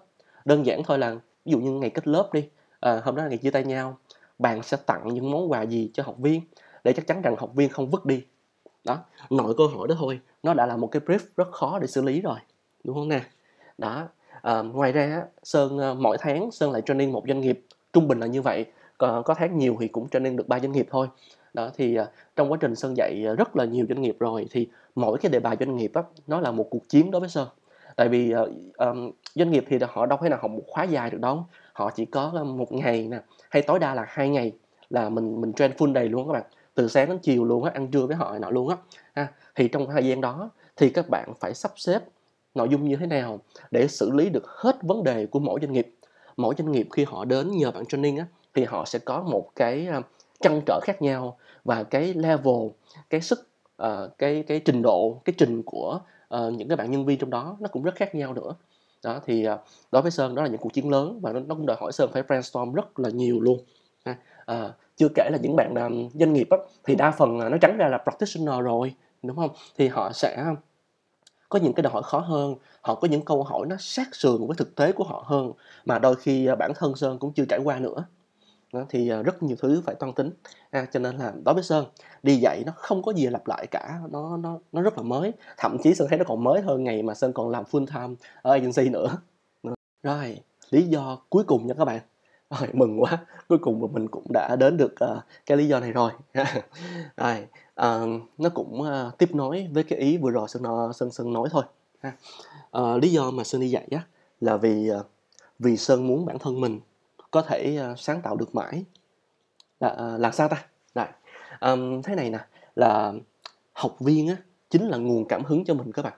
Đơn 0.46 0.66
giản 0.66 0.84
thôi 0.84 1.00
là 1.00 1.16
ví 1.46 1.52
dụ 1.52 1.60
như 1.60 1.72
ngày 1.72 1.90
kết 1.90 2.08
lớp 2.08 2.30
đi, 2.34 2.50
à, 2.80 3.02
hôm 3.04 3.16
đó 3.16 3.24
là 3.24 3.30
ngày 3.30 3.38
chia 3.38 3.52
tay 3.52 3.64
nhau, 3.64 3.98
bạn 4.40 4.64
sẽ 4.64 4.78
tặng 4.86 5.14
những 5.14 5.32
món 5.32 5.52
quà 5.52 5.62
gì 5.62 5.92
cho 5.94 6.04
học 6.04 6.16
viên 6.18 6.42
để 6.84 6.94
chắc 6.94 7.08
chắn 7.08 7.22
rằng 7.22 7.36
học 7.38 7.52
viên 7.56 7.70
không 7.70 7.90
vứt 7.90 8.06
đi. 8.06 8.24
Đó, 8.84 8.98
nội 9.30 9.54
câu 9.58 9.68
hỏi 9.68 9.88
đó 9.88 9.96
thôi, 10.00 10.20
nó 10.44 10.54
đã 10.54 10.66
là 10.66 10.78
một 10.78 10.88
cái 10.88 11.02
brief 11.06 11.20
rất 11.38 11.52
khó 11.52 11.80
để 11.80 11.88
xử 11.88 12.02
lý 12.02 12.22
rồi, 12.22 12.38
đúng 12.84 12.96
không 12.96 13.10
nè? 13.10 13.22
Đó, 13.78 14.08
à, 14.42 14.62
ngoài 14.62 14.92
ra 14.92 15.24
Sơn, 15.44 15.78
ờ, 15.78 15.94
mỗi 15.94 16.18
tháng 16.20 16.52
Sơn 16.52 16.72
lại 16.72 16.82
training 16.86 17.12
một 17.12 17.24
doanh 17.28 17.42
nghiệp, 17.42 17.66
trung 17.94 18.08
bình 18.08 18.20
là 18.20 18.28
như 18.28 18.42
vậy, 18.42 18.66
có 18.98 19.22
có 19.26 19.34
tháng 19.34 19.58
nhiều 19.58 19.78
thì 19.80 19.88
cũng 19.88 20.10
training 20.10 20.36
được 20.36 20.48
ba 20.48 20.60
doanh 20.60 20.72
nghiệp 20.72 20.88
thôi. 20.92 21.08
Đó, 21.54 21.70
thì, 21.78 21.98
trong 22.36 22.52
quá 22.52 22.58
trình 22.62 22.76
Sơn 22.76 22.98
dạy 22.98 23.26
rất 23.38 23.56
là 23.56 23.66
nhiều 23.66 23.86
doanh 23.90 24.02
nghiệp 24.02 24.16
rồi, 24.20 24.48
thì 24.52 24.68
mỗi 24.96 25.18
cái 25.18 25.32
đề 25.32 25.40
bài 25.40 25.58
doanh 25.60 25.76
nghiệp 25.76 25.92
á, 25.94 26.04
nó 26.28 26.40
là 26.40 26.52
một 26.52 26.68
cuộc 26.70 26.90
chiến 26.90 27.12
đối 27.12 27.20
với 27.20 27.30
Sơn. 27.30 27.48
Tại 27.96 28.10
vì, 28.10 28.34
uh, 28.36 28.50
um, 28.78 29.12
doanh 29.36 29.52
nghiệp 29.52 29.66
thì 29.68 29.78
họ 29.90 30.06
đâu 30.06 30.20
thể 30.22 30.30
nào 30.30 30.40
học 30.42 30.52
một 30.52 30.64
khóa 30.68 30.84
dài 30.84 31.10
được 31.10 31.22
đâu, 31.22 31.46
họ 31.74 31.92
chỉ 31.96 32.06
có, 32.06 32.44
một 32.44 32.72
ngày 32.72 33.08
nè, 33.08 33.20
hay 33.50 33.62
tối 33.62 33.80
đa 33.80 33.94
là 33.94 34.06
hai 34.08 34.30
ngày 34.30 34.52
là 34.90 35.10
mình 35.10 35.42
mình 35.42 35.54
train 35.54 35.72
full 35.72 35.94
day 35.94 36.10
luôn 36.10 36.28
các 36.28 36.34
bạn, 36.34 36.44
từ 36.76 36.88
sáng 36.88 37.10
đến 37.10 37.18
chiều 37.20 37.46
luôn 37.46 37.64
á, 37.64 37.72
ăn 37.74 37.88
trưa 37.88 38.06
với 38.06 38.16
họ 38.16 38.38
nọ 38.40 38.50
luôn 38.50 38.70
á, 38.70 38.76
ha. 39.16 39.28
Thì 39.56 39.68
trong 39.68 39.88
thời 39.88 40.06
gian 40.08 40.22
đó 40.22 40.50
thì 40.78 40.90
các 40.90 41.10
bạn 41.10 41.34
phải 41.40 41.54
sắp 41.54 41.72
xếp 41.76 42.00
nội 42.56 42.70
dung 42.70 42.88
như 42.88 42.96
thế 42.96 43.06
nào 43.06 43.40
để 43.72 43.88
xử 43.88 44.12
lý 44.12 44.30
được 44.30 44.48
hết 44.48 44.76
vấn 44.82 45.04
đề 45.04 45.26
của 45.26 45.40
mỗi 45.40 45.60
doanh 45.62 45.74
nghiệp. 45.74 45.96
Mỗi 46.38 46.56
doanh 46.58 46.72
nghiệp 46.72 46.88
khi 46.92 47.04
họ 47.04 47.26
đến 47.26 47.52
nhờ 47.52 47.72
bạn 47.72 47.86
training 47.86 48.18
á, 48.18 48.26
thì 48.54 48.64
họ 48.64 48.86
sẽ 48.86 49.00
có 49.00 49.22
một 49.22 49.50
cái, 49.56 49.88
ờ, 49.88 50.02
trăn 50.42 50.62
trở 50.66 50.80
khác 50.84 51.02
nhau 51.02 51.38
và 51.64 51.84
cái 51.84 52.14
level, 52.14 52.68
cái 53.10 53.22
sức, 53.22 53.48
uh, 53.84 54.18
cái 54.18 54.44
cái 54.48 54.60
trình 54.60 54.82
độ, 54.82 55.22
cái 55.26 55.34
trình 55.38 55.64
của, 55.66 56.00
Ờ, 56.34 56.52
những 56.52 56.68
cái 56.68 56.76
bạn 56.78 56.92
nhân 56.92 57.06
viên 57.06 57.20
trong 57.20 57.30
đó 57.30 57.58
nó 57.60 57.68
cũng 57.72 57.84
rất 57.84 57.96
khác 57.96 58.16
nhau 58.16 58.34
nữa. 58.34 58.56
Đó, 59.04 59.20
thì, 59.26 59.44
ờ, 59.46 59.58
đối 59.92 60.02
với 60.02 60.12
Sơn 60.12 60.36
đó 60.36 60.42
là 60.44 60.48
những 60.50 60.58
cuộc 60.62 60.74
chiến 60.74 60.90
lớn 60.90 61.20
và 61.22 61.32
nó 61.34 61.40
nó 61.40 61.56
cũng 61.56 61.66
đòi 61.66 61.78
hỏi 61.80 61.92
Sơn 61.92 62.10
phải 62.14 62.24
brainstorm 62.24 62.74
rất 62.74 63.00
là 63.00 63.10
nhiều 63.10 63.40
luôn, 63.42 63.60
ha. 64.06 64.16
À, 64.46 64.74
chưa 64.98 65.08
kể 65.16 65.30
là 65.32 65.38
những 65.42 65.56
bạn 65.56 65.72
làm 65.76 66.10
doanh 66.14 66.34
nghiệp 66.34 66.48
á, 66.52 66.58
thì 66.86 66.96
đa 66.96 67.12
phần 67.12 67.38
nó 67.38 67.58
trắng 67.62 67.78
ra 67.78 67.88
là 67.88 67.98
practitioner 67.98 68.60
rồi, 68.64 68.94
đúng 69.24 69.36
không 69.38 69.50
Thì 69.78 69.88
họ 69.88 70.12
sẽ 70.14 70.46
có 71.50 71.60
những 71.60 71.74
cái 71.74 71.84
đòi 71.84 71.94
hỏi 71.94 72.04
khó 72.04 72.20
hơn, 72.20 72.56
họ 72.82 72.96
có 72.96 73.08
những 73.08 73.22
câu 73.26 73.44
hỏi 73.44 73.66
nó 73.70 73.76
sát 73.80 74.16
sườn 74.16 74.48
với 74.48 74.56
thực 74.58 74.76
tế 74.76 74.92
của 74.92 75.04
họ 75.04 75.24
hơn, 75.28 75.52
mà 75.86 76.00
đôi 76.00 76.16
khi, 76.16 76.48
bản 76.60 76.72
thân 76.76 76.96
Sơn 76.96 77.20
cũng 77.20 77.34
chưa 77.34 77.46
trải 77.50 77.60
qua 77.64 77.80
nữa. 77.80 78.06
Thì, 78.90 79.10
à, 79.10 79.22
rất 79.22 79.44
nhiều 79.44 79.58
thứ 79.62 79.82
phải 79.86 79.96
toan 79.96 80.14
tính, 80.14 80.32
à, 80.70 80.86
Cho 80.94 81.00
nên 81.00 81.18
là 81.18 81.34
đối 81.46 81.56
với 81.56 81.64
Sơn, 81.64 81.86
đi 82.24 82.36
dạy 82.36 82.64
nó 82.66 82.72
không 82.76 83.04
có 83.04 83.14
gì 83.14 83.28
lặp 83.28 83.48
lại 83.48 83.68
cả, 83.72 84.00
nó 84.12 84.38
nó 84.38 84.60
nó 84.72 84.82
rất 84.82 84.98
là 84.98 85.04
mới, 85.04 85.34
thậm 85.58 85.78
chí 85.84 85.96
Sơn 85.96 86.08
thấy 86.10 86.18
nó 86.18 86.26
còn 86.28 86.44
mới 86.44 86.62
hơn 86.62 86.84
ngày 86.84 87.04
mà 87.04 87.14
Sơn 87.14 87.34
còn 87.34 87.50
làm 87.50 87.64
full 87.72 87.86
time 87.86 88.16
ở 88.42 88.52
agency 88.52 88.90
nữa. 88.90 89.18
Rồi, 90.04 90.40
lý 90.72 90.82
do 90.82 91.18
cuối 91.30 91.44
cùng 91.44 91.68
nha 91.68 91.74
các 91.78 91.86
bạn. 91.86 92.02
Rồi, 92.60 92.70
mừng 92.74 93.02
quá, 93.02 93.18
cuối 93.48 93.58
cùng 93.58 93.82
mà 93.82 93.88
mình 93.92 94.08
cũng 94.08 94.26
đã 94.34 94.56
đến 94.56 94.78
được, 94.78 94.94
uh, 95.12 95.18
cái 95.46 95.58
lý 95.58 95.68
do 95.68 95.80
này 95.80 95.92
rồi. 95.92 96.12
Rồi, 97.18 97.48
uh, 97.82 98.22
nó 98.38 98.50
cũng, 98.54 98.82
uh, 98.82 99.18
tiếp 99.18 99.36
nối 99.36 99.68
với 99.74 99.84
cái 99.84 100.00
ý 100.00 100.18
vừa 100.18 100.32
rồi 100.32 100.48
Sơn 100.48 100.64
Sơn 100.94 101.12
Sơn 101.12 101.34
nói 101.34 101.50
thôi 101.52 101.64
ha. 102.02 102.14
Lý 103.02 103.12
do 103.12 103.32
mà 103.32 103.44
Sơn 103.44 103.62
đi 103.62 103.70
dạy 103.70 103.88
á, 103.92 104.02
là 104.42 104.58
vì, 104.58 104.92
uh, 105.00 105.06
vì 105.60 105.78
Sơn 105.78 106.08
muốn 106.08 106.26
bản 106.26 106.40
thân 106.40 106.62
mình 106.62 106.80
có 107.34 107.42
thể, 107.42 107.80
uh, 107.92 108.00
sáng 108.00 108.22
tạo 108.22 108.36
được 108.36 108.56
mãi. 108.56 108.84
Là, 109.80 109.90
ờ, 109.90 110.14
uh, 110.16 110.22
làm 110.22 110.32
sao 110.32 110.48
ta? 110.48 110.66
này 110.96 111.08
um, 111.62 112.02
thế 112.02 112.16
này 112.16 112.30
nè, 112.30 112.40
là 112.76 113.14
học 113.74 113.96
viên 114.00 114.28
á, 114.28 114.36
chính 114.70 114.88
là 114.88 114.98
nguồn 114.98 115.26
cảm 115.28 115.44
hứng 115.44 115.66
cho 115.66 115.74
mình 115.74 115.92
các 115.92 116.02
bạn. 116.02 116.14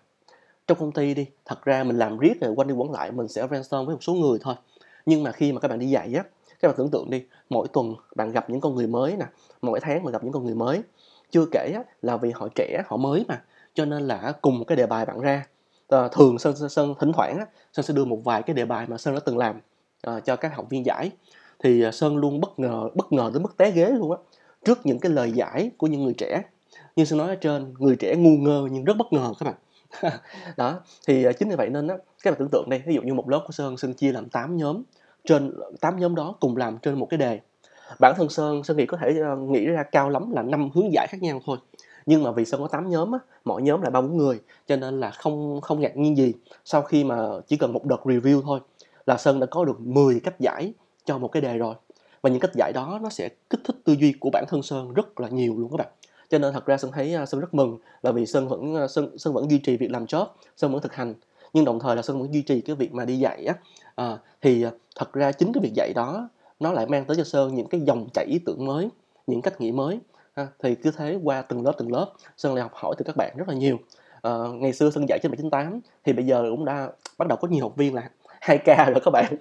Trong 0.67 0.79
công 0.79 0.91
ty 0.91 1.13
đi, 1.13 1.25
thật 1.45 1.65
ra 1.65 1.83
mình 1.83 1.97
làm 1.97 2.17
riết 2.17 2.41
rồi 2.41 2.53
quanh 2.55 2.67
đi 2.67 2.73
quẩn 2.73 2.91
lại 2.91 3.11
mình 3.11 3.27
sẽ 3.27 3.47
brainstorm 3.47 3.85
với 3.85 3.95
một 3.95 4.03
số 4.03 4.13
người 4.13 4.39
thôi. 4.41 4.55
Nhưng 5.05 5.23
mà 5.23 5.31
khi 5.31 5.51
mà 5.51 5.59
các 5.59 5.67
bạn 5.67 5.79
đi 5.79 5.89
dạy 5.89 6.13
á, 6.15 6.23
các 6.59 6.67
bạn 6.67 6.77
tưởng 6.77 6.91
tượng 6.91 7.09
đi, 7.09 7.23
mỗi 7.49 7.67
tuần 7.73 7.95
bạn 8.15 8.31
gặp 8.31 8.49
những 8.49 8.61
con 8.61 8.75
người 8.75 8.87
mới 8.87 9.17
nè, 9.17 9.25
mỗi 9.61 9.79
tháng 9.79 10.03
bạn 10.03 10.11
gặp 10.11 10.23
những 10.23 10.33
con 10.33 10.45
người 10.45 10.55
mới. 10.55 10.81
Chưa 11.31 11.45
kể 11.51 11.71
á, 11.75 11.83
là 12.01 12.17
vì 12.17 12.31
họ 12.31 12.47
trẻ, 12.55 12.83
họ 12.87 12.97
mới 12.97 13.25
mà, 13.27 13.41
cho 13.73 13.85
nên 13.85 14.07
là 14.07 14.33
cùng 14.41 14.59
một 14.59 14.65
cái 14.67 14.75
đề 14.75 14.85
bài 14.85 15.05
bạn 15.05 15.19
ra, 15.19 15.45
ờ, 15.87 16.09
thường 16.11 16.39
Sơn 16.39 16.55
Sơn 16.55 16.69
Sơn 16.69 16.93
thỉnh 16.99 17.11
thoảng 17.13 17.37
á, 17.37 17.45
Sơn 17.73 17.85
sẽ 17.85 17.93
đưa 17.93 18.05
một 18.05 18.19
vài 18.23 18.43
cái 18.43 18.53
đề 18.53 18.65
bài 18.65 18.85
mà 18.89 18.97
Sơn 18.97 19.13
đã 19.13 19.19
từng 19.25 19.37
làm, 19.37 19.59
uh, 20.09 20.25
cho 20.25 20.35
các 20.35 20.55
học 20.55 20.65
viên 20.69 20.85
giải. 20.85 21.11
Thì, 21.63 21.81
ờ, 21.81 21.91
Sơn 21.91 22.17
luôn 22.17 22.41
bất 22.41 22.59
ngờ 22.59 22.89
bất 22.95 23.11
ngờ 23.11 23.29
tới 23.33 23.41
mức 23.41 23.57
té 23.57 23.71
ghế 23.71 23.85
luôn 23.85 24.11
á, 24.11 24.17
trước 24.65 24.85
những 24.85 24.99
cái 24.99 25.11
lời 25.11 25.31
giải 25.31 25.71
của 25.77 25.87
những 25.87 26.03
người 26.03 26.13
trẻ. 26.13 26.41
Như 26.95 27.05
Sơn 27.05 27.19
nói 27.19 27.27
ở 27.27 27.35
trên, 27.35 27.73
người 27.79 27.95
trẻ 27.95 28.15
ngu 28.15 28.37
ngơ 28.37 28.67
nhưng 28.71 28.83
rất 28.83 28.97
bất 28.97 29.13
ngờ 29.13 29.33
các 29.39 29.45
bạn. 29.45 29.55
Đó, 30.57 30.79
thì, 31.07 31.23
ờ, 31.23 31.33
chính 31.33 31.49
vì 31.49 31.55
vậy 31.55 31.69
nên 31.69 31.87
á, 31.87 31.95
các 32.23 32.31
bạn 32.31 32.39
tưởng 32.39 32.49
tượng 32.51 32.69
đây 32.69 32.81
ví 32.85 32.95
dụ 32.95 33.01
như 33.01 33.13
một 33.13 33.29
lớp 33.29 33.43
của 33.45 33.51
Sơn, 33.51 33.77
Sơn 33.77 33.93
chia 33.93 34.11
làm 34.11 34.29
8 34.29 34.57
nhóm, 34.57 34.83
trên 35.25 35.53
8 35.81 35.99
nhóm 35.99 36.15
đó 36.15 36.35
cùng 36.39 36.57
làm 36.57 36.77
trên 36.77 36.99
một 36.99 37.07
cái 37.09 37.17
đề. 37.17 37.39
Bản 37.99 38.13
thân 38.17 38.29
Sơn, 38.29 38.63
Sơn 38.63 38.77
nghĩ 38.77 38.85
có 38.85 38.97
thể, 38.97 39.13
nghĩ 39.39 39.65
ra 39.65 39.83
cao 39.83 40.09
lắm 40.09 40.31
là 40.31 40.41
năm 40.41 40.69
hướng 40.73 40.93
giải 40.93 41.07
khác 41.07 41.21
nhau 41.21 41.41
thôi. 41.45 41.57
Nhưng 42.05 42.23
mà 42.23 42.31
vì 42.31 42.45
Sơn 42.45 42.61
có 42.61 42.67
8 42.67 42.89
nhóm 42.89 43.11
á, 43.11 43.19
mỗi 43.45 43.61
nhóm 43.61 43.81
là 43.81 43.89
3-4 43.89 44.17
người, 44.17 44.41
cho 44.67 44.75
nên 44.75 44.99
là 44.99 45.09
không 45.09 45.61
không 45.61 45.79
ngạc 45.79 45.97
nhiên 45.97 46.17
gì, 46.17 46.33
sau 46.65 46.81
khi 46.81 47.03
mà 47.03 47.17
chỉ 47.47 47.57
cần 47.57 47.73
một 47.73 47.85
đợt 47.85 48.01
review 48.03 48.41
thôi 48.41 48.59
là 49.05 49.17
Sơn 49.17 49.39
đã 49.39 49.45
có 49.45 49.65
được 49.65 49.79
10 49.79 50.19
cách 50.19 50.39
giải 50.39 50.73
cho 51.05 51.17
một 51.17 51.27
cái 51.27 51.41
đề 51.41 51.57
rồi. 51.57 51.75
Và 52.21 52.29
những 52.29 52.39
cách 52.39 52.55
giải 52.55 52.71
đó 52.73 52.99
nó 53.03 53.09
sẽ 53.09 53.29
kích 53.49 53.61
thích 53.63 53.75
tư 53.83 53.93
duy 53.93 54.13
của 54.19 54.29
bản 54.29 54.45
thân 54.47 54.63
Sơn 54.63 54.93
rất 54.93 55.19
là 55.19 55.29
nhiều 55.29 55.55
luôn 55.57 55.71
các 55.71 55.77
bạn. 55.77 55.87
Cho 56.29 56.37
nên 56.37 56.53
thật 56.53 56.65
ra 56.65 56.77
Sơn 56.77 56.91
thấy, 56.93 57.13
à, 57.13 57.25
Sơn 57.25 57.41
rất 57.41 57.53
mừng 57.53 57.77
là 58.01 58.11
vì 58.11 58.25
Sơn 58.25 58.47
vẫn, 58.47 58.75
à, 58.75 58.87
Sơn 58.87 59.17
Sơn 59.17 59.33
vẫn 59.33 59.51
duy 59.51 59.57
trì 59.57 59.77
việc 59.77 59.91
làm 59.91 60.05
job, 60.05 60.25
Sơn 60.57 60.71
vẫn 60.71 60.81
thực 60.81 60.93
hành, 60.93 61.13
nhưng 61.53 61.65
đồng 61.65 61.79
thời 61.79 61.95
là 61.95 62.01
Sơn 62.01 62.19
vẫn 62.19 62.33
duy 62.33 62.41
trì 62.41 62.61
cái 62.61 62.75
việc 62.75 62.93
mà 62.93 63.05
đi 63.05 63.17
dạy 63.17 63.45
á. 63.45 63.55
à, 63.95 64.17
thì, 64.41 64.63
à, 64.63 64.71
thật 64.95 65.13
ra 65.13 65.31
chính 65.31 65.53
cái 65.53 65.61
việc 65.63 65.71
dạy 65.75 65.91
đó 65.95 66.29
nó 66.59 66.71
lại 66.71 66.85
mang 66.87 67.05
tới 67.05 67.17
cho 67.17 67.23
Sơn 67.23 67.55
những 67.55 67.67
cái 67.67 67.81
dòng 67.81 68.07
chảy 68.13 68.25
ý 68.25 68.39
tưởng 68.39 68.65
mới, 68.65 68.89
những 69.27 69.41
cách 69.41 69.61
nghĩ 69.61 69.71
mới, 69.71 69.99
ha. 70.35 70.47
Thì 70.63 70.75
cứ 70.75 70.91
thế 70.91 71.19
qua 71.23 71.41
từng 71.41 71.63
lớp, 71.65 71.71
từng 71.77 71.91
lớp, 71.91 72.11
Sơn 72.37 72.55
lại 72.55 72.61
học 72.61 72.71
hỏi 72.73 72.95
từ 72.97 73.03
các 73.03 73.15
bạn 73.17 73.33
rất 73.37 73.47
là 73.47 73.53
nhiều. 73.53 73.77
à, 74.21 74.31
ngày 74.53 74.73
xưa 74.73 74.89
Sơn 74.89 75.05
dạy 75.09 75.19
trên 75.23 75.31
798 75.31 75.79
thì 76.03 76.13
bây 76.13 76.25
giờ 76.25 76.45
cũng 76.49 76.65
đã 76.65 76.89
bắt 77.17 77.27
đầu 77.27 77.37
có 77.41 77.47
nhiều 77.47 77.63
học 77.63 77.75
viên 77.75 77.93
là 77.93 78.09
2K 78.45 78.91
rồi 78.91 79.01
các 79.05 79.11
bạn. 79.11 79.35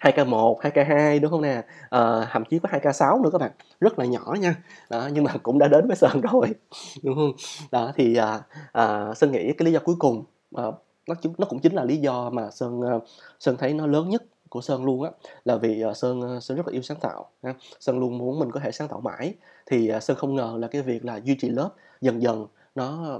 2K1, 0.00 0.60
2K2 0.60 1.20
đúng 1.20 1.30
không 1.30 1.42
nè? 1.42 1.62
à, 1.90 2.28
thậm 2.32 2.44
chí 2.44 2.58
có 2.58 2.68
2K6 2.68 3.22
nữa 3.22 3.30
các 3.32 3.40
bạn. 3.40 3.50
Rất 3.80 3.98
là 3.98 4.04
nhỏ 4.04 4.36
nha. 4.40 4.54
Đó, 4.90 5.08
nhưng 5.12 5.24
mà 5.24 5.32
cũng 5.42 5.58
đã 5.58 5.68
đến 5.68 5.86
với 5.86 5.96
Sơn 5.96 6.20
rồi. 6.20 6.48
Đúng 7.02 7.14
không? 7.14 7.32
Đó 7.70 7.92
thì 7.96 8.16
à, 8.16 8.40
à, 8.72 9.14
Sơn 9.14 9.32
nghĩ 9.32 9.52
cái 9.52 9.66
lý 9.66 9.72
do 9.72 9.80
cuối 9.84 9.94
cùng 9.98 10.24
à, 10.54 10.64
nó 11.08 11.14
nó 11.38 11.46
cũng 11.48 11.58
chính 11.60 11.74
là 11.74 11.84
lý 11.84 11.96
do 11.96 12.30
mà 12.30 12.50
Sơn 12.50 12.80
ờ, 12.80 13.00
Sơn 13.40 13.56
thấy 13.58 13.72
nó 13.72 13.86
lớn 13.86 14.08
nhất 14.08 14.22
của 14.48 14.60
Sơn 14.60 14.84
luôn 14.84 15.02
á 15.02 15.10
là 15.44 15.56
vì 15.56 15.84
Sơn 15.94 16.40
Sơn 16.40 16.56
rất 16.56 16.66
là 16.66 16.72
yêu 16.72 16.82
sáng 16.82 16.98
tạo 17.00 17.30
ha. 17.42 17.54
Sơn 17.80 17.98
luôn 17.98 18.18
muốn 18.18 18.38
mình 18.38 18.50
có 18.50 18.60
thể 18.60 18.72
sáng 18.72 18.88
tạo 18.88 19.00
mãi 19.00 19.34
thì 19.66 19.90
Sơn 20.00 20.16
không 20.16 20.34
ngờ 20.34 20.56
là 20.58 20.68
cái 20.68 20.82
việc 20.82 21.04
là 21.04 21.20
duy 21.24 21.36
trì 21.40 21.48
lớp 21.48 21.70
dần 22.00 22.22
dần 22.22 22.46
nó 22.74 23.18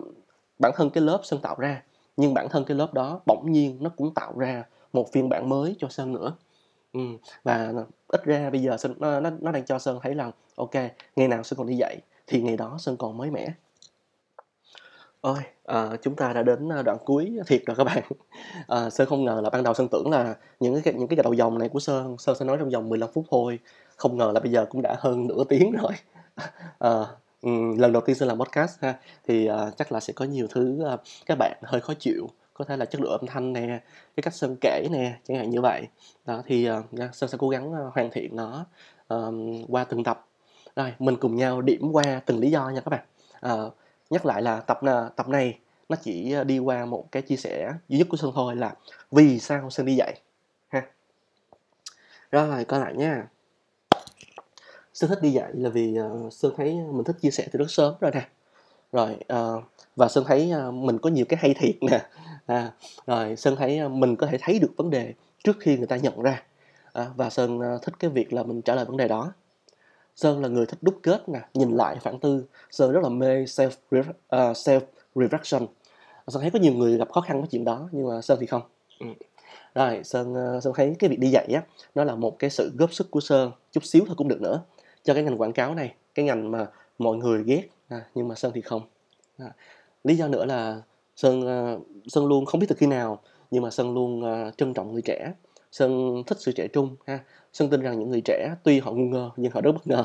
bản 0.58 0.72
thân 0.76 0.90
cái 0.90 1.02
lớp 1.02 1.20
Sơn 1.24 1.40
tạo 1.42 1.56
ra 1.58 1.82
nhưng 2.18 2.34
bản 2.34 2.48
thân 2.48 2.64
cái 2.64 2.76
lớp 2.76 2.94
đó 2.94 3.20
bỗng 3.26 3.52
nhiên 3.52 3.78
nó 3.80 3.90
cũng 3.96 4.14
tạo 4.14 4.38
ra 4.38 4.64
một 4.92 5.12
phiên 5.12 5.28
bản 5.28 5.48
mới 5.48 5.76
cho 5.78 5.88
Sơn 5.88 6.12
nữa 6.12 6.32
ừ. 6.92 7.00
và 7.44 7.72
ít 8.08 8.24
ra 8.24 8.50
bây 8.50 8.62
giờ 8.62 8.76
Sơn 8.76 8.94
nó, 8.98 9.20
nó 9.20 9.30
nó 9.40 9.52
đang 9.52 9.64
cho 9.64 9.78
Sơn 9.78 9.98
thấy 10.02 10.14
rằng 10.14 10.30
ok 10.56 10.74
ngày 11.16 11.28
nào 11.28 11.42
Sơn 11.42 11.56
còn 11.56 11.66
đi 11.66 11.76
dạy 11.76 11.98
thì 12.26 12.42
ngày 12.42 12.56
đó 12.56 12.76
Sơn 12.78 12.96
còn 12.96 13.16
mới 13.16 13.30
mẻ 13.30 13.54
Ôi, 15.20 15.38
à, 15.64 15.96
chúng 16.02 16.16
ta 16.16 16.32
đã 16.32 16.42
đến 16.42 16.68
ờ, 16.68 16.82
đoạn 16.82 16.98
cuối 17.04 17.38
thiệt 17.46 17.62
rồi 17.66 17.76
các 17.76 17.84
bạn. 17.84 18.02
À, 18.68 18.90
Sơn 18.90 19.08
không 19.08 19.24
ngờ 19.24 19.40
là 19.44 19.50
ban 19.50 19.62
đầu 19.62 19.74
Sơn 19.74 19.88
tưởng 19.88 20.10
là 20.10 20.34
những 20.60 20.82
cái 20.82 20.94
những 20.94 21.08
cái 21.08 21.16
đầu 21.16 21.32
dòng 21.32 21.58
này 21.58 21.68
của 21.68 21.80
Sơn, 21.80 22.18
Sơn 22.18 22.36
sẽ 22.38 22.44
nói 22.44 22.56
trong 22.60 22.70
vòng 22.70 22.88
15 22.88 23.10
phút 23.14 23.24
thôi. 23.30 23.58
Không 23.96 24.16
ngờ 24.16 24.30
là 24.34 24.40
bây 24.40 24.52
giờ 24.52 24.66
cũng 24.70 24.82
đã 24.82 24.96
hơn 24.98 25.26
nửa 25.26 25.44
tiếng 25.48 25.72
rồi. 25.72 25.92
À, 26.78 26.90
Ừ, 27.42 27.50
lần 27.78 27.92
đầu 27.92 28.02
tiên 28.06 28.16
sẽ 28.16 28.26
làm 28.26 28.38
podcast 28.38 28.82
ha, 28.82 28.94
thì 29.26 29.50
uh, 29.50 29.76
chắc 29.76 29.92
là 29.92 30.00
sẽ 30.00 30.12
có 30.12 30.24
nhiều 30.24 30.46
thứ 30.50 30.78
uh, 30.94 31.00
các 31.26 31.38
bạn 31.38 31.58
hơi 31.62 31.80
khó 31.80 31.94
chịu. 31.94 32.28
Có 32.54 32.64
thể 32.64 32.76
là 32.76 32.84
chất 32.84 33.00
lượng 33.00 33.10
âm 33.10 33.26
thanh 33.26 33.52
nè, 33.52 33.80
cái 34.16 34.22
cách 34.22 34.34
Sơn 34.34 34.56
kể 34.60 34.88
nè, 34.90 35.18
chẳng 35.24 35.36
hạn 35.36 35.50
như 35.50 35.60
vậy. 35.60 35.88
Đó 36.24 36.42
thì 36.46 36.70
uh, 36.70 37.14
Sơn 37.14 37.30
sẽ 37.30 37.38
cố 37.38 37.48
gắng 37.48 37.72
uh, 37.72 37.94
hoàn 37.94 38.10
thiện 38.10 38.36
nó 38.36 38.66
uh, 39.14 39.34
qua 39.68 39.84
từng 39.84 40.04
tập. 40.04 40.26
Rồi, 40.76 40.94
mình 40.98 41.16
cùng 41.16 41.36
nhau 41.36 41.60
điểm 41.60 41.92
qua 41.92 42.20
từng 42.26 42.38
lý 42.38 42.50
do 42.50 42.68
nha 42.68 42.80
các 42.80 42.90
bạn. 42.90 43.04
Uh, 43.52 43.74
nhắc 44.10 44.26
lại 44.26 44.42
là 44.42 44.60
tập 44.60 44.80
tập 45.16 45.28
này 45.28 45.58
nó 45.88 45.96
chỉ 46.02 46.34
đi 46.46 46.58
qua 46.58 46.86
một 46.86 47.12
cái 47.12 47.22
chia 47.22 47.36
sẻ 47.36 47.72
duy 47.88 47.98
nhất 47.98 48.06
của 48.10 48.16
Sơn 48.16 48.32
thôi 48.34 48.56
là 48.56 48.74
vì 49.10 49.38
sao 49.38 49.70
Sơn 49.70 49.86
đi 49.86 49.94
dạy 49.94 50.20
ha 50.68 50.82
rồi 52.30 52.64
coi 52.64 52.80
lại 52.80 52.94
nha 52.94 53.28
Sơn 54.98 55.10
thích 55.10 55.22
đi 55.22 55.30
dạy 55.30 55.50
là 55.54 55.70
vì 55.70 55.96
uh, 56.00 56.32
Sơn 56.32 56.52
thấy 56.56 56.74
mình 56.74 57.04
thích 57.04 57.16
chia 57.20 57.30
sẻ 57.30 57.48
từ 57.52 57.58
rất 57.58 57.70
sớm 57.70 57.94
rồi 58.00 58.10
nè 58.14 58.28
rồi 58.92 59.16
uh, 59.32 59.64
và 59.96 60.08
Sơn 60.08 60.24
thấy 60.26 60.52
uh, 60.68 60.74
mình 60.74 60.98
có 60.98 61.10
nhiều 61.10 61.24
cái 61.28 61.38
hay 61.42 61.54
thiệt 61.54 61.76
nè 61.80 62.06
à, 62.46 62.72
rồi 63.06 63.36
Sơn 63.36 63.56
thấy 63.56 63.80
uh, 63.86 63.92
mình 63.92 64.16
có 64.16 64.26
thể 64.26 64.38
thấy 64.40 64.58
được 64.58 64.70
vấn 64.76 64.90
đề 64.90 65.14
trước 65.44 65.56
khi 65.60 65.76
người 65.76 65.86
ta 65.86 65.96
nhận 65.96 66.22
ra 66.22 66.42
à, 66.92 67.06
và 67.16 67.30
Sơn 67.30 67.58
uh, 67.58 67.82
thích 67.82 67.94
cái 67.98 68.10
việc 68.10 68.32
là 68.32 68.42
mình 68.42 68.62
trả 68.62 68.74
lời 68.74 68.84
vấn 68.84 68.96
đề 68.96 69.08
đó 69.08 69.32
Sơn 70.16 70.42
là 70.42 70.48
người 70.48 70.66
thích 70.66 70.78
đúc 70.82 70.98
kết 71.02 71.28
nè, 71.28 71.40
nhìn 71.54 71.76
lại 71.76 71.96
phản 72.00 72.18
tư. 72.18 72.44
Sơn 72.70 72.92
rất 72.92 73.02
là 73.02 73.08
mê 73.08 73.44
self 73.44 73.70
uh, 73.70 74.12
self 74.56 74.80
reflection. 75.14 75.66
Sơn 76.28 76.42
thấy 76.42 76.50
có 76.50 76.58
nhiều 76.58 76.72
người 76.72 76.98
gặp 76.98 77.12
khó 77.12 77.20
khăn 77.20 77.40
với 77.40 77.48
chuyện 77.50 77.64
đó 77.64 77.88
nhưng 77.92 78.08
mà 78.08 78.20
Sơn 78.22 78.38
thì 78.40 78.46
không. 78.46 78.62
Ừ. 79.00 79.06
Rồi 79.74 80.00
Sơn 80.04 80.56
uh, 80.56 80.62
Sơn 80.62 80.72
thấy 80.76 80.96
cái 80.98 81.10
việc 81.10 81.20
đi 81.20 81.28
dạy 81.30 81.48
á 81.54 81.62
nó 81.94 82.04
là 82.04 82.14
một 82.14 82.38
cái 82.38 82.50
sự 82.50 82.72
góp 82.78 82.92
sức 82.92 83.10
của 83.10 83.20
Sơn 83.20 83.52
chút 83.72 83.84
xíu 83.84 84.04
thôi 84.06 84.14
cũng 84.18 84.28
được 84.28 84.40
nữa 84.40 84.62
cho 85.04 85.14
cái 85.14 85.22
ngành 85.22 85.40
quảng 85.40 85.52
cáo 85.52 85.74
này, 85.74 85.94
cái 86.14 86.24
ngành 86.24 86.50
mà 86.50 86.66
mọi 86.98 87.16
người 87.16 87.44
ghét. 87.44 87.68
À, 87.88 88.04
nhưng 88.14 88.28
mà 88.28 88.34
Sơn 88.34 88.52
thì 88.54 88.60
không. 88.60 88.82
À. 89.38 89.52
Lý 90.04 90.16
do 90.16 90.28
nữa 90.28 90.44
là 90.44 90.82
Sơn 91.16 91.40
uh, 91.40 91.86
Sơn 92.06 92.26
luôn 92.26 92.44
không 92.44 92.60
biết 92.60 92.66
từ 92.68 92.76
khi 92.78 92.86
nào 92.86 93.20
nhưng 93.50 93.62
mà 93.62 93.70
Sơn 93.70 93.94
luôn 93.94 94.20
uh, 94.20 94.56
trân 94.56 94.74
trọng 94.74 94.92
người 94.92 95.02
trẻ. 95.02 95.32
Sơn 95.72 96.22
thích 96.26 96.38
sự 96.40 96.52
trẻ 96.52 96.68
trung 96.68 96.96
ha. 97.06 97.18
Sơn 97.52 97.70
tin 97.70 97.80
rằng 97.80 97.98
những 97.98 98.10
người 98.10 98.22
trẻ 98.24 98.54
tuy 98.62 98.80
họ 98.80 98.92
ngu 98.92 99.04
ngơ 99.04 99.30
nhưng 99.36 99.52
họ 99.52 99.60
rất 99.60 99.72
bất 99.72 99.86
ngờ. 99.86 100.04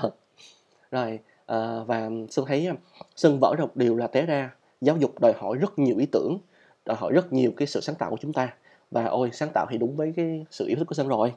Rồi 0.92 1.20
uh, 1.42 1.88
và 1.88 2.10
Sơn 2.30 2.46
thấy 2.46 2.70
Sơn 3.16 3.40
vỡ 3.42 3.56
ra 3.58 3.66
một 3.66 3.76
điều 3.76 3.96
là 3.96 4.08
té 4.08 4.26
ra. 4.26 4.56
Giáo 4.82 4.98
dục 4.98 5.20
đòi 5.22 5.34
hỏi 5.38 5.58
rất 5.58 5.80
nhiều 5.80 5.98
ý 5.98 6.06
tưởng 6.06 6.38
đòi 6.86 6.98
hỏi 6.98 7.12
rất 7.14 7.34
nhiều 7.34 7.52
cái 7.58 7.68
sự 7.68 7.82
sáng 7.82 7.96
tạo 7.96 8.10
của 8.10 8.18
chúng 8.22 8.34
ta. 8.34 8.54
Và 8.92 9.06
ôi 9.06 9.30
sáng 9.34 9.50
tạo 9.54 9.68
thì 9.70 9.78
đúng 9.78 9.96
với 9.96 10.14
cái 10.16 10.46
sự 10.52 10.68
yêu 10.68 10.78
thích 10.78 10.88
của 10.88 10.96
Sơn 10.96 11.08
rồi. 11.08 11.34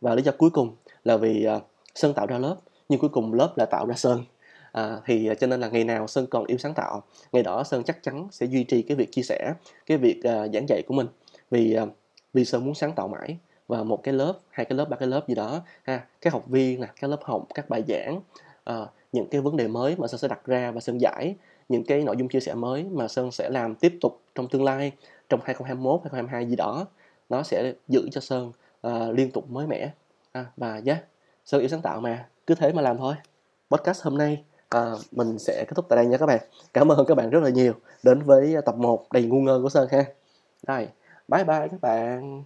Và 0.00 0.14
lý 0.14 0.22
do 0.22 0.32
cuối 0.38 0.50
cùng 0.50 0.76
là 1.04 1.16
vì 1.16 1.46
uh, 1.56 1.62
Sơn 1.94 2.14
tạo 2.14 2.26
ra 2.26 2.38
lớp 2.38 2.56
nhưng 2.92 3.00
cuối 3.00 3.10
cùng 3.10 3.34
lớp 3.34 3.52
là 3.56 3.66
tạo 3.66 3.86
ra 3.86 3.94
Sơn. 3.94 4.24
À, 4.72 4.96
thì 5.06 5.28
à, 5.28 5.34
cho 5.34 5.46
nên 5.46 5.60
là 5.60 5.68
ngày 5.68 5.84
nào 5.84 6.06
Sơn 6.06 6.26
còn 6.26 6.44
yêu 6.44 6.58
sáng 6.58 6.74
tạo. 6.74 7.02
Ngày 7.32 7.42
đó 7.42 7.64
Sơn 7.64 7.84
chắc 7.84 8.02
chắn 8.02 8.28
sẽ 8.30 8.46
duy 8.46 8.64
trì 8.64 8.82
cái 8.82 8.96
việc 8.96 9.12
chia 9.12 9.22
sẻ 9.22 9.54
cái 9.86 9.98
việc 9.98 10.18
uh, 10.18 10.52
giảng 10.52 10.66
dạy 10.68 10.82
của 10.86 10.94
mình. 10.94 11.06
Vì 11.50 11.78
uh, 11.82 11.88
vì 12.32 12.44
Sơn 12.44 12.64
muốn 12.64 12.74
sáng 12.74 12.92
tạo 12.92 13.08
mãi. 13.08 13.36
Và 13.68 13.82
một 13.82 14.02
cái 14.02 14.14
lớp 14.14 14.32
hai 14.50 14.66
cái 14.66 14.78
lớp 14.78 14.84
ba 14.84 14.96
cái 14.96 15.08
lớp 15.08 15.28
gì 15.28 15.34
đó 15.34 15.60
ha 15.82 16.04
các 16.20 16.32
học 16.32 16.46
viên 16.46 16.80
nè 16.80 16.86
các 17.00 17.10
lớp 17.10 17.20
học 17.22 17.46
các 17.54 17.68
bài 17.68 17.82
giảng 17.88 18.20
uh, 18.70 18.88
những 19.12 19.28
cái 19.30 19.40
vấn 19.40 19.56
đề 19.56 19.68
mới 19.68 19.96
mà 19.98 20.08
sơn 20.08 20.18
sẽ 20.18 20.28
đặt 20.28 20.46
ra 20.46 20.70
và 20.70 20.80
sơn 20.80 21.00
giải. 21.00 21.34
Những 21.68 21.84
cái 21.84 22.04
nội 22.04 22.16
dung 22.18 22.28
chia 22.28 22.40
sẻ 22.40 22.54
mới 22.54 22.84
mà 22.84 23.08
sơn 23.08 23.30
sẽ 23.30 23.50
làm 23.50 23.74
tiếp 23.74 23.98
tục 24.00 24.20
trong 24.34 24.48
tương 24.48 24.64
lai 24.64 24.92
trong 25.28 25.40
2021 25.44 26.00
2022 26.02 26.46
gì 26.46 26.56
đó 26.56 26.86
nó 27.28 27.42
sẽ 27.42 27.72
giữ 27.88 28.08
cho 28.12 28.20
sơn 28.20 28.52
uh, 28.86 29.14
liên 29.14 29.30
tục 29.30 29.50
mới 29.50 29.66
mẻ. 29.66 29.90
À, 30.32 30.46
và 30.56 30.80
yeah, 30.86 30.98
sơn 31.44 31.60
yêu 31.60 31.68
sáng 31.68 31.82
tạo 31.82 32.00
mà 32.00 32.26
cứ 32.46 32.54
thế 32.54 32.72
mà 32.72 32.82
làm 32.82 32.98
thôi. 32.98 33.14
Podcast 33.70 34.02
hôm 34.02 34.18
nay 34.18 34.44
à, 34.68 34.92
mình 35.12 35.38
sẽ 35.38 35.64
kết 35.68 35.72
thúc 35.74 35.86
tại 35.88 35.96
đây 35.96 36.06
nha 36.06 36.16
các 36.18 36.26
bạn. 36.26 36.40
Cảm 36.74 36.92
ơn 36.92 37.06
các 37.06 37.14
bạn 37.14 37.30
rất 37.30 37.42
là 37.42 37.50
nhiều 37.50 37.72
đến 38.02 38.22
với 38.22 38.56
tập 38.66 38.76
1 38.76 39.06
đầy 39.12 39.22
ngu 39.22 39.40
ngơ 39.40 39.60
của 39.62 39.68
sơn 39.68 39.88
ha. 39.92 40.04
Rồi 40.66 40.88
bye 41.28 41.44
bye 41.44 41.68
các 41.68 41.80
bạn. 41.80 42.42